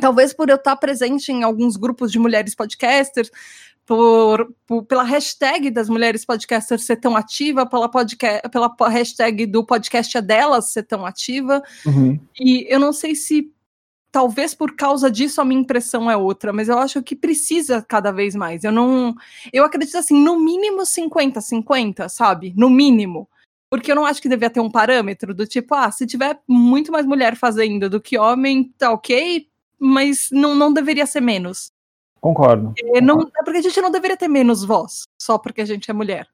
Talvez 0.00 0.32
por 0.32 0.48
eu 0.48 0.56
estar 0.56 0.74
presente 0.76 1.30
em 1.30 1.42
alguns 1.42 1.76
grupos 1.76 2.10
de 2.10 2.18
mulheres 2.18 2.54
podcasters, 2.54 3.30
por, 3.84 4.50
por, 4.66 4.82
pela 4.84 5.02
hashtag 5.02 5.70
das 5.70 5.90
mulheres 5.90 6.24
podcasters 6.24 6.84
ser 6.84 6.96
tão 6.96 7.14
ativa, 7.14 7.66
pela, 7.66 7.90
podcast, 7.90 8.48
pela 8.48 8.74
hashtag 8.88 9.44
do 9.44 9.62
podcast 9.62 10.16
é 10.16 10.22
delas 10.22 10.70
ser 10.72 10.84
tão 10.84 11.04
ativa. 11.04 11.62
Uhum. 11.84 12.18
E 12.40 12.66
eu 12.72 12.80
não 12.80 12.94
sei 12.94 13.14
se 13.14 13.52
talvez 14.10 14.54
por 14.54 14.74
causa 14.74 15.10
disso 15.10 15.40
a 15.40 15.44
minha 15.44 15.60
impressão 15.60 16.10
é 16.10 16.16
outra, 16.16 16.52
mas 16.52 16.68
eu 16.68 16.78
acho 16.78 17.02
que 17.02 17.14
precisa 17.14 17.82
cada 17.82 18.10
vez 18.10 18.34
mais. 18.34 18.64
Eu 18.64 18.72
não. 18.72 19.14
Eu 19.52 19.64
acredito 19.64 19.96
assim, 19.96 20.22
no 20.22 20.38
mínimo 20.40 20.82
50-50, 20.82 22.08
sabe? 22.08 22.52
No 22.56 22.70
mínimo. 22.70 23.28
Porque 23.70 23.92
eu 23.92 23.96
não 23.96 24.06
acho 24.06 24.22
que 24.22 24.28
devia 24.28 24.48
ter 24.48 24.60
um 24.60 24.70
parâmetro 24.70 25.34
do 25.34 25.46
tipo, 25.46 25.74
ah, 25.74 25.90
se 25.90 26.06
tiver 26.06 26.40
muito 26.48 26.90
mais 26.90 27.04
mulher 27.04 27.36
fazendo 27.36 27.90
do 27.90 28.00
que 28.00 28.16
homem, 28.16 28.72
tá 28.78 28.90
ok, 28.90 29.46
mas 29.78 30.30
não, 30.32 30.54
não 30.54 30.72
deveria 30.72 31.04
ser 31.04 31.20
menos. 31.20 31.70
Concordo. 32.18 32.72
É, 32.94 33.00
não, 33.00 33.20
é 33.20 33.44
porque 33.44 33.58
a 33.58 33.62
gente 33.62 33.80
não 33.80 33.90
deveria 33.90 34.16
ter 34.16 34.26
menos 34.26 34.64
voz, 34.64 35.02
só 35.20 35.36
porque 35.36 35.60
a 35.60 35.66
gente 35.66 35.90
é 35.90 35.94
mulher. 35.94 36.26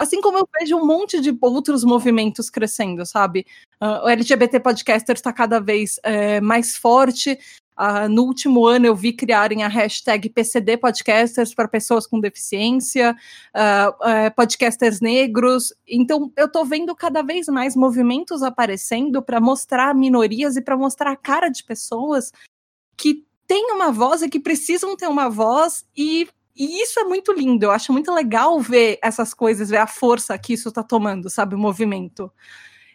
Assim 0.00 0.18
como 0.22 0.38
eu 0.38 0.48
vejo 0.58 0.78
um 0.78 0.86
monte 0.86 1.20
de 1.20 1.36
outros 1.42 1.84
movimentos 1.84 2.48
crescendo, 2.48 3.04
sabe? 3.04 3.44
Uh, 3.78 4.06
o 4.06 4.08
LGBT 4.08 4.58
Podcaster 4.58 5.14
está 5.14 5.30
cada 5.30 5.60
vez 5.60 6.00
é, 6.02 6.40
mais 6.40 6.74
forte. 6.74 7.38
Uh, 7.78 8.08
no 8.08 8.22
último 8.22 8.66
ano 8.66 8.86
eu 8.86 8.96
vi 8.96 9.12
criarem 9.12 9.62
a 9.62 9.68
hashtag 9.68 10.30
PCD 10.30 10.78
Podcasters 10.78 11.54
para 11.54 11.68
pessoas 11.68 12.06
com 12.06 12.18
deficiência, 12.18 13.14
uh, 13.54 14.34
podcasters 14.34 15.02
negros. 15.02 15.70
Então 15.86 16.32
eu 16.34 16.46
estou 16.46 16.64
vendo 16.64 16.96
cada 16.96 17.20
vez 17.20 17.46
mais 17.48 17.76
movimentos 17.76 18.42
aparecendo 18.42 19.22
para 19.22 19.38
mostrar 19.38 19.94
minorias 19.94 20.56
e 20.56 20.62
para 20.62 20.78
mostrar 20.78 21.12
a 21.12 21.16
cara 21.16 21.50
de 21.50 21.62
pessoas 21.62 22.32
que 22.96 23.26
têm 23.46 23.70
uma 23.72 23.92
voz 23.92 24.22
e 24.22 24.30
que 24.30 24.40
precisam 24.40 24.96
ter 24.96 25.08
uma 25.08 25.28
voz 25.28 25.84
e 25.94 26.26
e 26.60 26.82
isso 26.82 27.00
é 27.00 27.04
muito 27.04 27.32
lindo, 27.32 27.64
eu 27.64 27.70
acho 27.70 27.90
muito 27.90 28.12
legal 28.12 28.60
ver 28.60 28.98
essas 29.02 29.32
coisas, 29.32 29.70
ver 29.70 29.78
a 29.78 29.86
força 29.86 30.36
que 30.36 30.52
isso 30.52 30.68
está 30.68 30.82
tomando, 30.82 31.30
sabe, 31.30 31.54
o 31.54 31.58
movimento. 31.58 32.30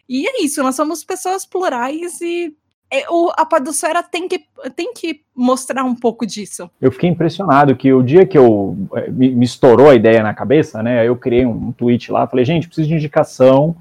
E 0.08 0.28
é 0.28 0.44
isso, 0.44 0.62
nós 0.62 0.76
somos 0.76 1.04
pessoas 1.04 1.48
plurais 1.48 2.22
e 2.22 2.56
é, 2.94 3.10
o, 3.10 3.32
a 3.36 3.44
Podosfera 3.44 4.04
tem 4.04 4.28
que, 4.28 4.46
tem 4.76 4.94
que 4.94 5.24
mostrar 5.36 5.84
um 5.84 5.96
pouco 5.96 6.28
disso. 6.28 6.70
Eu 6.80 6.92
fiquei 6.92 7.10
impressionado 7.10 7.76
que 7.76 7.92
o 7.92 8.04
dia 8.04 8.24
que 8.24 8.38
eu 8.38 8.78
é, 8.94 9.10
me, 9.10 9.32
me 9.32 9.46
estourou 9.46 9.90
a 9.90 9.96
ideia 9.96 10.22
na 10.22 10.36
cabeça, 10.36 10.84
né? 10.84 11.08
Eu 11.08 11.16
criei 11.16 11.44
um, 11.44 11.70
um 11.70 11.72
tweet 11.72 12.12
lá, 12.12 12.28
falei, 12.28 12.46
gente, 12.46 12.68
preciso 12.68 12.90
de 12.90 12.94
indicação 12.94 13.76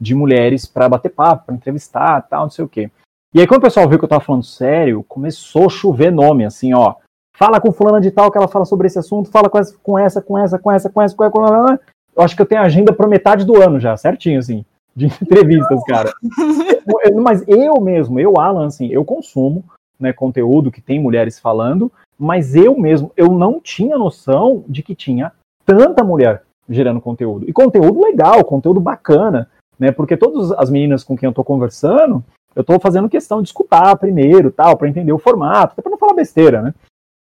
de 0.00 0.14
mulheres 0.14 0.64
para 0.64 0.88
bater 0.88 1.10
papo, 1.10 1.44
para 1.44 1.54
entrevistar, 1.54 2.22
tal, 2.22 2.44
não 2.44 2.50
sei 2.50 2.64
o 2.64 2.68
quê. 2.68 2.90
E 3.34 3.40
aí, 3.40 3.46
quando 3.46 3.58
o 3.58 3.64
pessoal 3.64 3.86
viu 3.86 3.98
que 3.98 4.04
eu 4.06 4.08
tava 4.08 4.24
falando 4.24 4.44
sério, 4.44 5.04
começou 5.06 5.66
a 5.66 5.68
chover 5.68 6.10
nome, 6.10 6.46
assim, 6.46 6.72
ó 6.72 6.94
fala 7.36 7.60
com 7.60 7.72
fulana 7.72 8.00
de 8.00 8.10
tal 8.10 8.30
que 8.30 8.38
ela 8.38 8.48
fala 8.48 8.64
sobre 8.64 8.86
esse 8.86 8.98
assunto, 8.98 9.30
fala 9.30 9.48
com 9.48 9.58
essa, 9.58 9.76
com 9.82 9.98
essa, 9.98 10.22
com 10.22 10.38
essa, 10.38 10.58
com 10.58 10.72
essa, 10.72 10.90
com 10.90 11.02
essa, 11.02 11.16
com 11.16 11.24
essa, 11.24 11.30
com 11.30 11.44
essa. 11.44 11.80
Eu 12.16 12.22
acho 12.22 12.34
que 12.34 12.42
eu 12.42 12.46
tenho 12.46 12.62
agenda 12.62 12.92
para 12.92 13.06
metade 13.06 13.44
do 13.44 13.62
ano 13.62 13.78
já, 13.78 13.96
certinho, 13.96 14.38
assim, 14.38 14.64
de 14.94 15.06
entrevistas, 15.22 15.82
cara. 15.84 16.12
mas 17.22 17.46
eu 17.46 17.80
mesmo, 17.80 18.18
eu, 18.18 18.40
Alan, 18.40 18.66
assim, 18.66 18.88
eu 18.88 19.04
consumo 19.04 19.62
né, 20.00 20.12
conteúdo 20.12 20.70
que 20.70 20.80
tem 20.80 21.00
mulheres 21.00 21.38
falando, 21.38 21.92
mas 22.18 22.54
eu 22.54 22.78
mesmo, 22.78 23.12
eu 23.16 23.28
não 23.28 23.60
tinha 23.60 23.98
noção 23.98 24.64
de 24.66 24.82
que 24.82 24.94
tinha 24.94 25.32
tanta 25.64 26.02
mulher 26.02 26.42
gerando 26.68 27.00
conteúdo. 27.00 27.48
E 27.48 27.52
conteúdo 27.52 28.00
legal, 28.02 28.42
conteúdo 28.44 28.80
bacana, 28.80 29.48
né? 29.78 29.92
Porque 29.92 30.16
todas 30.16 30.52
as 30.52 30.70
meninas 30.70 31.04
com 31.04 31.16
quem 31.16 31.26
eu 31.26 31.34
tô 31.34 31.44
conversando, 31.44 32.24
eu 32.54 32.64
tô 32.64 32.78
fazendo 32.80 33.08
questão 33.08 33.42
de 33.42 33.48
escutar 33.48 33.96
primeiro, 33.96 34.50
tal, 34.50 34.76
para 34.76 34.88
entender 34.88 35.12
o 35.12 35.18
formato, 35.18 35.72
até 35.72 35.82
para 35.82 35.90
não 35.90 35.98
falar 35.98 36.14
besteira, 36.14 36.62
né? 36.62 36.74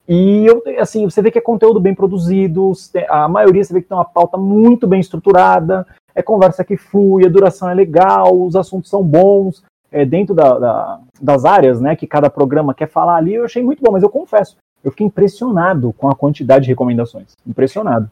E 0.09 0.45
eu, 0.47 0.63
assim, 0.79 1.05
você 1.05 1.23
vê 1.23 1.31
que 1.31 1.39
é 1.39 1.43
conteúdo 1.43 1.79
bem 1.79 1.95
produzido, 1.95 2.73
a 3.09 3.29
maioria 3.29 3.63
você 3.63 3.73
vê 3.73 3.81
que 3.81 3.89
tem 3.89 3.97
uma 3.97 4.05
pauta 4.05 4.37
muito 4.37 4.87
bem 4.87 5.01
estruturada, 5.01 5.87
é 6.15 6.23
conversa 6.23 6.65
que 6.65 6.77
flui, 6.77 7.25
a 7.25 7.29
duração 7.29 7.71
é 7.71 7.75
legal, 7.75 8.37
os 8.45 8.57
assuntos 8.57 8.91
são 8.91 9.03
bons, 9.03 9.63
é, 9.91 10.05
dentro 10.05 10.35
da, 10.35 10.59
da, 10.59 11.01
das 11.21 11.45
áreas 11.45 11.81
né, 11.81 11.95
que 11.95 12.07
cada 12.07 12.29
programa 12.29 12.75
quer 12.75 12.89
falar 12.89 13.17
ali, 13.17 13.35
eu 13.35 13.45
achei 13.45 13.63
muito 13.63 13.83
bom, 13.83 13.93
mas 13.93 14.03
eu 14.03 14.11
confesso, 14.11 14.57
eu 14.83 14.91
fiquei 14.91 15.07
impressionado 15.07 15.93
com 15.93 16.09
a 16.09 16.17
quantidade 16.17 16.65
de 16.65 16.71
recomendações. 16.71 17.33
Impressionado. 17.47 18.11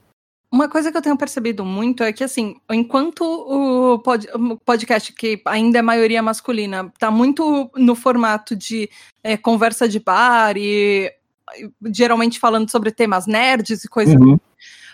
Uma 0.53 0.69
coisa 0.69 0.91
que 0.91 0.99
eu 0.99 1.03
tenho 1.03 1.17
percebido 1.17 1.65
muito 1.65 2.03
é 2.03 2.13
que, 2.13 2.25
assim, 2.25 2.57
enquanto 2.69 3.23
o 3.23 4.01
podcast, 4.65 5.13
que 5.13 5.41
ainda 5.45 5.79
é 5.79 5.83
maioria 5.83 6.21
masculina, 6.21 6.91
está 6.93 7.09
muito 7.09 7.71
no 7.77 7.95
formato 7.95 8.57
de 8.57 8.91
é, 9.23 9.37
conversa 9.37 9.89
de 9.89 10.01
bar 10.01 10.57
e 10.57 11.13
geralmente 11.93 12.39
falando 12.39 12.71
sobre 12.71 12.91
temas 12.91 13.27
nerds 13.27 13.85
e 13.85 13.89
coisas. 13.89 14.15
Uhum. 14.15 14.39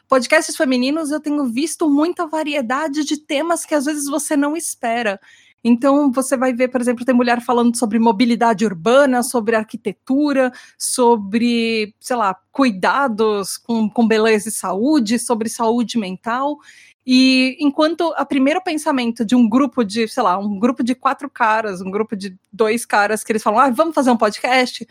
Podcasts 0.09 0.57
femininos 0.57 1.11
eu 1.11 1.21
tenho 1.21 1.45
visto 1.47 1.91
muita 1.91 2.27
variedade 2.27 3.05
de 3.05 3.17
temas 3.17 3.65
que 3.65 3.75
às 3.75 3.85
vezes 3.85 4.07
você 4.07 4.37
não 4.37 4.57
espera. 4.57 5.21
Então, 5.69 6.13
você 6.13 6.37
vai 6.37 6.53
ver, 6.53 6.69
por 6.69 6.81
exemplo, 6.81 7.05
tem 7.05 7.13
mulher 7.13 7.41
falando 7.41 7.77
sobre 7.77 7.99
mobilidade 7.99 8.65
urbana, 8.65 9.21
sobre 9.25 9.57
arquitetura, 9.57 10.53
sobre, 10.79 11.93
sei 11.99 12.15
lá, 12.15 12.37
cuidados 12.53 13.57
com, 13.57 13.91
com 13.91 14.07
beleza 14.07 14.49
e 14.49 14.53
saúde, 14.53 15.19
sobre 15.19 15.49
saúde 15.49 15.99
mental. 15.99 16.57
E 17.05 17.57
enquanto 17.59 18.03
o 18.17 18.27
primeiro 18.27 18.63
pensamento 18.63 19.25
de 19.25 19.35
um 19.35 19.49
grupo 19.49 19.83
de, 19.83 20.07
sei 20.07 20.23
lá, 20.23 20.39
um 20.39 20.57
grupo 20.57 20.85
de 20.85 20.95
quatro 20.95 21.29
caras, 21.29 21.81
um 21.81 21.91
grupo 21.91 22.15
de 22.15 22.37
dois 22.53 22.87
caras 22.87 23.25
que 23.25 23.33
eles 23.33 23.43
falam, 23.43 23.59
ah, 23.59 23.71
vamos 23.71 23.95
fazer 23.95 24.13
um 24.13 24.17
podcast, 24.17 24.87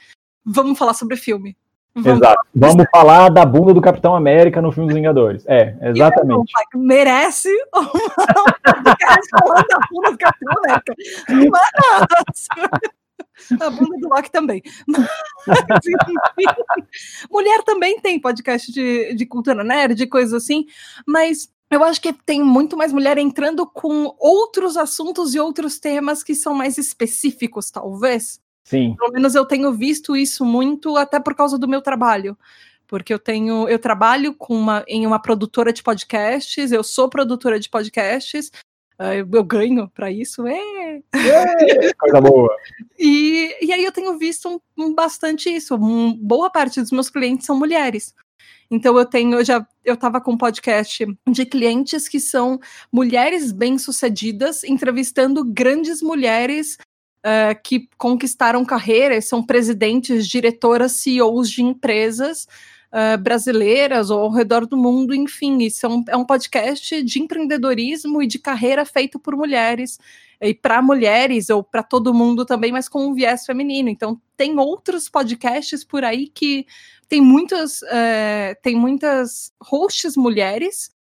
vamos 0.45 0.77
falar 0.77 0.93
sobre 0.93 1.17
filme. 1.17 1.57
Vamos 1.95 2.19
Exato. 2.19 2.35
Falar 2.35 2.45
vamos 2.53 2.85
falar 2.91 3.29
da 3.29 3.45
bunda 3.45 3.73
do 3.73 3.81
Capitão 3.81 4.15
América 4.15 4.61
no 4.61 4.71
filme 4.71 4.87
dos 4.87 4.95
Vingadores. 4.95 5.45
É, 5.47 5.77
exatamente. 5.81 6.51
Aí, 6.57 6.65
merece 6.81 7.49
um 7.49 7.87
podcast 8.73 9.29
falando 9.31 9.65
da 9.67 9.77
bunda 9.89 10.11
do 10.11 10.17
Capitão 10.17 10.53
América. 10.63 10.93
Mas... 11.51 12.47
A 13.61 13.69
bunda 13.69 13.97
do 13.97 14.09
Loki 14.09 14.31
também. 14.31 14.61
Mas, 14.87 15.07
mulher 17.29 17.63
também 17.63 17.99
tem 17.99 18.19
podcast 18.19 18.71
de, 18.71 19.13
de 19.13 19.25
cultura 19.25 19.63
nerd, 19.63 19.95
de 19.95 20.07
coisas 20.07 20.33
assim, 20.33 20.65
mas 21.05 21.49
eu 21.69 21.83
acho 21.83 22.01
que 22.01 22.13
tem 22.13 22.43
muito 22.43 22.77
mais 22.77 22.93
mulher 22.93 23.17
entrando 23.17 23.65
com 23.65 24.15
outros 24.19 24.77
assuntos 24.77 25.35
e 25.35 25.39
outros 25.39 25.79
temas 25.79 26.23
que 26.23 26.35
são 26.35 26.53
mais 26.53 26.77
específicos, 26.77 27.71
talvez. 27.71 28.39
Sim. 28.65 28.95
Pelo 28.97 29.13
menos 29.13 29.35
eu 29.35 29.45
tenho 29.45 29.71
visto 29.71 30.17
isso 30.17 30.43
muito 30.43 30.97
até 30.97 31.19
por 31.19 31.35
causa 31.35 31.57
do 31.57 31.67
meu 31.67 31.81
trabalho. 31.81 32.37
Porque 32.87 33.13
eu 33.13 33.19
tenho, 33.19 33.69
eu 33.69 33.79
trabalho 33.79 34.33
com 34.33 34.55
uma, 34.55 34.83
em 34.87 35.07
uma 35.07 35.19
produtora 35.19 35.71
de 35.71 35.81
podcasts, 35.81 36.71
eu 36.71 36.83
sou 36.83 37.09
produtora 37.09 37.59
de 37.59 37.69
podcasts, 37.69 38.51
uh, 38.99 39.13
eu, 39.13 39.27
eu, 39.31 39.43
ganho 39.43 39.89
para 39.89 40.11
isso, 40.11 40.45
é. 40.45 41.01
é. 41.13 41.93
Coisa 41.97 42.19
boa. 42.19 42.53
E, 42.97 43.53
e 43.61 43.73
aí 43.73 43.83
eu 43.83 43.91
tenho 43.91 44.17
visto 44.17 44.47
um, 44.47 44.85
um 44.85 44.95
bastante 44.95 45.49
isso. 45.49 45.75
Um, 45.75 46.13
boa 46.15 46.49
parte 46.49 46.79
dos 46.81 46.91
meus 46.91 47.09
clientes 47.09 47.45
são 47.45 47.57
mulheres. 47.57 48.15
Então 48.71 48.97
eu 48.97 49.05
tenho, 49.05 49.39
eu 49.39 49.45
já 49.45 49.67
eu 49.83 49.95
estava 49.95 50.21
com 50.21 50.31
um 50.31 50.37
podcast 50.37 51.05
de 51.27 51.45
clientes 51.45 52.07
que 52.07 52.19
são 52.19 52.59
mulheres 52.91 53.51
bem-sucedidas, 53.51 54.63
entrevistando 54.63 55.43
grandes 55.43 56.01
mulheres 56.01 56.77
uh, 57.25 57.59
que 57.63 57.89
conquistaram 57.97 58.63
carreiras, 58.63 59.27
são 59.27 59.43
presidentes, 59.43 60.27
diretoras, 60.27 60.91
CEOs 60.93 61.49
de 61.49 61.63
empresas 61.63 62.47
uh, 62.93 63.17
brasileiras 63.17 64.11
ou 64.11 64.19
ao 64.19 64.31
redor 64.31 64.67
do 64.67 64.77
mundo, 64.77 65.15
enfim. 65.15 65.57
Isso 65.63 65.85
é 65.85 65.89
um, 65.89 66.03
é 66.09 66.17
um 66.17 66.25
podcast 66.25 67.01
de 67.01 67.19
empreendedorismo 67.19 68.21
e 68.21 68.27
de 68.27 68.37
carreira 68.37 68.85
feito 68.85 69.17
por 69.17 69.35
mulheres 69.35 69.97
e 70.39 70.53
para 70.53 70.81
mulheres 70.81 71.49
ou 71.49 71.63
para 71.63 71.81
todo 71.81 72.13
mundo 72.13 72.45
também, 72.45 72.71
mas 72.71 72.87
com 72.87 73.07
um 73.07 73.13
viés 73.13 73.45
feminino. 73.45 73.89
Então 73.89 74.21
tem 74.37 74.59
outros 74.59 75.09
podcasts 75.09 75.83
por 75.83 76.03
aí 76.03 76.27
que 76.27 76.67
tem 77.07 77.21
muitas 77.21 77.81
uh, 77.81 78.55
tem 78.61 78.75
muitas 78.75 79.53
hosts 79.61 80.15
mulheres 80.15 80.93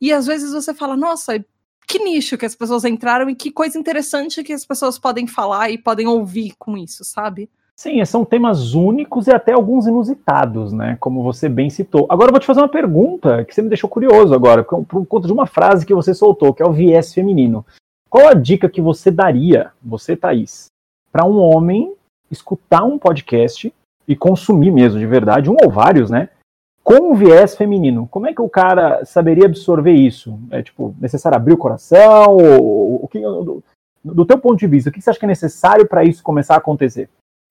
e 0.00 0.12
às 0.12 0.26
vezes 0.26 0.52
você 0.52 0.74
fala, 0.74 0.96
nossa, 0.96 1.44
que 1.86 1.98
nicho 1.98 2.38
que 2.38 2.46
as 2.46 2.54
pessoas 2.54 2.84
entraram 2.84 3.28
e 3.28 3.34
que 3.34 3.50
coisa 3.50 3.78
interessante 3.78 4.42
que 4.42 4.52
as 4.52 4.64
pessoas 4.64 4.98
podem 4.98 5.26
falar 5.26 5.70
e 5.70 5.78
podem 5.78 6.06
ouvir 6.06 6.54
com 6.58 6.76
isso, 6.76 7.04
sabe? 7.04 7.50
Sim, 7.76 8.04
são 8.04 8.24
temas 8.24 8.74
únicos 8.74 9.26
e 9.26 9.32
até 9.32 9.52
alguns 9.52 9.86
inusitados, 9.86 10.72
né? 10.72 10.96
Como 11.00 11.22
você 11.22 11.48
bem 11.48 11.68
citou. 11.68 12.06
Agora 12.08 12.28
eu 12.28 12.32
vou 12.32 12.40
te 12.40 12.46
fazer 12.46 12.60
uma 12.60 12.68
pergunta 12.68 13.44
que 13.44 13.54
você 13.54 13.62
me 13.62 13.68
deixou 13.68 13.90
curioso 13.90 14.34
agora, 14.34 14.62
por 14.62 15.06
conta 15.06 15.26
de 15.26 15.32
uma 15.32 15.46
frase 15.46 15.86
que 15.86 15.94
você 15.94 16.14
soltou, 16.14 16.54
que 16.54 16.62
é 16.62 16.66
o 16.66 16.72
viés 16.72 17.12
feminino. 17.12 17.64
Qual 18.08 18.28
a 18.28 18.34
dica 18.34 18.68
que 18.68 18.80
você 18.80 19.10
daria, 19.10 19.72
você, 19.82 20.14
Thaís, 20.14 20.66
para 21.10 21.26
um 21.26 21.38
homem 21.38 21.94
escutar 22.30 22.84
um 22.84 22.98
podcast 22.98 23.72
e 24.06 24.14
consumir 24.14 24.70
mesmo, 24.70 24.98
de 24.98 25.06
verdade, 25.06 25.50
um 25.50 25.56
ou 25.62 25.70
vários, 25.70 26.10
né? 26.10 26.28
Com 26.82 27.14
viés 27.14 27.56
feminino. 27.56 28.08
Como 28.10 28.26
é 28.26 28.34
que 28.34 28.42
o 28.42 28.48
cara 28.48 29.04
saberia 29.04 29.46
absorver 29.46 29.92
isso? 29.92 30.38
É 30.50 30.62
tipo 30.62 30.94
necessário 31.00 31.36
abrir 31.36 31.54
o 31.54 31.58
coração? 31.58 32.36
Ou, 32.36 33.04
o 33.04 33.08
que, 33.08 33.20
do, 33.20 33.62
do 34.04 34.26
teu 34.26 34.38
ponto 34.38 34.58
de 34.58 34.66
vista, 34.66 34.90
o 34.90 34.92
que 34.92 35.00
você 35.00 35.10
acha 35.10 35.18
que 35.18 35.24
é 35.24 35.28
necessário 35.28 35.86
para 35.86 36.04
isso 36.04 36.22
começar 36.22 36.54
a 36.54 36.58
acontecer? 36.58 37.08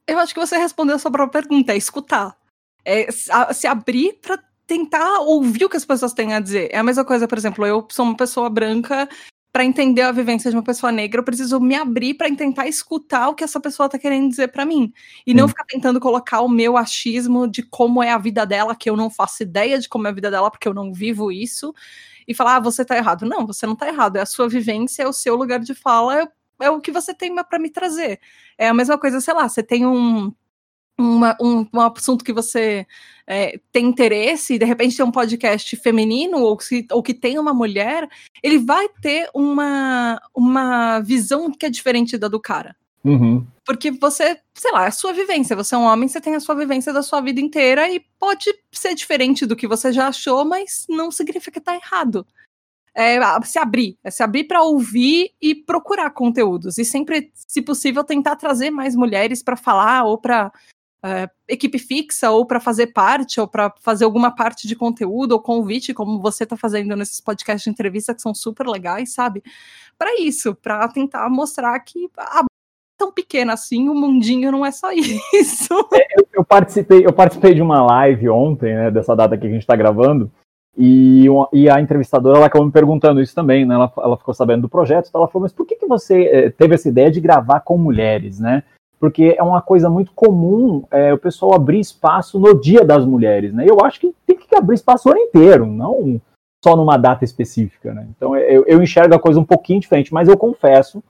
Eu 0.08 0.20
acho 0.20 0.34
que 0.34 0.40
você 0.40 0.58
respondeu 0.58 0.96
a 0.96 1.00
sua 1.00 1.12
própria 1.12 1.42
pergunta, 1.42 1.72
é 1.72 1.78
escutar. 1.78 2.36
É 2.84 3.08
se 3.12 3.68
abrir 3.68 4.14
para 4.22 4.40
tentar 4.66 5.20
ouvir 5.20 5.66
o 5.66 5.70
que 5.70 5.78
as 5.78 5.86
pessoas 5.86 6.14
têm 6.14 6.34
a 6.34 6.40
dizer. 6.40 6.70
É 6.72 6.78
a 6.78 6.84
mesma 6.84 7.06
coisa, 7.06 7.28
por 7.28 7.38
exemplo, 7.38 7.66
eu 7.66 7.86
sou 7.90 8.06
uma 8.06 8.18
pessoa 8.18 8.50
branca 8.50 9.08
para 9.52 9.66
entender 9.66 10.02
a 10.02 10.12
vivência 10.12 10.50
de 10.50 10.56
uma 10.56 10.64
pessoa 10.64 10.92
negra, 10.92 11.20
eu 11.20 11.26
preciso 11.26 11.60
me 11.60 11.76
abrir 11.76 12.14
para 12.14 12.34
tentar 12.34 12.68
escutar 12.68 13.28
o 13.28 13.36
que 13.36 13.44
essa 13.44 13.60
pessoa 13.60 13.88
está 13.88 14.00
querendo 14.00 14.30
dizer 14.30 14.48
para 14.48 14.66
mim. 14.66 14.94
E 15.28 15.34
não 15.34 15.46
hum. 15.46 15.48
ficar 15.50 15.66
tentando 15.66 16.00
colocar 16.00 16.40
o 16.42 16.48
meu 16.48 16.78
achismo 16.78 17.48
de 17.48 17.62
como 17.62 18.02
é 18.02 18.12
a 18.12 18.18
vida 18.18 18.46
dela, 18.46 18.76
que 18.76 18.90
eu 18.90 18.96
não 18.96 19.10
faço 19.10 19.44
ideia 19.44 19.78
de 19.78 19.90
como 19.90 20.08
é 20.08 20.10
a 20.10 20.14
vida 20.14 20.32
dela, 20.32 20.50
porque 20.50 20.68
eu 20.68 20.74
não 20.74 20.94
vivo 20.94 21.32
isso, 21.32 21.74
e 22.28 22.34
falar, 22.34 22.58
ah, 22.58 22.60
você 22.62 22.84
está 22.84 22.96
errado. 22.96 23.26
Não, 23.26 23.46
você 23.46 23.66
não 23.66 23.74
está 23.74 23.88
errado. 23.88 24.16
É 24.16 24.22
a 24.22 24.26
sua 24.26 24.48
vivência, 24.48 25.04
é 25.04 25.08
o 25.08 25.14
seu 25.14 25.36
lugar 25.36 25.60
de 25.60 25.76
fala, 25.76 26.22
é, 26.22 26.28
é 26.62 26.70
o 26.70 26.80
que 26.80 26.92
você 26.92 27.14
tem 27.14 27.36
para 27.36 27.60
me 27.60 27.70
trazer. 27.70 28.20
É 28.58 28.70
a 28.70 28.74
mesma 28.74 28.98
coisa, 28.98 29.20
sei 29.20 29.34
lá, 29.34 29.50
você 29.50 29.62
tem 29.62 29.86
um 29.86 30.32
uma, 31.02 31.38
um, 31.42 31.66
um 31.74 31.82
assunto 31.82 32.24
que 32.24 32.34
você 32.34 32.86
é, 33.28 33.60
tem 33.72 33.86
interesse, 33.86 34.56
e 34.56 34.60
de 34.60 34.66
repente 34.66 34.98
tem 34.98 35.06
um 35.06 35.12
podcast 35.12 35.76
feminino 35.78 36.40
ou, 36.40 36.60
se, 36.60 36.86
ou 36.92 37.02
que 37.02 37.14
tem 37.14 37.40
uma 37.40 37.54
mulher, 37.54 38.08
ele 38.44 38.58
vai 38.58 38.88
ter 39.02 39.30
uma, 39.34 40.22
uma 40.36 41.00
visão 41.00 41.52
que 41.52 41.66
é 41.66 41.70
diferente 41.70 42.18
da 42.18 42.28
do 42.28 42.40
cara. 42.40 42.76
Uhum. 43.04 43.46
Porque 43.66 43.92
você, 43.92 44.40
sei 44.54 44.72
lá, 44.72 44.86
é 44.86 44.88
a 44.88 44.92
sua 44.92 45.14
vivência. 45.14 45.56
Você 45.56 45.74
é 45.76 45.78
um 45.78 45.86
homem, 45.86 46.08
você 46.08 46.22
tem 46.22 46.36
a 46.36 46.40
sua 46.40 46.56
vivência 46.56 46.94
da 46.94 47.02
sua 47.02 47.22
vida 47.22 47.40
inteira 47.40 47.90
e 47.90 48.00
pode 48.20 48.54
ser 48.72 48.94
diferente 48.96 49.46
do 49.46 49.56
que 49.56 49.68
você 49.68 49.92
já 49.92 50.08
achou, 50.08 50.46
mas 50.46 50.86
não 50.90 51.10
significa 51.12 51.52
que 51.52 51.62
tá 51.62 51.76
errado. 51.76 52.26
É 52.94 53.18
se 53.44 53.58
abrir, 53.58 53.98
é 54.04 54.12
se 54.12 54.22
abrir 54.22 54.44
para 54.44 54.62
ouvir 54.62 55.32
e 55.42 55.56
procurar 55.56 56.10
conteúdos. 56.10 56.78
E 56.78 56.84
sempre, 56.84 57.32
se 57.34 57.62
possível, 57.62 58.04
tentar 58.04 58.36
trazer 58.36 58.70
mais 58.70 58.96
mulheres 58.96 59.42
para 59.42 59.56
falar 59.56 60.04
ou 60.04 60.18
para 60.18 60.52
é, 61.04 61.30
equipe 61.48 61.80
fixa 61.80 62.30
ou 62.30 62.46
para 62.46 62.60
fazer 62.60 62.88
parte 62.88 63.40
ou 63.40 63.48
para 63.48 63.74
fazer 63.82 64.06
alguma 64.06 64.34
parte 64.34 64.68
de 64.68 64.76
conteúdo 64.76 65.32
ou 65.34 65.42
convite, 65.42 65.94
como 65.94 66.20
você 66.20 66.44
está 66.44 66.56
fazendo 66.56 66.96
nesses 66.96 67.20
podcasts 67.20 67.64
de 67.64 67.70
entrevista 67.70 68.14
que 68.14 68.22
são 68.22 68.34
super 68.34 68.68
legais, 68.68 69.14
sabe? 69.14 69.44
Para 69.98 70.20
isso, 70.20 70.56
para 70.56 70.88
tentar 70.88 71.30
mostrar 71.30 71.80
que 71.80 72.10
a 72.18 72.44
tão 72.98 73.12
pequena 73.12 73.54
assim, 73.54 73.90
o 73.90 73.96
mundinho 73.96 74.52
não 74.52 74.64
é 74.64 74.72
só 74.72 74.92
isso. 74.94 75.74
É, 75.94 76.06
eu, 76.20 76.28
eu, 76.34 76.46
participei, 76.46 77.04
eu 77.04 77.12
participei 77.12 77.56
de 77.56 77.62
uma 77.62 77.82
live 77.82 78.30
ontem, 78.30 78.76
né, 78.76 78.92
dessa 78.92 79.16
data 79.16 79.36
que 79.36 79.48
a 79.48 79.50
gente 79.50 79.62
está 79.62 79.76
gravando, 79.76 80.32
e, 80.78 81.26
e, 81.52 81.70
a 81.70 81.82
entrevistadora 81.82 82.38
ela 82.38 82.46
acabou 82.46 82.66
me 82.66 82.72
perguntando 82.72 83.22
isso 83.22 83.36
também, 83.36 83.66
né? 83.66 83.76
Ela, 83.76 83.92
ela 83.98 84.18
ficou 84.18 84.34
sabendo 84.34 84.62
do 84.62 84.70
projeto, 84.70 85.08
então 85.10 85.20
ela 85.20 85.28
falou, 85.28 85.44
mas 85.44 85.52
por 85.52 85.66
que, 85.66 85.76
que 85.76 85.86
você 85.86 86.24
eh, 86.24 86.50
teve 86.50 86.76
essa 86.76 86.88
ideia 86.88 87.12
de 87.12 87.20
gravar 87.20 87.60
com 87.60 87.78
mulheres, 87.78 88.40
né? 88.40 88.64
Porque 89.02 89.36
é 89.36 89.42
uma 89.42 89.64
coisa 89.64 89.90
muito 89.90 90.12
comum 90.12 90.84
é, 90.92 91.12
o 91.12 91.18
pessoal 91.18 91.56
abrir 91.56 91.80
espaço 91.80 92.40
no 92.40 92.54
dia 92.54 92.86
das 92.86 93.04
mulheres, 93.04 93.52
né? 93.52 93.66
Eu 93.68 93.84
acho 93.84 94.00
que 94.00 94.14
tem 94.28 94.38
que 94.38 94.56
abrir 94.56 94.76
espaço 94.76 95.10
o 95.10 95.12
ano 95.12 95.22
inteiro, 95.22 95.66
não 95.66 96.22
só 96.64 96.76
numa 96.76 96.98
data 96.98 97.26
específica, 97.26 97.96
né? 97.96 98.08
Então 98.16 98.38
eu, 98.38 98.64
eu 98.68 98.84
enxergo 98.84 99.16
a 99.16 99.20
coisa 99.20 99.40
um 99.40 99.44
pouquinho 99.44 99.80
diferente, 99.80 100.14
mas 100.14 100.30
eu 100.30 100.38
confesso 100.38 101.04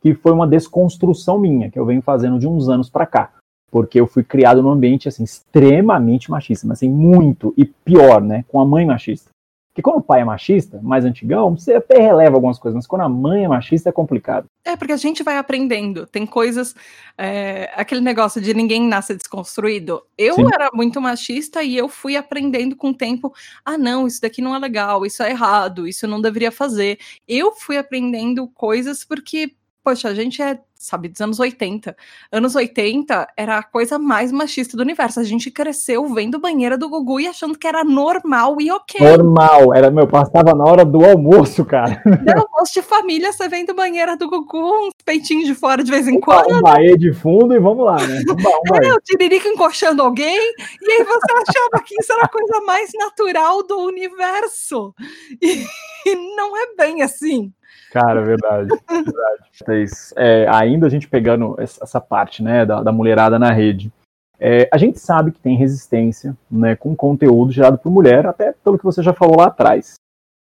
que 0.00 0.14
foi 0.14 0.32
uma 0.32 0.46
desconstrução 0.46 1.38
minha, 1.38 1.70
que 1.70 1.78
eu 1.78 1.84
venho 1.84 2.00
fazendo 2.00 2.38
de 2.38 2.48
uns 2.48 2.70
anos 2.70 2.88
para 2.88 3.04
cá. 3.04 3.30
Porque 3.70 4.00
eu 4.00 4.06
fui 4.06 4.24
criado 4.24 4.62
num 4.62 4.70
ambiente, 4.70 5.06
assim, 5.06 5.24
extremamente 5.24 6.30
machista, 6.30 6.66
mas 6.66 6.78
assim, 6.78 6.88
muito, 6.88 7.52
e 7.58 7.66
pior, 7.66 8.22
né, 8.22 8.44
com 8.48 8.58
a 8.58 8.64
mãe 8.64 8.86
machista. 8.86 9.28
Porque 9.74 9.82
quando 9.82 9.98
o 9.98 10.02
pai 10.02 10.20
é 10.20 10.24
machista, 10.24 10.78
mais 10.80 11.04
antigão, 11.04 11.56
você 11.56 11.74
até 11.74 12.00
releva 12.00 12.36
algumas 12.36 12.60
coisas, 12.60 12.76
mas 12.76 12.86
quando 12.86 13.02
a 13.02 13.08
mãe 13.08 13.44
é 13.44 13.48
machista 13.48 13.88
é 13.88 13.92
complicado. 13.92 14.46
É, 14.64 14.76
porque 14.76 14.92
a 14.92 14.96
gente 14.96 15.24
vai 15.24 15.36
aprendendo. 15.36 16.06
Tem 16.06 16.24
coisas. 16.24 16.76
É, 17.18 17.68
aquele 17.74 18.00
negócio 18.00 18.40
de 18.40 18.54
ninguém 18.54 18.86
nasce 18.86 19.16
desconstruído. 19.16 20.00
Eu 20.16 20.36
Sim. 20.36 20.46
era 20.54 20.70
muito 20.72 21.00
machista 21.00 21.60
e 21.64 21.76
eu 21.76 21.88
fui 21.88 22.16
aprendendo 22.16 22.76
com 22.76 22.90
o 22.90 22.94
tempo. 22.94 23.34
Ah, 23.64 23.76
não, 23.76 24.06
isso 24.06 24.20
daqui 24.20 24.40
não 24.40 24.54
é 24.54 24.60
legal, 24.60 25.04
isso 25.04 25.24
é 25.24 25.30
errado, 25.30 25.88
isso 25.88 26.06
eu 26.06 26.08
não 26.08 26.22
deveria 26.22 26.52
fazer. 26.52 26.96
Eu 27.26 27.50
fui 27.50 27.76
aprendendo 27.76 28.46
coisas 28.46 29.04
porque 29.04 29.56
poxa, 29.84 30.08
a 30.08 30.14
gente 30.14 30.40
é, 30.40 30.58
sabe, 30.84 31.08
dos 31.08 31.20
anos 31.20 31.40
80. 31.40 31.96
Anos 32.30 32.54
80 32.54 33.28
era 33.36 33.58
a 33.58 33.62
coisa 33.62 33.98
mais 33.98 34.30
machista 34.30 34.76
do 34.76 34.82
universo. 34.82 35.20
A 35.20 35.24
gente 35.24 35.50
cresceu 35.50 36.06
vendo 36.12 36.38
banheira 36.38 36.76
do 36.76 36.88
Gugu 36.88 37.20
e 37.20 37.26
achando 37.26 37.58
que 37.58 37.66
era 37.66 37.82
normal 37.82 38.60
e 38.60 38.70
ok. 38.70 39.00
Normal, 39.00 39.74
era, 39.74 39.90
meu, 39.90 40.06
passava 40.06 40.54
na 40.54 40.64
hora 40.64 40.84
do 40.84 41.04
almoço, 41.04 41.64
cara. 41.64 42.02
No 42.24 42.42
almoço 42.42 42.72
de 42.72 42.82
família, 42.82 43.32
você 43.32 43.48
vendo 43.48 43.74
banheira 43.74 44.16
do 44.16 44.28
Gugu, 44.28 44.86
uns 44.86 44.94
peitinhos 45.04 45.46
de 45.46 45.54
fora 45.54 45.84
de 45.84 45.90
vez 45.90 46.08
em 46.08 46.18
quando. 46.18 46.56
Um 46.56 46.62
baê 46.62 46.96
de 46.96 47.12
fundo 47.12 47.54
e 47.54 47.58
vamos 47.58 47.84
lá, 47.84 47.96
né? 47.96 48.22
Lá, 48.70 48.78
é, 48.82 48.92
o 48.94 49.00
tiririca 49.00 49.48
encoxando 49.48 50.02
alguém, 50.02 50.38
e 50.80 50.90
aí 50.90 51.04
você 51.04 51.32
achava 51.32 51.84
que 51.84 51.94
isso 52.00 52.12
era 52.12 52.22
a 52.22 52.28
coisa 52.28 52.60
mais 52.62 52.90
natural 52.94 53.62
do 53.66 53.78
universo. 53.78 54.94
E, 55.40 55.64
e 56.06 56.36
não 56.36 56.56
é 56.56 56.74
bem 56.76 57.02
assim. 57.02 57.52
Cara, 57.94 58.22
verdade. 58.22 58.68
verdade. 58.88 59.86
É, 60.16 60.48
ainda 60.48 60.88
a 60.88 60.90
gente 60.90 61.06
pegando 61.06 61.54
essa 61.60 62.00
parte 62.00 62.42
né, 62.42 62.66
da, 62.66 62.82
da 62.82 62.90
mulherada 62.90 63.38
na 63.38 63.52
rede. 63.52 63.92
É, 64.40 64.68
a 64.72 64.76
gente 64.76 64.98
sabe 64.98 65.30
que 65.30 65.38
tem 65.38 65.56
resistência 65.56 66.36
né, 66.50 66.74
com 66.74 66.96
conteúdo 66.96 67.52
gerado 67.52 67.78
por 67.78 67.92
mulher, 67.92 68.26
até 68.26 68.52
pelo 68.64 68.76
que 68.76 68.84
você 68.84 69.00
já 69.00 69.12
falou 69.12 69.36
lá 69.36 69.46
atrás. 69.46 69.94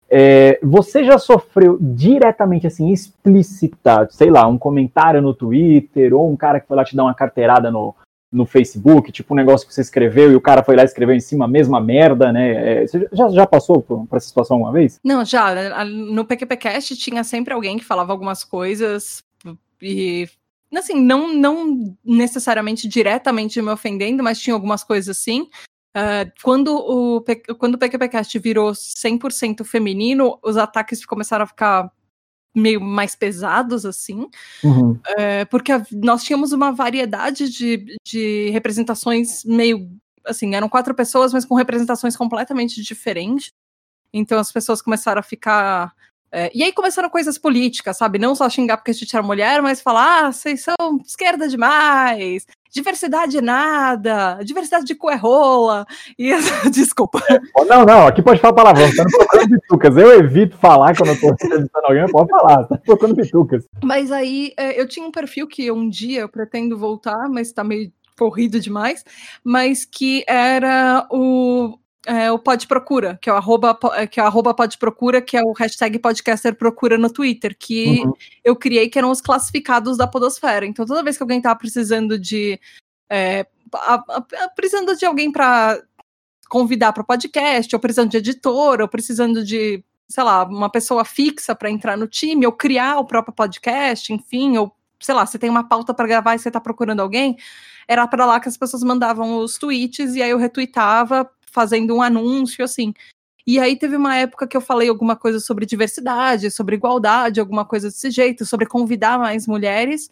É, 0.09 0.59
você 0.63 1.05
já 1.05 1.19
sofreu 1.19 1.77
diretamente, 1.79 2.67
assim, 2.67 2.91
explicitado, 2.91 4.15
sei 4.15 4.31
lá, 4.31 4.47
um 4.47 4.57
comentário 4.57 5.21
no 5.21 5.35
Twitter, 5.35 6.15
ou 6.15 6.31
um 6.31 6.37
cara 6.37 6.61
que 6.61 6.67
foi 6.67 6.77
lá 6.79 6.85
te 6.85 6.97
dar 6.97 7.05
uma 7.05 7.15
carteirada 7.15 7.71
no, 7.71 7.95
no 8.35 8.45
Facebook, 8.45 9.13
tipo 9.13 9.33
um 9.33 9.37
negócio 9.37 9.67
que 9.67 9.73
você 9.73 9.81
escreveu 9.81 10.33
e 10.33 10.37
o 10.37 10.41
cara 10.41 10.65
foi 10.65 10.75
lá 10.75 10.83
e 10.83 10.87
escreveu 10.87 11.15
em 11.15 11.21
cima 11.21 11.45
a 11.45 11.49
mesma 11.49 11.81
merda, 11.81 12.33
né? 12.33 12.83
É, 12.83 12.87
você 12.87 13.09
já, 13.13 13.29
já 13.29 13.47
passou 13.47 13.81
por, 13.81 14.07
por 14.07 14.17
essa 14.17 14.27
situação 14.27 14.57
alguma 14.57 14.73
vez? 14.73 14.99
Não, 15.05 15.25
já. 15.25 15.85
No 15.85 16.25
PQPcast 16.25 16.97
tinha 16.97 17.23
sempre 17.23 17.55
alguém 17.55 17.79
que 17.79 17.85
falava 17.85 18.13
algumas 18.13 18.43
coisas 18.43 19.23
e 19.81 20.29
assim, 20.77 21.01
não, 21.01 21.33
não 21.33 21.97
necessariamente 22.05 22.89
diretamente 22.89 23.63
me 23.63 23.71
ofendendo, 23.71 24.25
mas 24.25 24.41
tinha 24.41 24.55
algumas 24.55 24.83
coisas 24.83 25.17
assim. 25.17 25.43
Uh, 25.97 26.27
quando, 26.43 26.75
o, 26.75 27.25
quando 27.57 27.77
o 27.77 27.79
PQPcast 27.79 28.37
virou 28.41 28.73
100% 28.73 29.65
feminino, 29.65 30.37
os 30.43 30.57
ataques 30.57 31.07
começaram 31.07 31.45
a 31.45 31.47
ficar 31.47 31.93
meio 32.55 32.81
mais 32.81 33.15
pesados, 33.15 33.85
assim, 33.85 34.29
uhum. 34.63 34.99
é, 35.19 35.45
porque 35.47 35.73
a, 35.73 35.85
nós 35.91 36.23
tínhamos 36.23 36.53
uma 36.53 36.71
variedade 36.71 37.51
de, 37.51 37.97
de 38.07 38.51
representações 38.51 39.45
meio, 39.45 39.91
assim, 40.25 40.55
eram 40.55 40.69
quatro 40.69 40.95
pessoas, 40.95 41.33
mas 41.33 41.45
com 41.45 41.55
representações 41.55 42.17
completamente 42.17 42.83
diferentes, 42.83 43.53
então 44.13 44.39
as 44.39 44.53
pessoas 44.53 44.81
começaram 44.81 45.21
a 45.21 45.23
ficar 45.23 45.93
é, 46.37 46.51
e 46.53 46.65
aí 46.65 46.73
começaram 46.73 47.09
coisas 47.09 47.39
políticas, 47.39 47.97
sabe? 47.97 48.19
Não 48.19 48.35
só 48.35 48.51
xingar 48.51 48.77
porque 48.77 48.91
a 48.91 48.95
gente 48.95 49.15
era 49.15 49.25
mulher, 49.25 49.63
mas 49.63 49.81
falar, 49.81 50.27
ah, 50.27 50.33
vocês 50.33 50.65
são 50.65 51.01
esquerda 51.07 51.49
demais, 51.49 52.45
diversidade 52.75 53.39
é 53.39 53.41
nada, 53.41 54.41
diversidade 54.43 54.85
de 54.85 54.97
cu 54.97 55.09
é. 55.09 55.21
E 56.19 56.33
desculpa. 56.71 57.23
Não, 57.69 57.85
não, 57.85 58.09
aqui 58.09 58.21
pode 58.21 58.41
falar 58.41 58.53
palavrão, 58.53 58.95
tá 58.95 59.05
no 59.05 59.11
procurando 59.11 59.49
bitucas. 59.49 59.97
Eu 59.97 60.19
evito 60.19 60.57
falar 60.57 60.97
quando 60.97 61.11
eu 61.11 61.21
tô 61.21 61.29
entrevistando 61.31 61.87
alguém, 61.87 62.07
pode 62.11 62.29
falar, 62.29 62.65
tá 62.65 62.77
procurando 62.79 63.15
bitucas. 63.15 63.65
Mas 63.83 64.11
aí 64.11 64.53
é, 64.59 64.79
eu 64.79 64.89
tinha 64.89 65.07
um 65.07 65.13
perfil 65.13 65.47
que 65.47 65.71
um 65.71 65.89
dia 65.89 66.23
eu 66.23 66.29
pretendo 66.29 66.77
voltar, 66.77 67.29
mas 67.29 67.53
tá 67.53 67.63
meio 67.63 67.93
corrido 68.19 68.59
demais, 68.59 69.05
mas 69.43 69.85
que 69.85 70.25
era 70.27 71.07
o 71.11 71.79
é, 72.07 72.31
o 72.31 72.39
Pod 72.39 72.67
Procura, 72.67 73.19
que 73.21 73.31
é 73.31 73.33
o 73.33 73.37
arroba, 73.37 73.79
é, 73.95 74.07
que 74.07 74.21
é 74.21 74.23
o 74.23 74.27
arroba 74.27 74.55
Pod 74.55 74.77
Procura, 74.79 75.23
que 75.23 75.37
é 75.37 75.43
o 75.43 75.53
hashtag 75.53 75.99
podcaster 75.99 76.55
procura 76.55 76.99
no 76.99 77.11
Twitter, 77.11 77.57
que 77.59 78.03
uhum. 78.05 78.13
eu 78.43 78.55
criei 78.55 78.89
que 78.89 78.99
eram 78.99 79.11
os 79.11 79.21
classificados 79.21 79.97
da 79.97 80.07
podosfera. 80.07 80.67
Então, 80.67 80.85
toda 80.85 81.03
vez 81.03 81.17
que 81.17 81.23
alguém 81.23 81.41
tava 81.41 81.59
precisando 81.59 82.19
de. 82.19 82.61
É, 83.09 83.47
a, 83.75 83.95
a, 83.95 84.17
a, 84.17 84.49
precisando 84.55 84.95
de 84.97 85.05
alguém 85.05 85.33
para 85.33 85.81
convidar 86.49 86.93
para 86.93 87.03
o 87.03 87.07
podcast, 87.07 87.75
ou 87.75 87.81
precisando 87.81 88.11
de 88.11 88.19
editor, 88.19 88.81
ou 88.81 88.89
precisando 88.89 89.43
de, 89.43 89.83
sei 90.09 90.25
lá, 90.25 90.45
uma 90.45 90.71
pessoa 90.71 91.05
fixa 91.05 91.55
para 91.55 91.71
entrar 91.71 91.97
no 91.97 92.07
time, 92.07 92.47
ou 92.47 92.53
criar 92.53 92.99
o 92.99 93.05
próprio 93.05 93.35
podcast, 93.35 94.13
enfim, 94.13 94.59
ou 94.59 94.75
sei 95.01 95.15
lá, 95.15 95.27
você 95.27 95.39
tem 95.39 95.51
uma 95.51 95.65
pauta 95.65 95.93
para 95.93 96.07
gravar 96.07 96.35
e 96.35 96.39
você 96.39 96.49
está 96.49 96.61
procurando 96.61 97.01
alguém, 97.01 97.37
era 97.87 98.07
para 98.07 98.25
lá 98.25 98.41
que 98.41 98.49
as 98.49 98.57
pessoas 98.57 98.83
mandavam 98.83 99.37
os 99.39 99.59
tweets 99.59 100.15
e 100.15 100.23
aí 100.23 100.31
eu 100.31 100.39
retweetava 100.39 101.31
fazendo 101.55 101.95
um 101.95 102.03
anúncio 102.03 102.65
assim. 102.65 102.93
E 103.47 103.61
aí 103.61 103.77
teve 103.77 103.95
uma 103.97 104.17
época 104.17 104.47
que 104.47 104.57
eu 104.57 104.61
falei 104.61 104.89
alguma 104.89 105.15
coisa 105.15 105.39
sobre 105.39 105.65
diversidade, 105.65 106.51
sobre 106.51 106.77
igualdade, 106.77 107.41
alguma 107.41 107.65
coisa 107.65 107.89
desse 107.89 108.11
jeito, 108.11 108.45
sobre 108.45 108.67
convidar 108.67 109.19
mais 109.19 109.47
mulheres. 109.47 110.11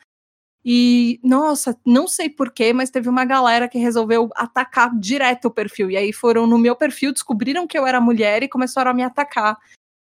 E, 0.64 1.18
nossa, 1.24 1.76
não 1.84 2.06
sei 2.06 2.28
porquê, 2.30 2.72
mas 2.72 2.90
teve 2.90 3.08
uma 3.08 3.24
galera 3.24 3.68
que 3.68 3.78
resolveu 3.78 4.30
atacar 4.36 4.96
direto 4.96 5.46
o 5.46 5.50
perfil. 5.50 5.90
E 5.90 5.96
aí 5.96 6.12
foram 6.12 6.46
no 6.46 6.58
meu 6.58 6.76
perfil, 6.76 7.12
descobriram 7.12 7.66
que 7.66 7.76
eu 7.76 7.86
era 7.86 8.00
mulher 8.00 8.42
e 8.42 8.48
começaram 8.48 8.90
a 8.90 8.94
me 8.94 9.02
atacar. 9.02 9.56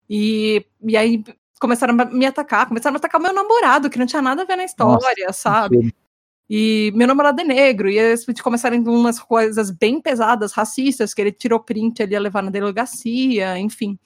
E, 0.09 0.65
e 0.83 0.95
aí 0.95 1.23
começaram 1.59 1.99
a 1.99 2.05
me 2.05 2.25
atacar, 2.25 2.67
começaram 2.67 2.95
a 2.95 2.97
atacar 2.97 3.19
meu 3.19 3.33
namorado, 3.33 3.89
que 3.89 3.99
não 3.99 4.05
tinha 4.05 4.21
nada 4.21 4.43
a 4.43 4.45
ver 4.45 4.55
na 4.55 4.63
história, 4.63 5.25
nossa, 5.25 5.39
sabe? 5.39 5.93
E 6.49 6.91
meu 6.95 7.07
namorado 7.07 7.41
é 7.41 7.43
negro, 7.43 7.89
e 7.89 7.97
eles 7.99 8.25
começaram 8.41 8.77
umas 8.83 9.19
coisas 9.19 9.69
bem 9.69 10.01
pesadas, 10.01 10.53
racistas, 10.53 11.13
que 11.13 11.21
ele 11.21 11.31
tirou 11.31 11.59
print, 11.59 12.01
ele 12.01 12.13
ia 12.13 12.19
levar 12.19 12.41
na 12.41 12.49
delegacia, 12.49 13.57
enfim. 13.59 13.99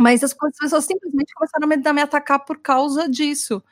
Mas 0.00 0.24
as 0.24 0.34
pessoas 0.34 0.84
simplesmente 0.84 1.32
começaram 1.34 1.68
a 1.90 1.92
me 1.94 2.02
atacar 2.02 2.44
por 2.44 2.58
causa 2.60 3.08
disso. 3.08 3.62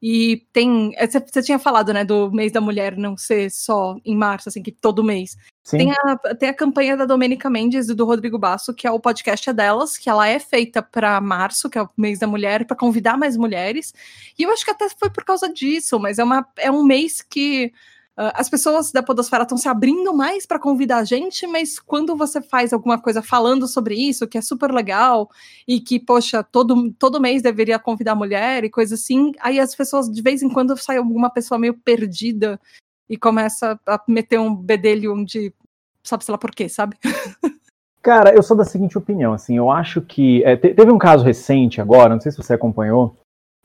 E 0.00 0.46
tem. 0.52 0.92
Você 1.26 1.42
tinha 1.42 1.58
falado, 1.58 1.92
né, 1.92 2.04
do 2.04 2.30
mês 2.30 2.52
da 2.52 2.60
mulher 2.60 2.96
não 2.96 3.16
ser 3.16 3.50
só 3.50 3.96
em 4.04 4.16
março, 4.16 4.48
assim, 4.48 4.62
que 4.62 4.70
todo 4.70 5.02
mês. 5.02 5.36
Tem 5.70 5.92
a, 5.92 6.16
tem 6.34 6.48
a 6.48 6.54
campanha 6.54 6.96
da 6.96 7.04
Domênica 7.04 7.50
Mendes 7.50 7.90
e 7.90 7.94
do 7.94 8.06
Rodrigo 8.06 8.38
Basso, 8.38 8.72
que 8.72 8.86
é 8.86 8.90
o 8.90 9.00
podcast 9.00 9.50
é 9.50 9.52
delas, 9.52 9.98
que 9.98 10.08
ela 10.08 10.26
é 10.26 10.38
feita 10.38 10.82
para 10.82 11.20
março, 11.20 11.68
que 11.68 11.76
é 11.76 11.82
o 11.82 11.90
mês 11.96 12.18
da 12.18 12.26
mulher, 12.26 12.64
para 12.64 12.76
convidar 12.76 13.18
mais 13.18 13.36
mulheres. 13.36 13.92
E 14.38 14.44
eu 14.44 14.50
acho 14.50 14.64
que 14.64 14.70
até 14.70 14.88
foi 14.88 15.10
por 15.10 15.24
causa 15.24 15.52
disso, 15.52 15.98
mas 15.98 16.18
é, 16.18 16.24
uma, 16.24 16.46
é 16.56 16.70
um 16.70 16.82
mês 16.84 17.20
que 17.20 17.72
Uh, 18.18 18.34
as 18.34 18.48
pessoas 18.48 18.90
da 18.90 19.00
Podosfera 19.00 19.44
estão 19.44 19.56
se 19.56 19.68
abrindo 19.68 20.12
mais 20.12 20.44
para 20.44 20.58
convidar 20.58 20.96
a 20.96 21.04
gente, 21.04 21.46
mas 21.46 21.78
quando 21.78 22.16
você 22.16 22.42
faz 22.42 22.72
alguma 22.72 23.00
coisa 23.00 23.22
falando 23.22 23.68
sobre 23.68 23.94
isso, 23.94 24.26
que 24.26 24.36
é 24.36 24.40
super 24.40 24.72
legal, 24.72 25.30
e 25.68 25.80
que, 25.80 26.00
poxa, 26.00 26.42
todo, 26.42 26.92
todo 26.98 27.20
mês 27.20 27.42
deveria 27.42 27.78
convidar 27.78 28.16
mulher 28.16 28.64
e 28.64 28.70
coisa 28.70 28.96
assim, 28.96 29.30
aí 29.38 29.60
as 29.60 29.72
pessoas, 29.72 30.10
de 30.10 30.20
vez 30.20 30.42
em 30.42 30.48
quando, 30.48 30.76
sai 30.76 30.96
alguma 30.96 31.30
pessoa 31.30 31.60
meio 31.60 31.74
perdida 31.74 32.60
e 33.08 33.16
começa 33.16 33.78
a 33.86 34.02
meter 34.08 34.40
um 34.40 34.52
bedelho 34.52 35.14
onde 35.14 35.54
sabe-se 36.02 36.32
lá 36.32 36.38
por 36.38 36.50
quê, 36.50 36.68
sabe? 36.68 36.96
Cara, 38.02 38.34
eu 38.34 38.42
sou 38.42 38.56
da 38.56 38.64
seguinte 38.64 38.98
opinião, 38.98 39.32
assim, 39.32 39.56
eu 39.56 39.70
acho 39.70 40.00
que. 40.00 40.42
É, 40.42 40.56
teve 40.56 40.90
um 40.90 40.98
caso 40.98 41.24
recente 41.24 41.80
agora, 41.80 42.14
não 42.14 42.20
sei 42.20 42.32
se 42.32 42.38
você 42.38 42.54
acompanhou, 42.54 43.16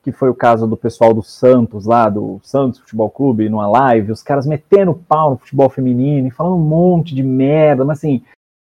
que 0.04 0.12
foi 0.12 0.30
o 0.30 0.36
caso 0.36 0.68
do 0.68 0.76
pessoal 0.76 1.14
do 1.14 1.24
Santos, 1.24 1.86
lá 1.86 2.10
do 2.10 2.40
Santos 2.44 2.80
Futebol 2.80 3.10
Clube, 3.10 3.48
numa 3.48 3.68
live, 3.68 4.12
os 4.12 4.22
caras 4.22 4.46
metendo 4.46 4.94
pau 4.94 5.32
no 5.32 5.38
futebol 5.38 5.70
feminino 5.70 6.28
e 6.28 6.32
falando 6.32 6.58
um 6.58 6.68
monte 6.68 7.16
de 7.16 7.24
merda, 7.24 7.86
mas 7.86 8.00
assim, 8.00 8.22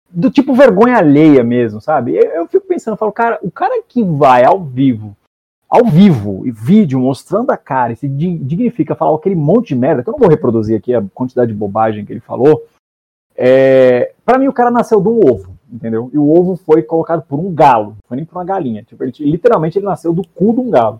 do 0.09 0.31
tipo 0.31 0.55
vergonha 0.55 0.97
alheia 0.97 1.43
mesmo, 1.43 1.79
sabe? 1.79 2.15
Eu, 2.15 2.23
eu 2.31 2.47
fico 2.47 2.65
pensando, 2.67 2.93
eu 2.93 2.97
falo, 2.97 3.11
cara, 3.11 3.37
o 3.43 3.51
cara 3.51 3.83
que 3.87 4.03
vai 4.03 4.43
ao 4.43 4.63
vivo, 4.63 5.15
ao 5.69 5.85
vivo, 5.85 6.47
e 6.47 6.51
vídeo, 6.51 6.99
mostrando 6.99 7.51
a 7.51 7.57
cara, 7.57 7.93
e 7.93 7.97
se 7.97 8.07
dignifica 8.07 8.95
falar 8.95 9.15
aquele 9.15 9.35
monte 9.35 9.69
de 9.69 9.75
merda, 9.75 10.01
que 10.01 10.09
eu 10.09 10.13
não 10.13 10.19
vou 10.19 10.29
reproduzir 10.29 10.75
aqui 10.75 10.95
a 10.95 11.03
quantidade 11.13 11.51
de 11.51 11.57
bobagem 11.57 12.03
que 12.03 12.11
ele 12.11 12.19
falou, 12.19 12.65
é, 13.35 14.13
para 14.25 14.39
mim 14.39 14.47
o 14.47 14.53
cara 14.53 14.71
nasceu 14.71 14.99
de 14.99 15.07
um 15.07 15.19
ovo, 15.19 15.55
entendeu? 15.71 16.09
E 16.11 16.17
o 16.17 16.27
ovo 16.27 16.55
foi 16.55 16.81
colocado 16.81 17.21
por 17.21 17.39
um 17.39 17.53
galo, 17.53 17.89
não 17.89 18.07
foi 18.07 18.17
nem 18.17 18.25
por 18.25 18.37
uma 18.37 18.45
galinha. 18.45 18.81
Tipo, 18.81 19.03
ele, 19.03 19.13
literalmente 19.19 19.77
ele 19.77 19.85
nasceu 19.85 20.11
do 20.11 20.27
cu 20.27 20.53
de 20.53 20.61
um 20.61 20.71
galo. 20.71 20.99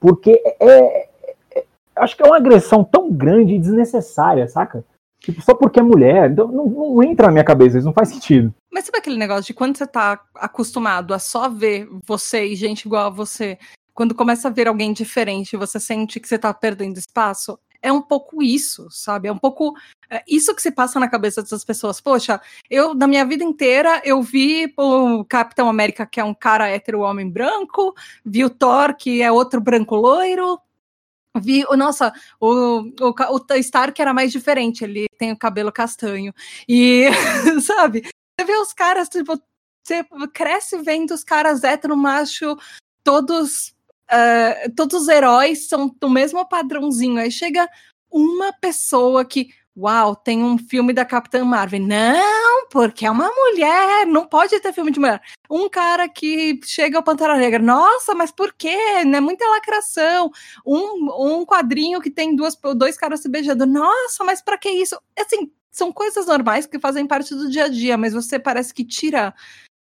Porque 0.00 0.40
é, 0.44 0.56
é, 0.60 1.08
é, 1.56 1.64
acho 1.96 2.16
que 2.16 2.22
é 2.22 2.26
uma 2.26 2.36
agressão 2.36 2.84
tão 2.84 3.10
grande 3.10 3.54
e 3.54 3.58
desnecessária, 3.58 4.46
saca? 4.48 4.84
Tipo, 5.20 5.42
só 5.42 5.54
porque 5.54 5.80
é 5.80 5.82
mulher. 5.82 6.30
Então 6.30 6.48
não, 6.48 6.66
não, 6.66 7.02
entra 7.02 7.26
na 7.26 7.32
minha 7.32 7.44
cabeça, 7.44 7.78
isso 7.78 7.86
não 7.86 7.92
faz 7.92 8.08
sentido. 8.08 8.54
Mas 8.72 8.84
sabe 8.84 8.98
aquele 8.98 9.18
negócio 9.18 9.44
de 9.44 9.54
quando 9.54 9.76
você 9.76 9.86
tá 9.86 10.20
acostumado 10.36 11.12
a 11.12 11.18
só 11.18 11.48
ver 11.48 11.88
você 12.06 12.46
e 12.46 12.54
gente 12.54 12.86
igual 12.86 13.06
a 13.06 13.10
você, 13.10 13.58
quando 13.92 14.14
começa 14.14 14.48
a 14.48 14.50
ver 14.50 14.68
alguém 14.68 14.92
diferente, 14.92 15.56
você 15.56 15.80
sente 15.80 16.20
que 16.20 16.28
você 16.28 16.38
tá 16.38 16.54
perdendo 16.54 16.98
espaço? 16.98 17.58
É 17.80 17.92
um 17.92 18.02
pouco 18.02 18.42
isso, 18.42 18.88
sabe? 18.90 19.28
É 19.28 19.32
um 19.32 19.38
pouco 19.38 19.74
é, 20.10 20.22
isso 20.26 20.54
que 20.54 20.62
se 20.62 20.70
passa 20.70 20.98
na 20.98 21.08
cabeça 21.08 21.42
dessas 21.42 21.64
pessoas. 21.64 22.00
Poxa, 22.00 22.40
eu, 22.68 22.94
na 22.94 23.06
minha 23.06 23.24
vida 23.24 23.44
inteira, 23.44 24.02
eu 24.04 24.22
vi 24.22 24.72
o 24.76 25.24
Capitão 25.24 25.68
América, 25.68 26.06
que 26.06 26.20
é 26.20 26.24
um 26.24 26.34
cara 26.34 26.68
hétero, 26.68 27.00
homem 27.00 27.30
branco, 27.30 27.94
vi 28.24 28.44
o 28.44 28.50
Thor, 28.50 28.96
que 28.96 29.22
é 29.22 29.30
outro 29.30 29.60
branco 29.60 29.94
loiro, 29.94 30.60
vi, 31.40 31.64
o 31.68 31.76
nossa, 31.76 32.12
o, 32.40 32.80
o, 33.00 33.14
o 33.30 33.54
Stark 33.56 34.00
era 34.00 34.12
mais 34.12 34.32
diferente, 34.32 34.84
ele 34.84 35.06
tem 35.18 35.32
o 35.32 35.38
cabelo 35.38 35.72
castanho. 35.72 36.32
E, 36.68 37.08
sabe, 37.62 38.02
você 38.02 38.46
vê 38.46 38.56
os 38.56 38.72
caras, 38.72 39.08
tipo, 39.08 39.40
você 39.84 40.04
cresce 40.32 40.76
vendo 40.82 41.12
os 41.12 41.24
caras 41.24 41.64
hétero, 41.64 41.96
macho, 41.96 42.56
todos. 43.02 43.74
Uh, 44.10 44.74
todos 44.74 45.02
os 45.02 45.08
heróis 45.08 45.68
são 45.68 45.94
do 46.00 46.08
mesmo 46.08 46.46
padrãozinho. 46.48 47.20
Aí 47.20 47.30
chega 47.30 47.68
uma 48.10 48.52
pessoa 48.52 49.24
que 49.24 49.50
Uau, 49.80 50.16
tem 50.16 50.42
um 50.42 50.58
filme 50.58 50.92
da 50.92 51.04
Capitã 51.04 51.44
Marvel. 51.44 51.78
Não, 51.78 52.66
porque 52.68 53.06
é 53.06 53.10
uma 53.10 53.30
mulher, 53.30 54.06
não 54.08 54.26
pode 54.26 54.58
ter 54.58 54.72
filme 54.72 54.90
de 54.90 54.98
mulher. 54.98 55.22
Um 55.48 55.68
cara 55.68 56.08
que 56.08 56.58
chega 56.64 56.98
ao 56.98 57.02
Pantera 57.04 57.36
Negra. 57.36 57.60
Nossa, 57.60 58.12
mas 58.12 58.32
por 58.32 58.52
quê? 58.52 59.04
Não 59.04 59.18
é 59.18 59.20
muita 59.20 59.48
lacração. 59.48 60.32
Um, 60.66 61.38
um 61.38 61.46
quadrinho 61.46 62.00
que 62.00 62.10
tem 62.10 62.34
duas, 62.34 62.56
dois 62.74 62.96
caras 62.96 63.20
se 63.20 63.28
beijando. 63.28 63.66
Nossa, 63.66 64.24
mas 64.24 64.42
para 64.42 64.58
que 64.58 64.68
isso? 64.68 65.00
Assim, 65.16 65.48
são 65.70 65.92
coisas 65.92 66.26
normais 66.26 66.66
que 66.66 66.80
fazem 66.80 67.06
parte 67.06 67.32
do 67.32 67.48
dia 67.48 67.66
a 67.66 67.68
dia, 67.68 67.96
mas 67.96 68.12
você 68.12 68.36
parece 68.36 68.74
que 68.74 68.84
tira 68.84 69.32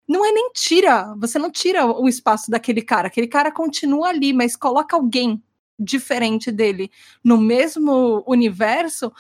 não 0.09 0.25
é 0.25 0.33
nem 0.33 0.51
tira, 0.53 1.15
você 1.19 1.39
não 1.39 1.51
tira 1.51 1.87
o 1.87 2.09
espaço 2.09 2.51
daquele 2.51 2.83
cara, 2.83 3.09
aquele 3.09 3.27
cara 3.27 3.51
continua 3.51 4.09
ali, 4.09 4.33
mas 4.33 4.57
coloca 4.57 4.97
alguém 4.97 5.43
diferente 5.79 6.51
dele 6.51 6.91
no 7.23 7.37
mesmo 7.37 8.25
universo 8.27 9.13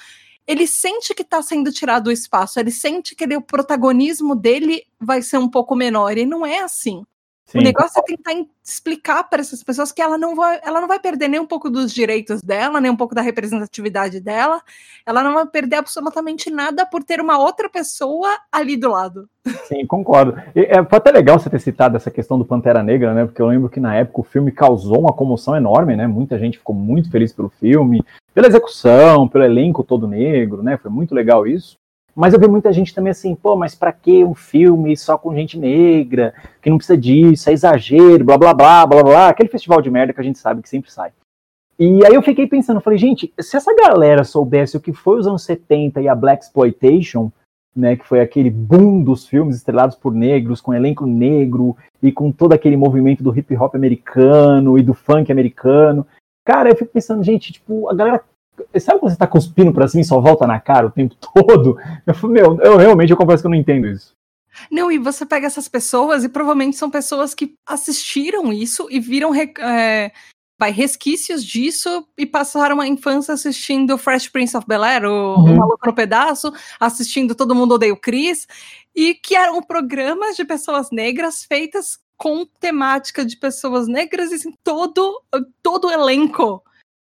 ele 0.47 0.67
sente 0.67 1.13
que 1.13 1.23
está 1.23 1.43
sendo 1.43 1.73
tirado 1.73 2.07
o 2.07 2.13
espaço, 2.13 2.61
ele 2.61 2.71
sente 2.71 3.17
que 3.17 3.25
ele, 3.25 3.37
o 3.37 3.43
protagonismo 3.43 4.35
dele 4.37 4.85
vai 5.01 5.21
ser 5.21 5.39
um 5.39 5.49
pouco 5.49 5.75
menor, 5.75 6.17
e 6.17 6.25
não 6.25 6.47
é 6.47 6.61
assim. 6.61 7.05
Sim. 7.47 7.61
O 7.61 7.63
negócio 7.63 8.01
é 8.01 8.03
tentar 8.03 8.33
explicar 8.65 9.23
para 9.23 9.41
essas 9.41 9.63
pessoas 9.63 9.93
que 9.93 10.03
ela 10.03 10.19
não, 10.19 10.35
vai, 10.35 10.59
ela 10.65 10.81
não 10.81 10.89
vai 10.89 10.99
perder 10.99 11.29
nem 11.29 11.39
um 11.39 11.47
pouco 11.47 11.71
dos 11.71 11.95
direitos 11.95 12.43
dela, 12.43 12.81
nem 12.81 12.91
um 12.91 12.97
pouco 12.97 13.15
da 13.15 13.21
representatividade 13.21 14.19
dela. 14.19 14.61
Ela 15.07 15.23
não 15.23 15.35
vai 15.35 15.47
perder 15.47 15.77
absolutamente 15.77 16.51
nada 16.51 16.85
por 16.85 17.05
ter 17.05 17.21
uma 17.21 17.39
outra 17.39 17.71
pessoa 17.71 18.29
ali 18.51 18.77
do 18.77 18.91
lado. 18.91 19.29
Sim, 19.69 19.87
concordo. 19.87 20.43
E, 20.57 20.63
é, 20.63 20.85
foi 20.85 20.99
até 20.99 21.13
legal 21.13 21.39
você 21.39 21.49
ter 21.49 21.61
citado 21.61 21.97
essa 21.97 22.11
questão 22.11 22.37
do 22.37 22.45
Pantera 22.45 22.83
Negra, 22.83 23.15
né? 23.15 23.25
Porque 23.25 23.41
eu 23.41 23.47
lembro 23.47 23.71
que 23.71 23.79
na 23.79 23.95
época 23.95 24.23
o 24.23 24.25
filme 24.25 24.51
causou 24.51 24.99
uma 24.99 25.13
comoção 25.13 25.55
enorme, 25.55 25.95
né? 25.95 26.09
Muita 26.09 26.37
gente 26.41 26.59
ficou 26.59 26.75
muito 26.75 27.09
feliz 27.13 27.33
pelo 27.33 27.49
filme, 27.49 28.03
pela 28.35 28.49
execução, 28.49 29.29
pelo 29.29 29.45
elenco 29.45 29.85
todo 29.85 30.09
negro, 30.09 30.65
né? 30.65 30.77
Foi 30.77 30.91
muito 30.91 31.15
legal 31.15 31.47
isso. 31.47 31.79
Mas 32.17 32.33
eu 32.33 32.41
vi 32.41 32.49
muita 32.49 32.73
gente 32.73 32.95
também 32.95 33.11
assim, 33.11 33.35
pô, 33.35 33.55
mas 33.57 33.75
para 33.75 33.93
que 33.93 34.25
um 34.25 34.35
filme 34.35 34.97
só 34.97 35.19
com 35.19 35.35
gente 35.35 35.59
negra, 35.59 36.33
que 36.63 36.71
não 36.71 36.79
precisa 36.79 36.97
disso, 36.97 37.51
é 37.51 37.53
exagero, 37.53 38.25
blá 38.25 38.39
blá 38.39 38.55
blá, 38.55 38.87
blá 38.87 39.03
blá, 39.03 39.29
aquele 39.29 39.51
festival 39.51 39.83
de 39.83 39.91
merda 39.91 40.15
que 40.15 40.21
a 40.21 40.25
gente 40.25 40.39
sabe 40.39 40.63
que 40.63 40.69
sempre 40.69 40.91
sai. 40.91 41.13
E 41.79 42.07
aí 42.07 42.15
eu 42.15 42.23
fiquei 42.23 42.47
pensando, 42.47 42.81
falei, 42.81 42.99
gente, 42.99 43.35
se 43.39 43.55
essa 43.55 43.75
galera 43.75 44.25
soubesse 44.25 44.79
o 44.79 44.81
que 44.81 44.95
foi 44.95 45.19
os 45.19 45.27
anos 45.27 45.45
70 45.45 46.01
e 46.01 46.09
a 46.09 46.15
Black 46.15 46.43
Exploitation, 46.43 47.31
né, 47.77 47.97
que 47.97 48.07
foi 48.07 48.21
aquele 48.21 48.49
boom 48.49 49.03
dos 49.03 49.29
filmes 49.29 49.57
estrelados 49.57 49.95
por 49.95 50.15
negros, 50.15 50.63
com 50.63 50.73
elenco 50.73 51.05
negro 51.05 51.77
e 52.03 52.11
com 52.11 52.33
todo 52.33 52.55
aquele 52.55 52.79
movimento 52.79 53.23
do 53.23 53.39
hip 53.39 53.55
hop 53.55 53.75
americano 53.75 54.79
e 54.79 54.83
do 54.83 54.95
funk 54.95 55.31
americano. 55.31 56.07
Cara, 56.47 56.71
eu 56.71 56.77
fico 56.77 56.91
pensando, 56.91 57.23
gente, 57.23 57.53
tipo, 57.53 57.91
a 57.91 57.95
galera 57.95 58.25
Sabe 58.81 59.01
quando 59.01 59.13
você 59.13 59.19
tá 59.19 59.27
cuspindo 59.27 59.73
pra 59.73 59.89
cima 59.89 60.03
e 60.03 60.05
só 60.05 60.21
volta 60.21 60.47
na 60.47 60.61
cara 60.61 60.87
o 60.87 60.91
tempo 60.91 61.15
todo? 61.21 61.79
Eu 62.07 62.15
falei, 62.15 62.43
meu, 62.43 62.61
eu 62.61 62.77
realmente 62.77 63.11
eu 63.11 63.17
confesso 63.17 63.43
que 63.43 63.47
eu 63.47 63.51
não 63.51 63.59
entendo 63.59 63.87
isso. 63.87 64.15
Não, 64.71 64.91
e 64.91 64.99
você 64.99 65.27
pega 65.27 65.47
essas 65.47 65.69
pessoas 65.69 66.25
e 66.25 66.29
provavelmente 66.29 66.77
são 66.77 66.91
pessoas 66.91 67.35
que 67.35 67.55
assistiram 67.67 68.53
isso 68.53 68.87
e 68.91 68.99
viram 68.99 69.35
é, 69.35 70.11
vai, 70.59 70.71
resquícios 70.71 71.45
disso 71.45 72.07
e 72.17 72.25
passaram 72.25 72.81
a 72.81 72.89
infância 72.89 73.35
assistindo 73.35 73.99
Fresh 73.99 74.29
Prince 74.29 74.57
of 74.57 74.67
Bel-Air, 74.67 75.05
o, 75.05 75.37
uhum. 75.37 75.53
o 75.53 75.57
Maluco 75.59 75.87
no 75.87 75.95
Pedaço, 75.95 76.53
assistindo 76.81 77.35
Todo 77.35 77.55
Mundo 77.55 77.75
Odeia 77.75 77.93
o 77.93 78.01
Chris, 78.01 78.47
e 78.95 79.15
que 79.15 79.37
eram 79.37 79.63
programas 79.63 80.37
de 80.37 80.45
pessoas 80.45 80.91
negras 80.91 81.45
feitas 81.45 81.99
com 82.17 82.47
temática 82.59 83.25
de 83.25 83.37
pessoas 83.37 83.87
negras 83.87 84.33
e 84.33 84.37
assim, 84.37 84.55
todo, 84.65 85.23
todo 85.63 85.89
o 85.89 85.91
elenco 85.91 86.63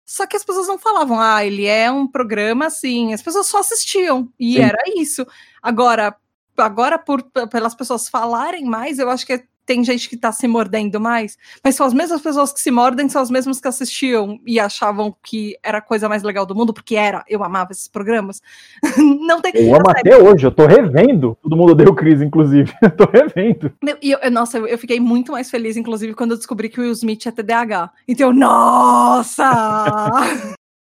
só 0.10 0.26
que 0.26 0.36
as 0.36 0.44
pessoas 0.44 0.68
não 0.68 0.80
falavam, 0.80 1.20
ah, 1.20 1.46
ele 1.46 1.68
é 1.68 1.92
um 1.92 2.08
programa 2.08 2.66
assim. 2.66 3.14
As 3.14 3.22
pessoas 3.22 3.46
só 3.46 3.60
assistiam. 3.60 4.28
E 4.40 4.54
Sim. 4.54 4.62
era 4.62 4.80
isso. 4.96 5.24
Agora, 5.62 6.16
agora 6.58 6.98
por 6.98 7.22
pelas 7.52 7.76
pessoas 7.76 8.10
falarem 8.10 8.66
mais, 8.66 8.98
eu 8.98 9.08
acho 9.08 9.24
que 9.24 9.46
tem 9.70 9.84
gente 9.84 10.10
que 10.10 10.18
tá 10.18 10.32
se 10.32 10.48
mordendo 10.48 11.00
mais, 11.00 11.38
mas 11.64 11.76
são 11.76 11.86
as 11.86 11.94
mesmas 11.94 12.20
pessoas 12.22 12.52
que 12.52 12.60
se 12.60 12.72
mordem, 12.72 13.08
são 13.08 13.22
as 13.22 13.30
mesmas 13.30 13.62
que 13.62 13.68
assistiam 13.68 14.40
e 14.44 14.60
achavam 14.60 15.16
que 15.22 15.56
era 15.62 15.78
a 15.78 15.82
coisa 15.82 16.10
mais 16.10 16.24
legal 16.24 16.44
do 16.44 16.56
mundo, 16.56 16.74
porque 16.74 16.96
era, 16.96 17.24
eu 17.30 17.44
amava 17.44 17.72
esses 17.72 17.88
programas. 17.88 18.42
Não 18.98 19.40
tem 19.40 19.52
Eu 19.56 19.76
amo 19.76 19.88
até 19.88 20.18
hoje, 20.18 20.48
eu 20.48 20.52
tô 20.52 20.66
revendo. 20.66 21.38
Todo 21.44 21.56
mundo 21.56 21.76
deu 21.76 21.94
crise, 21.94 22.26
inclusive. 22.26 22.74
eu 22.82 22.90
tô 22.90 23.08
revendo. 23.12 23.72
E 24.02 24.10
eu, 24.10 24.32
nossa, 24.32 24.58
eu, 24.58 24.66
eu, 24.66 24.78
fiquei 24.80 25.00
muito 25.00 25.34
mais 25.34 25.52
feliz, 25.52 25.78
inclusive, 25.78 26.16
quando 26.16 26.32
eu 26.32 26.38
descobri 26.38 26.68
que 26.68 26.80
o 26.80 26.84
Will 26.84 26.94
Smith 26.94 27.28
é 27.28 27.32
TDAH. 27.32 27.92
Então, 28.08 28.34
nossa! 28.34 29.52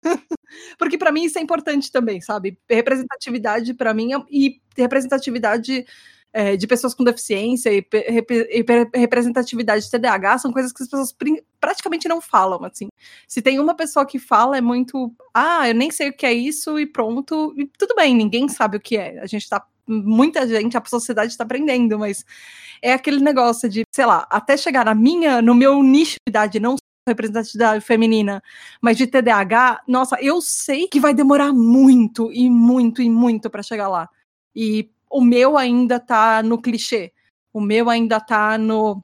Porque 0.78 0.96
para 0.96 1.12
mim 1.12 1.24
isso 1.24 1.40
é 1.40 1.42
importante 1.42 1.92
também, 1.92 2.22
sabe? 2.22 2.56
Representatividade 2.70 3.74
para 3.74 3.96
mim 3.96 4.14
é, 4.14 4.22
e 4.30 4.62
representatividade 4.78 5.88
é, 6.36 6.58
de 6.58 6.68
pessoas 6.68 6.94
com 6.94 7.02
deficiência 7.02 7.72
e, 7.72 7.82
representatividade 8.94 9.86
de 9.86 9.90
TDAH 9.90 10.40
são 10.40 10.52
coisas 10.52 10.74
que 10.74 10.84
as 10.84 10.90
pessoas 10.90 11.16
praticamente 11.62 12.10
não 12.10 12.20
falam, 12.20 12.62
assim. 12.66 12.90
Se 13.26 13.42
tem 13.42 13.58
uma 13.58 13.74
pessoa 13.74 14.06
que 14.06 14.20
fala, 14.20 14.58
é 14.58 14.62
muito, 14.62 15.16
ah, 15.34 15.66
eu 15.66 15.74
nem 15.74 15.90
sei 15.90 16.10
o 16.10 16.14
que 16.14 16.26
é 16.26 16.34
isso 16.34 16.78
e 16.78 16.86
pronto, 16.86 17.56
e 17.58 17.66
tudo 17.78 17.96
bem, 17.96 18.14
ninguém 18.14 18.50
sabe 18.50 18.76
o 18.76 18.82
que 18.82 18.98
é. 18.98 19.18
A 19.22 19.26
gente 19.26 19.48
tá, 19.48 19.66
muita 19.88 20.46
gente, 20.46 20.76
a 20.78 20.84
sociedade 20.84 21.32
está 21.32 21.46
aprendendo, 21.46 21.98
mas 21.98 22.26
é 22.82 22.92
aquele 22.92 23.22
negócio 23.22 23.70
de, 23.70 23.84
sei 23.96 24.06
lá, 24.06 24.28
até 24.30 24.58
chegar 24.58 24.84
na 24.84 24.94
minha, 24.94 25.42
no 25.42 25.56
meu 25.56 25.82
nicho 25.82 26.18
de 26.28 26.32
idade, 26.32 26.60
não 26.60 26.76
representatividade 27.08 27.86
feminina, 27.86 28.44
mas 28.82 28.98
de 28.98 29.08
TDAH, 29.08 29.84
nossa, 29.88 30.18
eu 30.22 30.42
sei 30.42 30.90
que 30.90 31.00
vai 31.00 31.14
demorar 31.14 31.54
muito 31.54 32.30
e 32.34 32.50
muito 32.50 33.02
e 33.02 33.10
muito 33.10 33.50
para 33.50 33.64
chegar 33.64 33.88
lá. 33.88 34.10
E 34.54 34.90
o 35.10 35.22
meu 35.22 35.58
ainda 35.58 35.99
tá 35.99 36.41
no 36.43 36.62
clichê. 36.62 37.12
O 37.53 37.62
meu 37.62 37.89
ainda 37.89 38.20
tá 38.20 38.58
no 38.58 39.01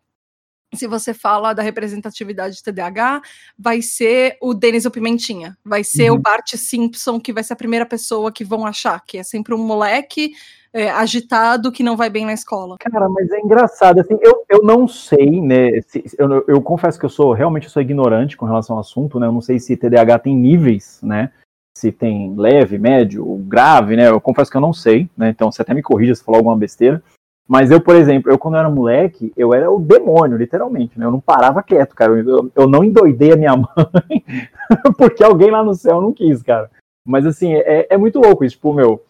se 0.74 0.88
você 0.88 1.14
fala 1.14 1.54
da 1.54 1.62
representatividade 1.62 2.56
de 2.56 2.64
TDAH, 2.64 3.22
vai 3.58 3.82
ser 3.82 4.38
o 4.41 4.54
Denis 4.54 4.86
o 4.86 4.91
Pimentinha, 4.91 5.58
vai 5.66 5.84
ser 5.84 6.10
uhum. 6.10 6.18
o 6.18 6.20
Bart 6.22 6.56
Simpson, 6.56 7.20
que 7.20 7.34
vai 7.34 7.43
ser 7.43 7.54
a 7.54 7.58
primeira 7.58 7.86
pessoa 7.86 8.32
que 8.32 8.45
vão 8.45 8.66
achar, 8.66 9.04
que 9.06 9.18
é 9.18 9.24
sempre 9.24 9.54
um 9.54 9.58
moleque 9.58 10.32
é, 10.74 10.89
agitado 10.89 11.72
que 11.72 11.84
não 11.84 11.97
vai 11.97 12.10
bem 12.10 12.26
na 12.26 12.34
escola. 12.34 12.78
Cara, 12.80 13.10
mas 13.10 13.30
é 13.32 13.39
engraçado, 13.41 13.99
assim, 13.99 14.18
eu, 14.22 14.45
eu 14.49 14.64
não 14.64 14.88
sei, 14.88 15.41
né, 15.41 15.82
se, 15.82 16.04
eu, 16.18 16.45
eu 16.47 16.62
confesso 16.62 16.97
que 16.97 17.06
eu 17.06 17.10
sou, 17.10 17.34
realmente 17.34 17.66
eu 17.66 17.70
sou 17.70 17.82
ignorante 17.82 18.38
com 18.38 18.45
relação 18.45 18.78
ao 18.78 18.82
assunto, 18.82 19.20
né, 19.20 19.28
eu 19.28 19.34
não 19.34 19.41
sei 19.41 19.60
se 19.60 19.76
TDAH 19.76 20.20
tem 20.20 20.36
níveis, 20.36 20.99
né, 21.04 21.32
se 21.78 21.92
tem 21.92 22.36
leve, 22.36 22.78
médio, 22.78 23.26
grave, 23.48 23.96
né, 23.96 24.10
eu 24.10 24.22
confesso 24.22 24.52
que 24.52 24.58
eu 24.58 24.62
não 24.62 24.74
sei, 24.74 25.10
né, 25.18 25.30
então 25.30 25.52
você 25.52 25.62
até 25.62 25.74
me 25.74 25.82
corrija 25.82 26.16
se 26.16 26.24
falar 26.24 26.38
alguma 26.38 26.58
besteira, 26.58 27.02
mas 27.52 27.70
eu, 27.70 27.82
por 27.82 27.98
exemplo, 27.98 28.32
eu 28.32 28.40
quando 28.40 28.56
era 28.56 28.70
moleque, 28.70 29.34
eu 29.36 29.54
era 29.54 29.70
o 29.70 29.78
demônio, 29.78 30.38
literalmente, 30.38 30.98
né? 30.98 31.06
Eu 31.06 31.12
não 31.12 31.20
parava 31.20 31.62
quieto, 31.62 31.94
cara. 31.94 32.14
Eu, 32.14 32.50
eu 32.56 32.66
não 32.66 32.82
endoidei 32.82 33.34
a 33.34 33.36
minha 33.36 33.58
mãe 33.58 34.24
porque 34.98 35.22
alguém 35.22 35.52
lá 35.52 35.62
no 35.62 35.74
céu 35.74 36.02
não 36.02 36.14
quis, 36.14 36.42
cara. 36.42 36.72
Mas 37.06 37.26
assim, 37.26 37.54
é, 37.54 37.88
é 37.90 37.98
muito 37.98 38.20
louco 38.20 38.46
isso. 38.46 38.56
Tipo, 38.56 38.74
meu, 38.74 39.04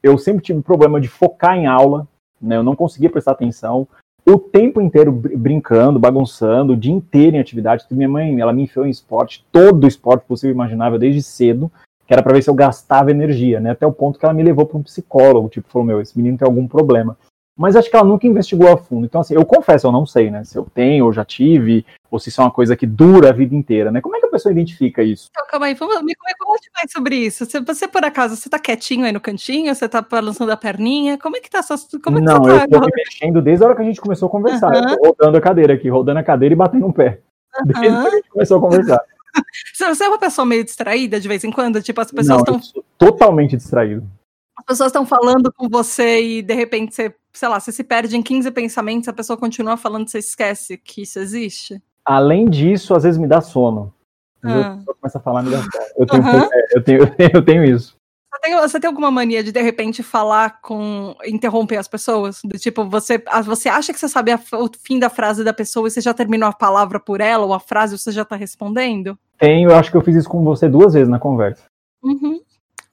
eu 0.00 0.16
sempre 0.16 0.44
tive 0.44 0.62
problema 0.62 1.00
de 1.00 1.08
focar 1.08 1.56
em 1.56 1.66
aula, 1.66 2.06
né? 2.40 2.56
Eu 2.56 2.62
não 2.62 2.76
conseguia 2.76 3.10
prestar 3.10 3.32
atenção. 3.32 3.88
O 4.24 4.38
tempo 4.38 4.80
inteiro 4.80 5.10
brincando, 5.10 5.98
bagunçando, 5.98 6.74
o 6.74 6.76
dia 6.76 6.92
inteiro 6.92 7.34
em 7.34 7.40
atividade. 7.40 7.84
Minha 7.90 8.08
mãe, 8.08 8.38
ela 8.38 8.52
me 8.52 8.62
enfiou 8.62 8.86
em 8.86 8.90
esporte, 8.90 9.44
todo 9.50 9.88
esporte 9.88 10.24
possível 10.24 10.52
e 10.52 10.54
imaginável, 10.54 11.00
desde 11.00 11.20
cedo, 11.20 11.68
que 12.08 12.14
era 12.14 12.22
para 12.22 12.32
ver 12.32 12.42
se 12.42 12.50
eu 12.50 12.54
gastava 12.54 13.10
energia, 13.12 13.60
né? 13.60 13.70
Até 13.70 13.86
o 13.86 13.92
ponto 13.92 14.18
que 14.18 14.24
ela 14.24 14.34
me 14.34 14.42
levou 14.42 14.66
para 14.66 14.78
um 14.78 14.82
psicólogo, 14.82 15.48
tipo, 15.48 15.70
falou: 15.70 15.86
meu, 15.86 16.00
esse 16.00 16.16
menino 16.16 16.38
tem 16.38 16.46
algum 16.46 16.66
problema 16.66 17.16
mas 17.58 17.74
acho 17.74 17.90
que 17.90 17.96
ela 17.96 18.04
nunca 18.04 18.24
investigou 18.24 18.72
a 18.72 18.76
fundo. 18.76 19.04
Então, 19.04 19.20
assim, 19.20 19.34
eu 19.34 19.44
confesso, 19.44 19.88
eu 19.88 19.90
não 19.90 20.06
sei, 20.06 20.30
né? 20.30 20.44
Se 20.44 20.56
eu 20.56 20.64
tenho 20.72 21.06
ou 21.06 21.12
já 21.12 21.24
tive, 21.24 21.84
ou 22.08 22.20
se 22.20 22.28
isso 22.28 22.40
é 22.40 22.44
uma 22.44 22.52
coisa 22.52 22.76
que 22.76 22.86
dura 22.86 23.30
a 23.30 23.32
vida 23.32 23.52
inteira, 23.52 23.90
né? 23.90 24.00
Como 24.00 24.14
é 24.14 24.20
que 24.20 24.26
a 24.26 24.30
pessoa 24.30 24.52
identifica 24.52 25.02
isso? 25.02 25.26
Então, 25.28 25.44
calma 25.50 25.66
aí, 25.66 25.74
vamos 25.74 26.00
me 26.04 26.14
conte 26.14 26.70
mais 26.72 26.92
sobre 26.92 27.16
isso. 27.16 27.44
Se 27.46 27.58
você, 27.58 27.88
por 27.88 28.04
acaso, 28.04 28.36
você 28.36 28.48
tá 28.48 28.60
quietinho 28.60 29.04
aí 29.04 29.10
no 29.10 29.20
cantinho, 29.20 29.74
você 29.74 29.88
tá 29.88 30.00
balançando 30.00 30.52
a 30.52 30.56
perninha, 30.56 31.18
como 31.18 31.36
é 31.36 31.40
que 31.40 31.50
tá 31.50 31.58
essa... 31.58 31.74
Como 32.00 32.18
é 32.18 32.20
não, 32.20 32.42
tá 32.42 32.62
eu 32.62 32.70
tô 32.70 32.78
me 32.78 32.92
mexendo 32.94 33.42
desde 33.42 33.64
a 33.64 33.66
hora 33.66 33.74
que 33.74 33.82
a 33.82 33.86
gente 33.86 34.00
começou 34.00 34.28
a 34.28 34.30
conversar. 34.30 34.72
Uhum. 34.72 34.90
Eu 34.90 34.96
tô 34.96 35.06
rodando 35.08 35.38
a 35.38 35.40
cadeira 35.40 35.74
aqui, 35.74 35.88
rodando 35.88 36.20
a 36.20 36.22
cadeira 36.22 36.52
e 36.52 36.56
batendo 36.56 36.86
um 36.86 36.92
pé. 36.92 37.22
Uhum. 37.58 37.66
Desde 37.66 37.80
que 37.80 38.06
a 38.06 38.10
gente 38.10 38.30
começou 38.30 38.58
a 38.58 38.60
conversar. 38.60 39.00
Você 39.74 40.04
é 40.04 40.08
uma 40.08 40.18
pessoa 40.18 40.44
meio 40.44 40.64
distraída 40.64 41.20
de 41.20 41.28
vez 41.28 41.44
em 41.44 41.50
quando? 41.50 41.82
Tipo, 41.82 42.00
as 42.00 42.10
pessoas 42.10 42.40
estão. 42.40 42.60
Totalmente 42.96 43.56
distraído. 43.56 44.08
As 44.56 44.64
pessoas 44.64 44.88
estão 44.88 45.06
falando 45.06 45.52
com 45.52 45.68
você 45.68 46.20
e 46.20 46.42
de 46.42 46.52
repente 46.52 46.92
você 46.92 47.14
sei 47.38 47.48
lá, 47.48 47.60
você 47.60 47.70
se 47.70 47.84
perde 47.84 48.16
em 48.16 48.22
15 48.22 48.50
pensamentos, 48.50 49.08
a 49.08 49.12
pessoa 49.12 49.36
continua 49.36 49.76
falando, 49.76 50.08
você 50.08 50.18
esquece 50.18 50.76
que 50.76 51.02
isso 51.02 51.20
existe? 51.20 51.80
Além 52.04 52.46
disso, 52.46 52.94
às 52.94 53.04
vezes 53.04 53.18
me 53.18 53.28
dá 53.28 53.40
sono. 53.40 53.94
Ah. 54.42 54.78
começa 55.00 55.18
a 55.18 55.20
falar, 55.20 55.42
me 55.42 55.50
dá 55.50 55.58
sono. 55.58 55.84
Eu 55.96 56.06
tenho, 56.06 56.22
uhum. 56.22 56.48
eu 56.74 56.84
tenho, 56.84 56.98
eu 57.00 57.06
tenho, 57.14 57.30
eu 57.34 57.44
tenho 57.44 57.64
isso. 57.64 57.96
Você 58.30 58.40
tem, 58.40 58.56
você 58.56 58.80
tem, 58.80 58.88
alguma 58.88 59.10
mania 59.10 59.42
de, 59.42 59.52
de 59.52 59.62
repente, 59.62 60.02
falar 60.02 60.60
com. 60.60 61.14
interromper 61.26 61.76
as 61.76 61.88
pessoas? 61.88 62.40
Do 62.44 62.58
tipo, 62.58 62.84
você, 62.84 63.22
você 63.44 63.68
acha 63.68 63.92
que 63.92 63.98
você 63.98 64.08
sabe 64.08 64.32
a, 64.32 64.40
o 64.52 64.70
fim 64.80 64.98
da 64.98 65.08
frase 65.08 65.42
da 65.42 65.52
pessoa 65.52 65.88
e 65.88 65.90
você 65.90 66.00
já 66.00 66.14
terminou 66.14 66.48
a 66.48 66.52
palavra 66.52 67.00
por 67.00 67.20
ela, 67.20 67.44
ou 67.44 67.54
a 67.54 67.60
frase 67.60 67.98
você 67.98 68.12
já 68.12 68.24
tá 68.24 68.36
respondendo? 68.36 69.18
Tenho, 69.38 69.70
eu 69.70 69.76
acho 69.76 69.90
que 69.90 69.96
eu 69.96 70.02
fiz 70.02 70.16
isso 70.16 70.28
com 70.28 70.42
você 70.42 70.68
duas 70.68 70.94
vezes 70.94 71.08
na 71.08 71.18
conversa. 71.18 71.64
Uhum. 72.02 72.40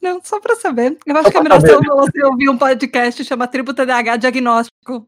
Não, 0.02 0.22
só 0.24 0.40
para 0.40 0.56
saber. 0.56 0.98
Eu 1.06 1.16
acho 1.16 1.24
só 1.24 1.32
que 1.32 1.38
é 1.38 1.42
melhor 1.42 1.60
você 1.60 2.24
ouvir 2.24 2.50
um 2.50 2.58
podcast 2.58 3.22
que 3.22 3.28
chama 3.28 3.48
Tribo 3.48 3.74
TDAH 3.74 4.18
Diagnóstico. 4.18 5.08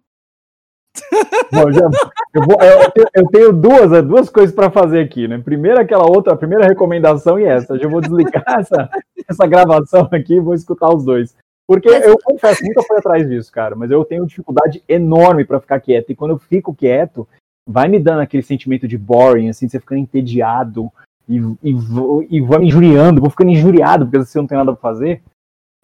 Bom, 1.54 1.72
já, 1.72 1.90
eu, 2.34 2.42
vou, 2.42 2.58
eu, 2.60 2.92
tenho, 2.92 3.08
eu, 3.14 3.28
tenho, 3.28 3.54
duas, 3.54 3.94
é, 3.94 4.02
duas 4.02 4.30
coisas 4.30 4.56
para 4.56 4.72
fazer 4.72 5.02
aqui, 5.02 5.28
né? 5.28 5.38
Primeiro 5.38 5.80
aquela 5.80 6.06
outra, 6.10 6.34
a 6.34 6.38
primeira 6.38 6.66
recomendação 6.66 7.40
e 7.40 7.44
essa. 7.44 7.78
Já 7.78 7.88
vou 7.88 8.02
desligar 8.02 8.44
essa, 8.60 8.90
essa 9.30 9.46
gravação 9.46 10.10
aqui 10.12 10.36
e 10.36 10.40
vou 10.40 10.56
escutar 10.56 10.90
os 10.90 11.06
dois. 11.06 11.36
Porque 11.68 11.90
eu 11.90 12.18
confesso, 12.24 12.64
nunca 12.64 12.82
fui 12.82 12.98
atrás 12.98 13.28
disso, 13.28 13.52
cara, 13.52 13.76
mas 13.76 13.92
eu 13.92 14.04
tenho 14.06 14.26
dificuldade 14.26 14.82
enorme 14.88 15.44
para 15.44 15.60
ficar 15.60 15.80
quieto. 15.82 16.10
E 16.10 16.16
quando 16.16 16.32
eu 16.32 16.40
fico 16.40 16.74
quieto, 16.74 17.28
vai 17.68 17.90
me 17.90 18.00
dando 18.00 18.22
aquele 18.22 18.42
sentimento 18.42 18.88
de 18.88 18.98
boring, 18.98 19.50
assim, 19.50 19.68
você 19.68 19.80
ficando 19.80 20.00
entediado, 20.00 20.90
e, 21.28 21.36
e, 21.62 21.74
vou, 21.74 22.26
e 22.30 22.40
vou 22.42 22.60
me 22.60 22.68
injuriando, 22.68 23.20
vou 23.20 23.30
ficando 23.30 23.52
injuriado 23.52 24.06
porque 24.06 24.20
você 24.20 24.38
não 24.38 24.48
tem 24.48 24.58
nada 24.58 24.72
pra 24.72 24.82
fazer. 24.82 25.22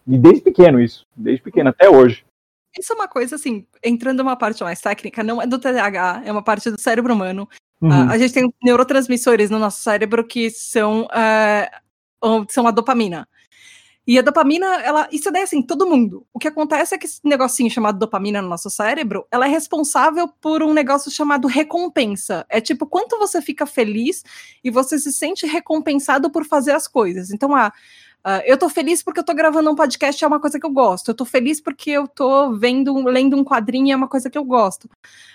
E 0.06 0.18
desde 0.18 0.42
pequeno 0.42 0.80
isso, 0.80 1.06
desde 1.14 1.42
pequeno 1.42 1.70
até 1.70 1.88
hoje. 1.88 2.24
Isso 2.78 2.92
é 2.92 2.96
uma 2.96 3.08
coisa 3.08 3.36
assim, 3.36 3.66
entrando 3.82 4.18
numa 4.18 4.36
parte 4.36 4.62
mais 4.64 4.80
técnica, 4.80 5.22
não 5.22 5.40
é 5.40 5.46
do 5.46 5.58
TDAH, 5.58 6.22
é 6.24 6.32
uma 6.32 6.42
parte 6.42 6.70
do 6.70 6.80
cérebro 6.80 7.14
humano. 7.14 7.48
Uhum. 7.80 7.88
Uh, 7.88 8.10
a 8.10 8.18
gente 8.18 8.34
tem 8.34 8.52
neurotransmissores 8.62 9.50
no 9.50 9.58
nosso 9.58 9.80
cérebro 9.80 10.24
que 10.24 10.50
são, 10.50 11.06
uh, 11.06 12.46
são 12.48 12.66
a 12.66 12.70
dopamina. 12.70 13.28
E 14.06 14.18
a 14.18 14.22
dopamina, 14.22 14.66
ela, 14.82 15.08
isso 15.10 15.30
daí 15.30 15.42
assim, 15.42 15.62
todo 15.62 15.86
mundo. 15.86 16.26
O 16.32 16.38
que 16.38 16.48
acontece 16.48 16.94
é 16.94 16.98
que 16.98 17.06
esse 17.06 17.20
negocinho 17.24 17.70
chamado 17.70 17.98
dopamina 17.98 18.42
no 18.42 18.48
nosso 18.48 18.68
cérebro, 18.68 19.26
ela 19.30 19.46
é 19.46 19.48
responsável 19.48 20.28
por 20.28 20.62
um 20.62 20.74
negócio 20.74 21.10
chamado 21.10 21.48
recompensa. 21.48 22.44
É 22.48 22.60
tipo 22.60 22.86
quanto 22.86 23.18
você 23.18 23.40
fica 23.40 23.64
feliz 23.64 24.22
e 24.62 24.70
você 24.70 24.98
se 24.98 25.12
sente 25.12 25.46
recompensado 25.46 26.30
por 26.30 26.44
fazer 26.44 26.72
as 26.72 26.86
coisas. 26.86 27.30
Então, 27.30 27.54
ah, 27.54 27.72
Uh, 28.26 28.40
eu 28.46 28.56
tô 28.56 28.70
feliz 28.70 29.02
porque 29.02 29.20
eu 29.20 29.24
tô 29.24 29.34
gravando 29.34 29.70
um 29.70 29.74
podcast, 29.74 30.24
é 30.24 30.26
uma 30.26 30.40
coisa 30.40 30.58
que 30.58 30.64
eu 30.64 30.70
gosto. 30.70 31.10
Eu 31.10 31.14
tô 31.14 31.26
feliz 31.26 31.60
porque 31.60 31.90
eu 31.90 32.08
tô 32.08 32.54
vendo, 32.54 32.94
lendo 33.04 33.36
um 33.36 33.44
quadrinho, 33.44 33.92
é 33.92 33.96
uma 33.96 34.08
coisa 34.08 34.30
que 34.30 34.38
eu 34.38 34.44
gosto. 34.44 34.86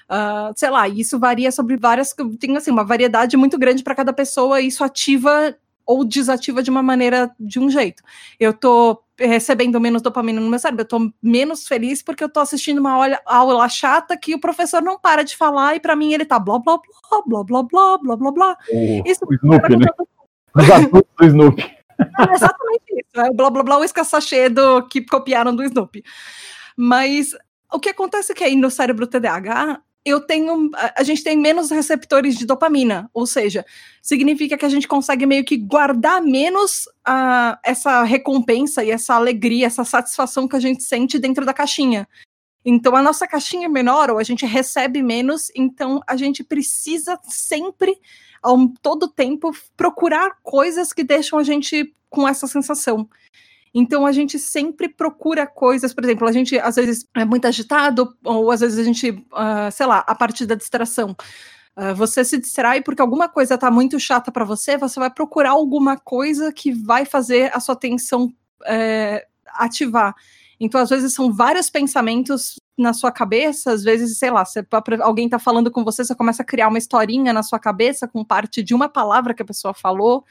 Uh, 0.10 0.52
sei 0.56 0.72
lá, 0.72 0.90
isso 0.90 1.20
varia 1.20 1.52
sobre 1.52 1.78
várias. 1.78 2.16
Tem 2.40 2.58
assim, 2.58 2.72
uma 2.72 2.84
variedade 2.84 3.38
muito 3.38 3.60
grande 3.60 3.84
para 3.84 3.94
cada 3.94 4.12
pessoa, 4.12 4.60
e 4.60 4.68
isso 4.68 4.84
ativa 4.84 5.56
ou 5.90 6.06
desativa 6.06 6.62
de 6.62 6.70
uma 6.70 6.84
maneira, 6.84 7.32
de 7.40 7.60
um 7.60 7.68
jeito. 7.68 8.04
Eu 8.40 8.54
tô 8.54 9.02
recebendo 9.18 9.82
menos 9.82 10.04
dopamina 10.04 10.40
no 10.40 10.48
meu 10.48 10.60
cérebro, 10.60 10.84
eu 10.84 10.88
tô 10.88 11.12
menos 11.20 11.68
feliz 11.68 12.04
porque 12.04 12.24
eu 12.24 12.30
tô 12.30 12.40
assistindo 12.40 12.78
uma 12.78 12.92
aula, 12.92 13.20
aula 13.26 13.68
chata 13.68 14.16
que 14.16 14.36
o 14.36 14.40
professor 14.40 14.84
não 14.84 15.00
para 15.00 15.24
de 15.24 15.36
falar 15.36 15.76
e 15.76 15.80
para 15.80 15.96
mim 15.96 16.14
ele 16.14 16.26
tá 16.26 16.38
blá 16.38 16.60
blá 16.60 16.78
blá 16.78 17.24
blá 17.26 17.44
blá 17.44 17.64
blá 17.64 17.98
blá 17.98 18.16
blá 18.16 18.32
blá. 18.32 18.58
Isso 19.04 19.26
o 19.26 19.34
Snoopy, 19.34 19.78
né? 19.78 19.88
do 21.18 21.26
Snoopy. 21.26 21.64
É 21.64 22.34
exatamente 22.34 22.84
isso, 22.92 23.20
é 23.20 23.30
o 23.32 23.34
blá 23.34 23.50
blá 23.50 23.64
blá 23.64 23.80
o 23.80 23.84
escassachê 23.84 24.48
do 24.48 24.88
que 24.88 25.02
copiaram 25.02 25.56
do 25.56 25.64
Snoopy. 25.64 26.04
Mas 26.78 27.36
o 27.74 27.80
que 27.80 27.90
acontece 27.90 28.32
é 28.32 28.36
que 28.36 28.44
aí 28.44 28.56
no 28.56 28.70
cérebro 28.70 29.08
TDAH 29.08 29.82
eu 30.06 30.22
tenho, 30.22 30.72
a 30.96 31.04
gente 31.04 31.24
tem 31.24 31.38
menos 31.38 31.70
receptores 31.70 32.36
de 32.38 32.46
dopamina, 32.46 33.10
ou 33.14 33.26
seja, 33.26 33.66
significa 34.02 34.58
que 34.58 34.66
a 34.66 34.70
gente 34.70 34.88
consegue 34.88 35.26
meio 35.26 35.44
que 35.44 35.58
guardar 35.58 36.22
menos 36.22 36.86
uh, 37.08 37.58
essa 37.64 38.04
recompensa 38.04 38.84
e 38.84 38.92
essa 38.92 39.16
alegria, 39.16 39.68
essa 39.68 39.84
satisfação 39.84 40.48
que 40.48 40.56
a 40.56 40.60
gente 40.60 40.84
sente 40.84 41.20
dentro 41.20 41.46
da 41.46 41.54
caixinha. 41.54 42.08
Então 42.64 42.96
a 42.96 43.02
nossa 43.02 43.28
caixinha 43.28 43.66
é 43.66 43.70
menor, 43.70 44.10
ou 44.10 44.18
a 44.18 44.24
gente 44.24 44.46
recebe 44.46 45.02
menos, 45.02 45.52
então 45.56 46.02
a 46.08 46.16
gente 46.16 46.44
precisa 46.44 47.20
sempre, 47.24 47.98
ao 48.42 48.58
todo 48.82 49.08
tempo, 49.08 49.52
procurar 49.76 50.38
coisas 50.42 50.94
que 50.94 51.04
deixam 51.04 51.38
a 51.40 51.44
gente 51.44 51.94
com 52.10 52.28
essa 52.28 52.48
sensação. 52.48 53.08
Então 53.74 54.06
a 54.06 54.12
gente 54.12 54.40
sempre 54.40 54.90
procura 54.90 55.46
coisas, 55.46 55.94
por 55.94 56.04
exemplo, 56.04 56.28
a 56.28 56.32
gente 56.32 56.58
às 56.58 56.76
vezes 56.76 57.06
é 57.16 57.26
muito 57.26 57.46
agitado, 57.46 58.16
ou 58.24 58.52
às 58.52 58.62
vezes 58.62 58.80
a 58.80 58.84
gente, 58.84 59.10
uh, 59.12 59.72
sei 59.72 59.86
lá, 59.86 60.04
a 60.08 60.16
partir 60.16 60.46
da 60.46 60.56
distração. 60.56 61.16
Uh, 61.78 61.94
você 61.96 62.26
se 62.26 62.38
distrai 62.38 62.82
porque 62.82 63.02
alguma 63.02 63.30
coisa 63.30 63.56
está 63.56 63.70
muito 63.70 64.00
chata 64.00 64.32
para 64.32 64.44
você, 64.44 64.78
você 64.78 65.00
vai 65.00 65.10
procurar 65.10 65.52
alguma 65.52 65.98
coisa 65.98 66.52
que 66.52 66.72
vai 66.72 67.06
fazer 67.06 67.56
a 67.56 67.60
sua 67.60 67.74
atenção 67.74 68.34
é, 68.66 69.26
ativar. 69.54 70.14
Então, 70.60 70.82
às 70.82 70.90
vezes, 70.90 71.14
são 71.14 71.32
vários 71.32 71.70
pensamentos 71.70 72.56
na 72.78 72.94
sua 72.94 73.12
cabeça, 73.12 73.72
às 73.72 73.84
vezes, 73.84 74.18
sei 74.18 74.32
lá, 74.32 74.44
você, 74.44 74.66
alguém 75.02 75.26
está 75.26 75.40
falando 75.40 75.72
com 75.72 75.84
você, 75.84 76.04
você 76.04 76.16
começa 76.16 76.44
a 76.44 76.46
criar 76.46 76.68
uma 76.68 76.78
historinha 76.78 77.32
na 77.32 77.44
sua 77.44 77.60
cabeça 77.60 78.08
com 78.08 78.24
parte 78.24 78.64
de 78.64 78.74
uma 78.74 78.90
palavra 78.90 79.34
que 79.34 79.42
a 79.42 79.46
pessoa 79.46 79.74
falou, 79.74 80.26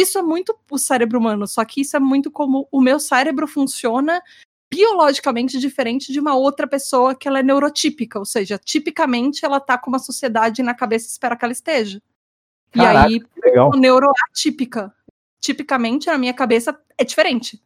isso 0.00 0.18
é 0.18 0.22
muito 0.22 0.56
o 0.70 0.78
cérebro 0.78 1.18
humano, 1.18 1.46
só 1.46 1.64
que 1.64 1.82
isso 1.82 1.96
é 1.96 2.00
muito 2.00 2.30
como 2.30 2.66
o 2.70 2.80
meu 2.80 2.98
cérebro 2.98 3.46
funciona 3.46 4.22
biologicamente 4.72 5.58
diferente 5.58 6.10
de 6.10 6.18
uma 6.18 6.34
outra 6.34 6.66
pessoa 6.66 7.14
que 7.14 7.28
ela 7.28 7.40
é 7.40 7.42
neurotípica, 7.42 8.18
ou 8.18 8.24
seja, 8.24 8.56
tipicamente 8.56 9.44
ela 9.44 9.60
tá 9.60 9.76
com 9.76 9.90
uma 9.90 9.98
sociedade 9.98 10.62
na 10.62 10.72
cabeça 10.72 11.06
e 11.06 11.10
espera 11.10 11.36
que 11.36 11.44
ela 11.44 11.52
esteja. 11.52 12.00
Caraca, 12.70 13.10
e 13.10 13.22
aí, 13.44 13.58
o 13.58 13.76
neuroatípica, 13.76 14.90
tipicamente 15.40 16.06
na 16.06 16.16
minha 16.16 16.32
cabeça 16.32 16.74
é 16.96 17.04
diferente. 17.04 17.62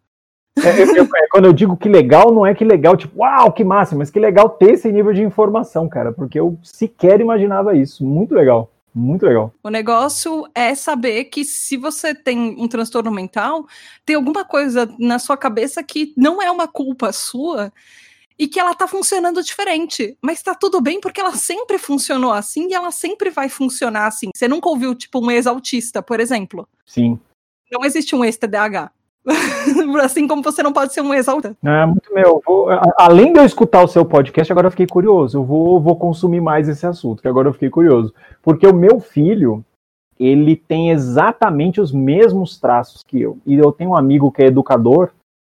É, 0.58 0.82
eu, 0.82 0.96
eu, 0.96 1.04
é, 1.04 1.28
quando 1.30 1.44
eu 1.44 1.52
digo 1.52 1.76
que 1.76 1.88
legal, 1.88 2.32
não 2.32 2.44
é 2.44 2.54
que 2.54 2.64
legal, 2.64 2.96
tipo, 2.96 3.20
uau, 3.20 3.52
que 3.52 3.62
massa, 3.62 3.94
mas 3.94 4.10
que 4.10 4.18
legal 4.18 4.48
ter 4.48 4.72
esse 4.72 4.90
nível 4.90 5.12
de 5.12 5.22
informação, 5.22 5.88
cara, 5.88 6.12
porque 6.12 6.40
eu 6.40 6.58
sequer 6.62 7.20
imaginava 7.20 7.76
isso. 7.76 8.04
Muito 8.04 8.34
legal. 8.34 8.72
Muito 8.98 9.26
legal. 9.26 9.52
O 9.62 9.68
negócio 9.68 10.48
é 10.54 10.74
saber 10.74 11.24
que 11.24 11.44
se 11.44 11.76
você 11.76 12.14
tem 12.14 12.56
um 12.58 12.66
transtorno 12.66 13.10
mental, 13.10 13.66
tem 14.06 14.16
alguma 14.16 14.42
coisa 14.42 14.90
na 14.98 15.18
sua 15.18 15.36
cabeça 15.36 15.82
que 15.82 16.14
não 16.16 16.40
é 16.40 16.50
uma 16.50 16.66
culpa 16.66 17.12
sua 17.12 17.70
e 18.38 18.48
que 18.48 18.58
ela 18.58 18.74
tá 18.74 18.88
funcionando 18.88 19.42
diferente. 19.42 20.16
Mas 20.22 20.42
tá 20.42 20.54
tudo 20.54 20.80
bem 20.80 20.98
porque 20.98 21.20
ela 21.20 21.36
sempre 21.36 21.76
funcionou 21.76 22.32
assim 22.32 22.70
e 22.70 22.74
ela 22.74 22.90
sempre 22.90 23.28
vai 23.28 23.50
funcionar 23.50 24.06
assim. 24.06 24.30
Você 24.34 24.48
nunca 24.48 24.70
ouviu, 24.70 24.94
tipo, 24.94 25.20
um 25.20 25.30
ex-autista, 25.30 26.02
por 26.02 26.18
exemplo? 26.18 26.66
Sim. 26.86 27.20
Não 27.70 27.84
existe 27.84 28.16
um 28.16 28.24
ex-TDAH. 28.24 28.90
assim 30.02 30.26
como 30.26 30.42
você 30.42 30.62
não 30.62 30.72
pode 30.72 30.92
ser 30.92 31.00
um 31.00 31.12
ex-autista. 31.12 31.56
É 31.64 31.86
muito 31.86 32.14
meu. 32.14 32.42
Vou, 32.44 32.68
além 32.98 33.32
de 33.32 33.40
eu 33.40 33.44
escutar 33.44 33.82
o 33.82 33.88
seu 33.88 34.04
podcast, 34.04 34.52
agora 34.52 34.68
eu 34.68 34.70
fiquei 34.70 34.86
curioso. 34.86 35.38
Eu 35.38 35.44
vou, 35.44 35.80
vou 35.80 35.96
consumir 35.96 36.40
mais 36.40 36.68
esse 36.68 36.86
assunto, 36.86 37.22
que 37.22 37.28
agora 37.28 37.48
eu 37.48 37.52
fiquei 37.52 37.70
curioso. 37.70 38.14
Porque 38.42 38.66
o 38.66 38.74
meu 38.74 39.00
filho, 39.00 39.64
ele 40.18 40.56
tem 40.56 40.90
exatamente 40.90 41.80
os 41.80 41.92
mesmos 41.92 42.58
traços 42.58 43.02
que 43.02 43.20
eu. 43.20 43.38
E 43.44 43.54
eu 43.54 43.72
tenho 43.72 43.90
um 43.90 43.96
amigo 43.96 44.30
que 44.30 44.42
é 44.42 44.46
educador, 44.46 45.10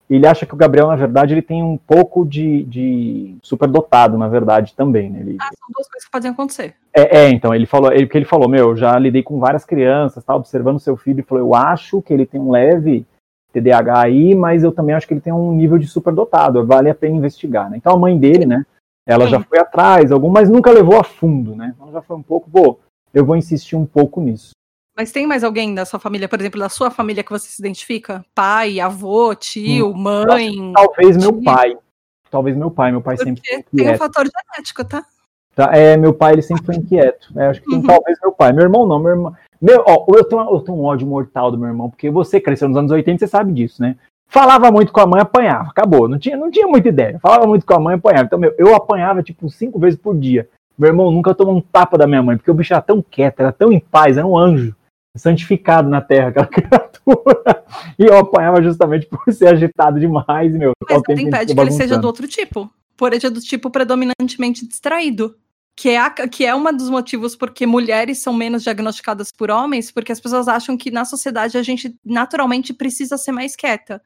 ele 0.10 0.28
acha 0.28 0.46
que 0.46 0.54
o 0.54 0.58
Gabriel, 0.58 0.88
na 0.88 0.96
verdade, 0.96 1.34
ele 1.34 1.42
tem 1.42 1.64
um 1.64 1.78
pouco 1.78 2.26
de, 2.26 2.64
de 2.66 3.36
superdotado, 3.42 4.18
na 4.18 4.28
verdade, 4.28 4.76
também. 4.76 5.10
Né? 5.10 5.22
Ele, 5.22 5.38
ah, 5.40 5.50
são 5.58 5.68
duas 5.74 5.88
coisas 5.88 6.06
que 6.06 6.12
podem 6.12 6.32
acontecer. 6.32 6.76
É, 6.94 7.22
é 7.22 7.30
então, 7.30 7.56
ele 7.56 7.66
falou, 7.66 7.92
ele, 7.92 8.06
que 8.06 8.18
ele 8.18 8.26
falou, 8.26 8.48
meu, 8.48 8.76
já 8.76 8.98
lidei 9.00 9.24
com 9.24 9.40
várias 9.40 9.66
crianças, 9.66 10.24
tá, 10.24 10.36
observando 10.36 10.80
seu 10.80 10.98
filho, 10.98 11.22
e 11.22 11.24
falou, 11.24 11.44
eu 11.44 11.56
acho 11.56 12.02
que 12.02 12.14
ele 12.14 12.26
tem 12.26 12.40
um 12.40 12.52
leve 12.52 13.06
TDAH 13.54 14.02
aí, 14.02 14.36
mas 14.36 14.64
eu 14.64 14.72
também 14.72 14.96
acho 14.96 15.08
que 15.08 15.14
ele 15.14 15.22
tem 15.22 15.32
um 15.32 15.54
nível 15.54 15.78
de 15.78 15.88
superdotado, 15.88 16.66
vale 16.66 16.90
a 16.90 16.96
pena 16.96 17.16
investigar, 17.16 17.70
né? 17.70 17.78
Então 17.78 17.94
a 17.94 17.98
mãe 17.98 18.18
dele, 18.18 18.46
né, 18.46 18.66
ela 19.06 19.26
Sim. 19.26 19.32
já 19.32 19.40
foi 19.42 19.60
atrás, 19.60 20.12
algum, 20.12 20.30
mas 20.30 20.50
nunca 20.50 20.72
levou 20.72 21.00
a 21.00 21.04
fundo, 21.04 21.56
né? 21.56 21.76
Ela 21.80 21.92
já 21.92 22.02
foi 22.02 22.18
um 22.18 22.24
pouco, 22.24 22.50
pô, 22.50 22.80
eu 23.14 23.24
vou 23.24 23.36
insistir 23.36 23.76
um 23.76 23.86
pouco 23.86 24.20
nisso. 24.20 24.52
Mas 24.96 25.12
tem 25.12 25.26
mais 25.26 25.44
alguém 25.44 25.74
da 25.74 25.86
sua 25.86 26.00
família, 26.00 26.30
por 26.30 26.40
exemplo, 26.40 26.60
da 26.60 26.70
sua 26.70 26.92
família 26.92 27.24
que 27.24 27.32
você 27.32 27.48
se 27.48 27.62
identifica? 27.62 28.24
Pai, 28.36 28.80
avô, 28.80 29.34
tio, 29.34 29.90
hum, 29.90 29.98
mãe? 29.98 30.74
Talvez 30.74 31.18
meu 31.18 31.42
pai. 31.42 31.76
Talvez 32.30 32.56
meu 32.56 32.70
pai. 32.70 32.92
Meu 32.92 33.02
pai 33.02 33.16
Porque 33.16 33.30
sempre 33.30 33.66
Tem 33.76 33.92
um 33.92 33.98
fator 33.98 34.26
genético, 34.26 34.86
tá? 34.86 35.04
tá? 35.56 35.76
É, 35.76 35.98
meu 35.98 36.14
pai 36.14 36.34
ele 36.34 36.44
sempre 36.44 36.66
foi 36.66 36.76
inquieto. 36.76 37.28
É, 37.40 37.48
acho 37.48 37.62
que 37.62 37.70
tem, 37.70 37.80
uhum. 37.80 37.88
talvez 37.88 38.20
meu 38.22 38.32
pai. 38.32 38.54
Meu 38.54 38.64
irmão 38.64 38.88
não, 38.88 39.00
meu 39.00 39.12
irmão. 39.12 39.36
Meu, 39.64 39.82
ó, 39.88 40.06
eu, 40.10 40.26
tenho, 40.26 40.42
eu 40.42 40.60
tenho 40.60 40.78
um 40.78 40.84
ódio 40.84 41.08
mortal 41.08 41.50
do 41.50 41.58
meu 41.58 41.70
irmão, 41.70 41.90
porque 41.90 42.10
você 42.10 42.38
cresceu 42.38 42.68
nos 42.68 42.78
anos 42.78 42.92
80, 42.92 43.20
você 43.20 43.28
sabe 43.28 43.54
disso, 43.54 43.82
né? 43.82 43.96
Falava 44.28 44.70
muito 44.70 44.92
com 44.92 45.00
a 45.00 45.08
mãe, 45.08 45.22
apanhava, 45.22 45.70
acabou. 45.70 46.10
Não 46.10 46.20
tinha, 46.20 46.36
não 46.36 46.52
tinha 46.52 46.68
muita 46.68 46.90
ideia. 46.90 47.18
Falava 47.22 47.48
muito 47.48 47.66
com 47.66 47.74
a 47.74 47.80
mãe, 47.80 47.96
apanhava. 47.96 48.26
Então, 48.26 48.38
meu, 48.38 48.54
eu 48.58 48.76
apanhava 48.76 49.24
tipo 49.24 49.50
cinco 49.50 49.80
vezes 49.80 49.98
por 49.98 50.18
dia. 50.18 50.50
Meu 50.78 50.90
irmão 50.90 51.10
nunca 51.12 51.34
tomou 51.34 51.56
um 51.56 51.62
tapa 51.62 51.98
da 51.98 52.06
minha 52.06 52.22
mãe, 52.22 52.36
porque 52.36 52.52
o 52.52 52.54
bicho 52.54 52.74
era 52.74 52.82
tão 52.82 53.02
quieto, 53.02 53.40
era 53.40 53.54
tão 53.54 53.72
em 53.72 53.80
paz, 53.80 54.18
era 54.18 54.28
um 54.28 54.38
anjo 54.38 54.76
santificado 55.16 55.88
na 55.88 56.02
terra, 56.02 56.30
aquela 56.30 56.48
criatura. 56.52 57.64
E 57.98 58.04
eu 58.04 58.18
apanhava 58.18 58.62
justamente 58.62 59.06
por 59.06 59.32
ser 59.32 59.48
agitado 59.48 59.98
demais, 59.98 60.52
meu. 60.52 60.74
Mas 60.90 61.02
não 61.08 61.16
impede 61.16 61.56
que 61.56 61.62
ele 61.62 61.72
seja 61.72 61.98
do 61.98 62.08
outro 62.08 62.28
tipo. 62.28 62.70
Por 62.98 63.14
ele 63.14 63.26
é 63.26 63.30
do 63.30 63.40
tipo 63.40 63.70
predominantemente 63.70 64.68
distraído. 64.68 65.36
Que 65.76 65.90
é, 65.90 65.98
a, 65.98 66.10
que 66.12 66.46
é 66.46 66.56
um 66.56 66.64
dos 66.76 66.90
motivos 66.90 67.36
porque 67.36 67.66
mulheres 67.66 68.20
são 68.20 68.32
menos 68.32 68.62
diagnosticadas 68.64 69.32
por 69.32 69.50
homens, 69.50 69.92
porque 69.92 70.12
as 70.12 70.20
pessoas 70.20 70.48
acham 70.48 70.78
que 70.78 70.92
na 70.92 71.04
sociedade 71.04 71.58
a 71.58 71.64
gente 71.64 71.98
naturalmente 72.06 72.74
precisa 72.74 73.18
ser 73.18 73.32
mais 73.32 73.56
quieta. 73.56 74.02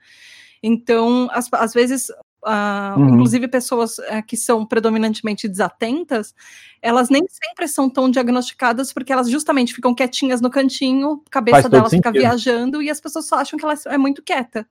Então, 0.63 1.27
às, 1.31 1.47
às 1.51 1.73
vezes, 1.73 2.09
uh, 2.09 2.97
uhum. 2.99 3.09
inclusive 3.09 3.47
pessoas 3.47 3.97
uh, 3.97 4.23
que 4.25 4.37
são 4.37 4.65
predominantemente 4.65 5.47
desatentas, 5.47 6.33
elas 6.81 7.09
nem 7.09 7.23
sempre 7.27 7.67
são 7.67 7.89
tão 7.89 8.09
diagnosticadas 8.09 8.93
porque 8.93 9.11
elas 9.11 9.29
justamente 9.29 9.73
ficam 9.73 9.93
quietinhas 9.93 10.41
no 10.41 10.49
cantinho, 10.49 11.21
a 11.27 11.29
cabeça 11.29 11.69
delas 11.69 11.91
fica 11.91 12.11
viajando 12.11 12.81
e 12.81 12.89
as 12.89 13.01
pessoas 13.01 13.27
só 13.27 13.37
acham 13.37 13.57
que 13.57 13.65
ela 13.65 13.75
é 13.87 13.97
muito 13.97 14.23
quieta. 14.23 14.67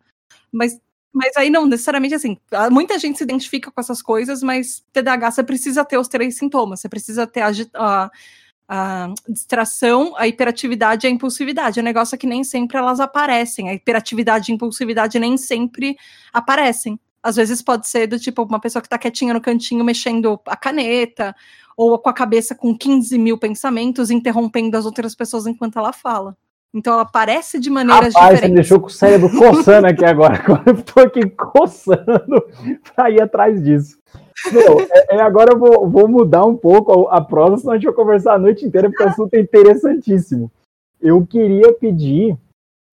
Mas, 0.50 0.78
mas 1.16 1.34
aí 1.34 1.48
não 1.48 1.64
necessariamente 1.64 2.14
assim. 2.14 2.36
Muita 2.70 2.98
gente 2.98 3.16
se 3.16 3.24
identifica 3.24 3.70
com 3.70 3.80
essas 3.80 4.02
coisas, 4.02 4.42
mas 4.42 4.84
TDAH 4.92 5.30
você 5.30 5.42
precisa 5.42 5.82
ter 5.82 5.96
os 5.96 6.08
três 6.08 6.36
sintomas. 6.36 6.80
Você 6.80 6.90
precisa 6.90 7.26
ter 7.26 7.40
a, 7.40 7.50
a, 7.74 8.10
a 8.68 9.14
distração, 9.26 10.14
a 10.18 10.28
hiperatividade 10.28 11.06
e 11.06 11.08
a 11.08 11.10
impulsividade. 11.10 11.80
O 11.80 11.82
negócio 11.82 12.14
é 12.14 12.18
que 12.18 12.26
nem 12.26 12.44
sempre 12.44 12.76
elas 12.76 13.00
aparecem. 13.00 13.70
A 13.70 13.72
hiperatividade 13.72 14.50
e 14.50 14.52
a 14.52 14.56
impulsividade 14.56 15.18
nem 15.18 15.38
sempre 15.38 15.96
aparecem. 16.34 17.00
Às 17.22 17.36
vezes 17.36 17.62
pode 17.62 17.88
ser 17.88 18.06
do 18.06 18.20
tipo 18.20 18.42
uma 18.42 18.60
pessoa 18.60 18.82
que 18.82 18.86
está 18.86 18.98
quietinha 18.98 19.32
no 19.32 19.40
cantinho 19.40 19.82
mexendo 19.82 20.38
a 20.44 20.54
caneta, 20.54 21.34
ou 21.74 21.98
com 21.98 22.10
a 22.10 22.12
cabeça 22.12 22.54
com 22.54 22.76
15 22.76 23.16
mil 23.16 23.38
pensamentos, 23.38 24.10
interrompendo 24.10 24.76
as 24.76 24.84
outras 24.84 25.14
pessoas 25.14 25.46
enquanto 25.46 25.78
ela 25.78 25.94
fala. 25.94 26.36
Então 26.76 26.92
ela 26.92 27.02
aparece 27.02 27.58
de 27.58 27.70
maneiras 27.70 28.12
Rapaz, 28.12 28.34
diferentes. 28.34 28.40
Você 28.40 28.48
me 28.48 28.54
deixou 28.54 28.80
com 28.80 28.86
o 28.86 28.90
cérebro 28.90 29.30
coçando 29.30 29.86
aqui 29.86 30.04
agora. 30.04 30.36
Agora 30.44 30.62
eu 30.66 30.74
estou 30.74 31.02
aqui 31.02 31.30
coçando 31.30 32.44
para 32.94 33.10
ir 33.10 33.22
atrás 33.22 33.64
disso. 33.64 33.96
Meu, 34.52 34.80
é, 34.80 35.16
é, 35.16 35.20
agora 35.22 35.54
eu 35.54 35.58
vou, 35.58 35.88
vou, 35.88 36.06
mudar 36.06 36.44
um 36.44 36.54
pouco 36.54 37.08
a, 37.08 37.16
a 37.16 37.20
prosa, 37.22 37.56
senão 37.56 37.72
a 37.72 37.76
gente 37.76 37.86
vai 37.86 37.94
conversar 37.94 38.34
a 38.34 38.38
noite 38.38 38.66
inteira, 38.66 38.90
porque 38.90 39.02
o 39.02 39.08
assunto 39.08 39.32
é 39.32 39.40
interessantíssimo. 39.40 40.52
Eu 41.00 41.26
queria 41.26 41.72
pedir 41.72 42.36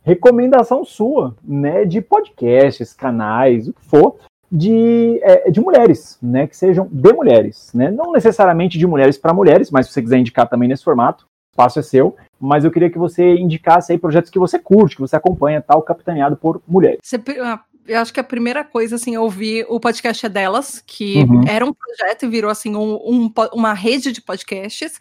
recomendação 0.03 0.85
sua, 0.85 1.35
né, 1.43 1.83
de 1.83 1.99
podcasts, 1.99 2.93
canais, 2.93 3.67
o 3.67 3.73
que 3.73 3.83
for, 3.83 4.15
de, 4.49 5.19
é, 5.21 5.51
de 5.51 5.59
mulheres, 5.59 6.17
né, 6.21 6.47
que 6.47 6.55
sejam 6.55 6.87
de 6.89 7.11
mulheres, 7.11 7.71
né, 7.73 7.91
não 7.91 8.13
necessariamente 8.13 8.77
de 8.77 8.87
mulheres 8.87 9.17
para 9.17 9.33
mulheres, 9.33 9.69
mas 9.69 9.87
se 9.87 9.93
você 9.93 10.01
quiser 10.01 10.19
indicar 10.19 10.47
também 10.47 10.69
nesse 10.69 10.83
formato, 10.83 11.25
espaço 11.53 11.79
é 11.79 11.83
seu, 11.83 12.15
mas 12.39 12.65
eu 12.65 12.71
queria 12.71 12.89
que 12.89 12.97
você 12.97 13.35
indicasse 13.35 13.91
aí 13.91 13.97
projetos 13.97 14.31
que 14.31 14.39
você 14.39 14.57
curte, 14.57 14.95
que 14.95 15.01
você 15.01 15.15
acompanha, 15.15 15.61
tal, 15.61 15.81
capitaneado 15.83 16.35
por 16.35 16.61
mulheres. 16.67 16.99
Você, 17.01 17.21
ah, 17.41 17.63
eu 17.87 17.99
acho 17.99 18.11
que 18.11 18.19
a 18.19 18.23
primeira 18.23 18.63
coisa, 18.63 18.95
assim, 18.95 19.15
eu 19.15 19.23
ouvi 19.23 19.63
o 19.69 19.79
podcast 19.79 20.25
é 20.25 20.29
delas, 20.29 20.83
que 20.85 21.19
uhum. 21.23 21.43
era 21.47 21.65
um 21.65 21.73
projeto 21.73 22.25
e 22.25 22.29
virou, 22.29 22.49
assim, 22.49 22.75
um, 22.75 22.95
um, 22.95 23.31
uma 23.53 23.73
rede 23.73 24.11
de 24.11 24.21
podcasts, 24.21 24.99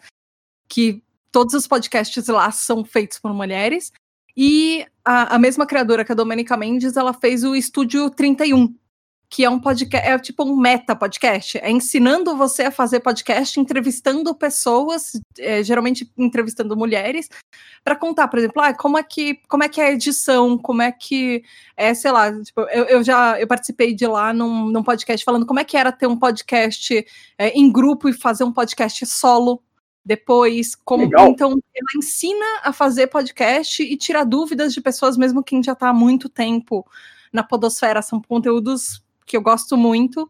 que 0.69 1.03
todos 1.31 1.55
os 1.55 1.67
podcasts 1.67 2.27
lá 2.27 2.51
são 2.51 2.85
feitos 2.85 3.19
por 3.19 3.33
mulheres, 3.33 3.91
e 4.37 4.85
a, 5.03 5.35
a 5.35 5.39
mesma 5.39 5.65
criadora 5.65 6.05
que 6.05 6.11
a 6.11 6.15
Domenica 6.15 6.55
Mendes, 6.55 6.95
ela 6.95 7.13
fez 7.13 7.43
o 7.43 7.55
Estúdio 7.55 8.09
31, 8.09 8.73
que 9.33 9.43
é 9.43 9.49
um 9.49 9.59
podcast, 9.59 10.07
é 10.07 10.19
tipo 10.19 10.43
um 10.43 10.55
meta 10.55 10.95
podcast, 10.95 11.57
é 11.57 11.71
ensinando 11.71 12.37
você 12.37 12.65
a 12.65 12.71
fazer 12.71 12.99
podcast, 12.99 13.59
entrevistando 13.59 14.35
pessoas, 14.35 15.19
é, 15.39 15.63
geralmente 15.63 16.07
entrevistando 16.15 16.77
mulheres, 16.77 17.29
para 17.83 17.95
contar, 17.95 18.27
por 18.27 18.37
exemplo, 18.37 18.61
ah, 18.61 18.75
como 18.75 18.95
é 18.95 19.01
que 19.01 19.41
como 19.49 19.63
é 19.63 19.69
que 19.69 19.81
é 19.81 19.87
a 19.87 19.91
edição, 19.91 20.55
como 20.55 20.83
é 20.83 20.91
que 20.91 21.43
é, 21.75 21.95
sei 21.95 22.11
lá, 22.11 22.31
tipo, 22.43 22.61
eu, 22.61 22.83
eu 22.85 23.03
já 23.03 23.41
eu 23.41 23.47
participei 23.47 23.95
de 23.95 24.05
lá 24.05 24.31
num, 24.31 24.69
num 24.69 24.83
podcast 24.83 25.25
falando 25.25 25.47
como 25.47 25.59
é 25.59 25.63
que 25.63 25.77
era 25.77 25.91
ter 25.91 26.05
um 26.05 26.15
podcast 26.15 27.03
é, 27.35 27.49
em 27.57 27.71
grupo 27.71 28.07
e 28.07 28.13
fazer 28.13 28.43
um 28.43 28.53
podcast 28.53 29.03
solo, 29.07 29.63
depois, 30.05 30.75
como 30.75 31.05
Legal. 31.05 31.29
então 31.29 31.49
ela 31.49 31.97
ensina 31.97 32.45
a 32.61 32.71
fazer 32.71 33.07
podcast 33.07 33.81
e 33.81 33.97
tira 33.97 34.23
dúvidas 34.23 34.75
de 34.75 34.81
pessoas, 34.81 35.17
mesmo 35.17 35.43
quem 35.43 35.63
já 35.63 35.73
está 35.73 35.89
há 35.89 35.93
muito 35.93 36.29
tempo 36.29 36.85
na 37.31 37.41
podosfera. 37.41 37.99
São 38.03 38.21
conteúdos 38.21 39.02
que 39.25 39.37
eu 39.37 39.41
gosto 39.41 39.77
muito. 39.77 40.29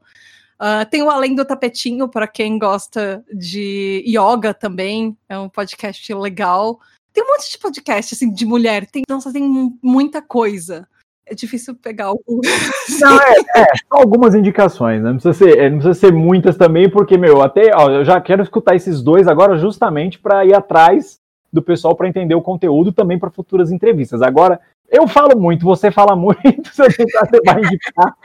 Uh, 0.64 0.88
tem 0.90 1.04
o 1.04 1.10
Além 1.10 1.36
do 1.36 1.44
Tapetinho, 1.44 2.08
para 2.08 2.28
quem 2.28 2.58
gosta 2.58 3.24
de 3.34 4.04
yoga 4.08 4.54
também, 4.54 5.18
é 5.28 5.38
um 5.38 5.50
podcast 5.50 6.14
legal. 6.14 6.80
Tem 7.12 7.24
um 7.24 7.28
monte 7.28 7.52
de 7.52 7.58
podcast 7.58 8.14
assim, 8.14 8.32
de 8.32 8.46
mulher, 8.46 8.86
tem, 8.86 9.04
nossa, 9.10 9.32
tem 9.32 9.44
muita 9.82 10.22
coisa. 10.22 10.88
É 11.26 11.34
difícil 11.34 11.76
pegar. 11.76 12.12
Não, 13.00 13.20
é, 13.20 13.62
é, 13.62 13.66
algumas 13.90 14.36
indicações, 14.36 15.02
né? 15.02 15.10
Não 15.12 15.18
precisa, 15.18 15.34
ser, 15.34 15.58
é, 15.58 15.70
não 15.70 15.80
precisa 15.80 16.08
ser 16.08 16.14
muitas 16.14 16.58
também, 16.58 16.90
porque, 16.90 17.18
meu, 17.18 17.42
até 17.42 17.72
ó, 17.76 17.90
eu 17.90 18.06
já 18.06 18.20
quero 18.20 18.44
escutar 18.44 18.76
esses 18.76 19.02
dois 19.02 19.28
agora 19.28 19.58
justamente 19.58 20.20
para 20.20 20.46
ir 20.46 20.54
atrás 20.54 21.20
do 21.52 21.62
pessoal 21.62 21.96
para 21.96 22.08
entender 22.08 22.36
o 22.36 22.42
conteúdo 22.42 22.92
também 22.92 23.20
para 23.20 23.30
futuras 23.30 23.72
entrevistas. 23.72 24.22
Agora, 24.22 24.60
eu 24.90 25.08
falo 25.08 25.40
muito, 25.40 25.64
você 25.64 25.92
fala 25.92 26.16
muito, 26.18 26.70
você 26.74 27.06
vai 27.46 27.62
indicar 27.62 28.16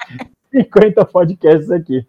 50 0.50 1.04
podcasts 1.04 1.70
aqui. 1.70 2.06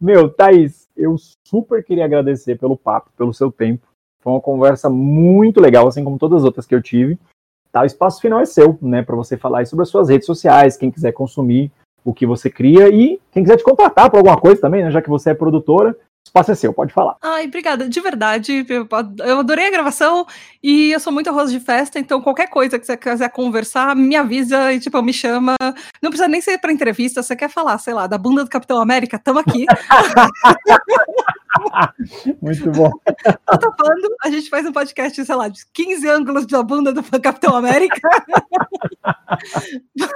Meu, 0.00 0.28
Thaís, 0.28 0.88
eu 0.96 1.16
super 1.46 1.84
queria 1.84 2.04
agradecer 2.04 2.58
pelo 2.58 2.76
papo, 2.76 3.10
pelo 3.16 3.34
seu 3.34 3.50
tempo. 3.50 3.86
Foi 4.22 4.32
uma 4.32 4.40
conversa 4.40 4.90
muito 4.90 5.60
legal, 5.60 5.88
assim 5.88 6.04
como 6.04 6.18
todas 6.18 6.38
as 6.38 6.44
outras 6.44 6.66
que 6.66 6.74
eu 6.74 6.82
tive. 6.82 7.18
Tá, 7.72 7.82
o 7.82 7.86
espaço 7.86 8.20
final 8.20 8.40
é 8.40 8.44
seu, 8.44 8.76
né, 8.82 9.02
para 9.02 9.14
você 9.14 9.36
falar 9.36 9.64
sobre 9.66 9.84
as 9.84 9.88
suas 9.88 10.08
redes 10.08 10.26
sociais, 10.26 10.76
quem 10.76 10.90
quiser 10.90 11.12
consumir 11.12 11.70
o 12.04 12.12
que 12.12 12.26
você 12.26 12.50
cria 12.50 12.88
e 12.88 13.20
quem 13.30 13.44
quiser 13.44 13.58
te 13.58 13.64
contratar 13.64 14.10
por 14.10 14.16
alguma 14.16 14.40
coisa 14.40 14.60
também, 14.60 14.82
né, 14.82 14.90
já 14.90 15.00
que 15.00 15.08
você 15.08 15.30
é 15.30 15.34
produtora, 15.34 15.96
espaço 16.24 16.52
é 16.52 16.54
seu, 16.54 16.72
pode 16.72 16.92
falar. 16.92 17.16
Ai, 17.20 17.46
obrigada, 17.46 17.88
de 17.88 18.00
verdade. 18.00 18.64
Eu 19.24 19.40
adorei 19.40 19.66
a 19.66 19.70
gravação 19.70 20.24
e 20.62 20.92
eu 20.92 21.00
sou 21.00 21.12
muito 21.12 21.28
arroz 21.28 21.50
de 21.50 21.58
festa, 21.58 21.98
então 21.98 22.22
qualquer 22.22 22.48
coisa 22.48 22.78
que 22.78 22.86
você 22.86 22.96
quiser 22.96 23.28
conversar, 23.30 23.96
me 23.96 24.14
avisa 24.16 24.72
e, 24.72 24.80
tipo, 24.80 25.02
me 25.02 25.12
chama. 25.12 25.56
Não 26.00 26.10
precisa 26.10 26.28
nem 26.28 26.40
ser 26.40 26.58
para 26.58 26.72
entrevista, 26.72 27.22
você 27.22 27.34
quer 27.34 27.50
falar, 27.50 27.78
sei 27.78 27.94
lá, 27.94 28.06
da 28.06 28.16
bunda 28.16 28.44
do 28.44 28.50
Capitão 28.50 28.80
América, 28.80 29.18
tamo 29.18 29.40
aqui. 29.40 29.66
muito 32.40 32.70
bom. 32.70 32.90
Tô 33.60 33.74
falando, 33.76 34.16
a 34.22 34.30
gente 34.30 34.48
faz 34.48 34.64
um 34.66 34.72
podcast, 34.72 35.24
sei 35.24 35.34
lá, 35.34 35.48
de 35.48 35.64
15 35.72 36.08
ângulos 36.08 36.46
da 36.46 36.62
bunda 36.62 36.92
do 36.92 37.02
Capitão 37.20 37.56
América. 37.56 38.00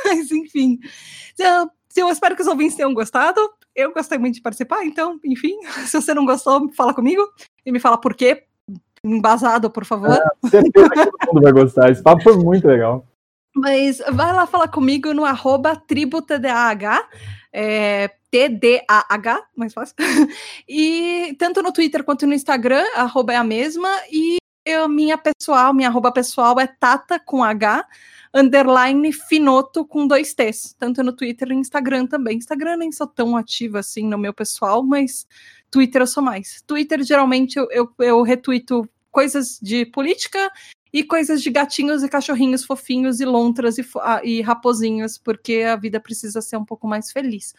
Mas, 0.04 0.30
enfim. 0.30 0.78
Então, 1.34 1.68
eu 1.96 2.08
espero 2.08 2.36
que 2.36 2.42
os 2.42 2.48
ouvintes 2.48 2.76
tenham 2.76 2.94
gostado. 2.94 3.40
Eu 3.74 3.92
gostei 3.92 4.18
muito 4.18 4.34
de 4.34 4.42
participar, 4.42 4.84
então, 4.84 5.18
enfim, 5.24 5.58
se 5.86 6.00
você 6.00 6.14
não 6.14 6.24
gostou, 6.24 6.72
fala 6.72 6.94
comigo 6.94 7.22
e 7.64 7.72
me 7.72 7.80
fala 7.80 7.98
por 7.98 8.14
quê. 8.14 8.44
Embasado, 9.02 9.70
por 9.70 9.84
favor. 9.84 10.10
É, 10.10 10.48
certeza 10.48 10.88
que 10.88 11.04
todo 11.04 11.34
mundo 11.34 11.42
vai 11.42 11.52
gostar. 11.52 11.90
Esse 11.90 12.02
papo 12.02 12.22
foi 12.22 12.36
muito 12.38 12.66
legal. 12.66 13.06
Mas 13.54 13.98
vai 14.12 14.32
lá 14.32 14.46
falar 14.46 14.68
comigo 14.68 15.12
no 15.12 15.26
arroba 15.26 15.76
tributdah, 15.76 17.06
é, 17.52 18.10
TDAH, 18.30 19.46
mais 19.54 19.72
fácil. 19.72 19.94
E 20.68 21.36
tanto 21.38 21.62
no 21.62 21.72
Twitter 21.72 22.02
quanto 22.02 22.26
no 22.26 22.34
Instagram, 22.34 22.82
arroba 22.96 23.34
é 23.34 23.36
a 23.36 23.44
mesma. 23.44 23.88
E 24.10 24.38
eu, 24.64 24.88
minha 24.88 25.18
pessoal, 25.18 25.74
minha 25.74 25.88
arroba 25.88 26.12
pessoal 26.12 26.58
é 26.58 26.66
Tata 26.66 27.18
com 27.18 27.42
H, 27.44 27.86
underline 28.32 29.12
Finoto 29.12 29.84
com 29.84 30.06
dois 30.06 30.34
T's, 30.34 30.74
tanto 30.78 31.02
no 31.02 31.12
Twitter 31.12 31.50
e 31.50 31.54
Instagram 31.54 32.06
também. 32.06 32.38
Instagram 32.38 32.78
nem 32.78 32.90
sou 32.90 33.06
tão 33.06 33.36
ativa 33.36 33.78
assim 33.80 34.06
no 34.06 34.18
meu 34.18 34.32
pessoal, 34.32 34.82
mas 34.82 35.26
Twitter 35.70 36.02
eu 36.02 36.06
sou 36.06 36.22
mais. 36.22 36.62
Twitter, 36.66 37.02
geralmente, 37.02 37.56
eu, 37.56 37.68
eu, 37.70 37.92
eu 37.98 38.22
retuito 38.22 38.88
coisas 39.10 39.58
de 39.62 39.86
política 39.86 40.50
e 40.92 41.04
coisas 41.04 41.42
de 41.42 41.50
gatinhos 41.50 42.02
e 42.02 42.08
cachorrinhos 42.08 42.64
fofinhos 42.64 43.20
e 43.20 43.24
lontras 43.24 43.78
e, 43.78 43.84
e 44.22 44.40
raposinhos, 44.40 45.18
porque 45.18 45.62
a 45.62 45.76
vida 45.76 46.00
precisa 46.00 46.40
ser 46.40 46.56
um 46.56 46.64
pouco 46.64 46.86
mais 46.86 47.12
feliz. 47.12 47.54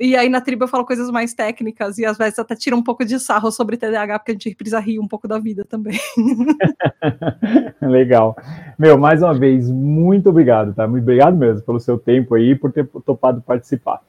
E 0.00 0.16
aí 0.16 0.30
na 0.30 0.40
tribo 0.40 0.64
eu 0.64 0.68
falo 0.68 0.86
coisas 0.86 1.10
mais 1.10 1.34
técnicas 1.34 1.98
e 1.98 2.06
às 2.06 2.16
vezes 2.16 2.38
até 2.38 2.56
tira 2.56 2.74
um 2.74 2.82
pouco 2.82 3.04
de 3.04 3.20
sarro 3.20 3.52
sobre 3.52 3.76
TDAH, 3.76 4.18
porque 4.18 4.30
a 4.30 4.34
gente 4.34 4.54
precisa 4.54 4.80
rir 4.80 4.98
um 4.98 5.06
pouco 5.06 5.28
da 5.28 5.38
vida 5.38 5.62
também. 5.62 6.00
Legal. 7.82 8.34
Meu, 8.78 8.96
mais 8.96 9.22
uma 9.22 9.38
vez, 9.38 9.70
muito 9.70 10.30
obrigado, 10.30 10.72
tá? 10.72 10.88
Muito 10.88 11.02
obrigado 11.02 11.36
mesmo 11.36 11.60
pelo 11.66 11.78
seu 11.78 11.98
tempo 11.98 12.34
aí, 12.34 12.54
por 12.54 12.72
ter 12.72 12.88
topado 13.04 13.42
participar. 13.42 14.00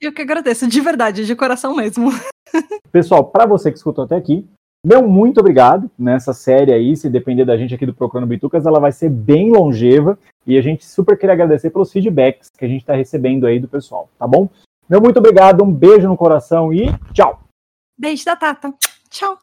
Eu 0.00 0.12
que 0.12 0.20
agradeço, 0.20 0.66
de 0.66 0.80
verdade, 0.80 1.24
de 1.24 1.36
coração 1.36 1.76
mesmo. 1.76 2.10
Pessoal, 2.90 3.24
para 3.24 3.46
você 3.46 3.70
que 3.70 3.78
escutou 3.78 4.04
até 4.04 4.16
aqui, 4.16 4.44
meu 4.84 5.06
muito 5.06 5.38
obrigado 5.38 5.88
nessa 5.96 6.34
série 6.34 6.72
aí. 6.72 6.96
Se 6.96 7.08
depender 7.08 7.44
da 7.44 7.56
gente 7.56 7.72
aqui 7.72 7.86
do 7.86 7.94
Procurando 7.94 8.28
Bitucas, 8.28 8.66
ela 8.66 8.80
vai 8.80 8.90
ser 8.90 9.10
bem 9.10 9.52
longeva. 9.52 10.18
E 10.44 10.58
a 10.58 10.62
gente 10.62 10.84
super 10.84 11.16
queria 11.16 11.34
agradecer 11.34 11.70
pelos 11.70 11.92
feedbacks 11.92 12.50
que 12.50 12.64
a 12.64 12.68
gente 12.68 12.80
está 12.80 12.94
recebendo 12.94 13.46
aí 13.46 13.60
do 13.60 13.68
pessoal, 13.68 14.08
tá 14.18 14.26
bom? 14.26 14.48
Meu 14.88 15.00
muito 15.00 15.18
obrigado, 15.18 15.64
um 15.64 15.72
beijo 15.72 16.06
no 16.08 16.16
coração 16.16 16.72
e 16.72 16.86
tchau. 17.12 17.40
Beijo 17.98 18.24
da 18.24 18.36
Tata. 18.36 18.72
Tchau. 19.10 19.38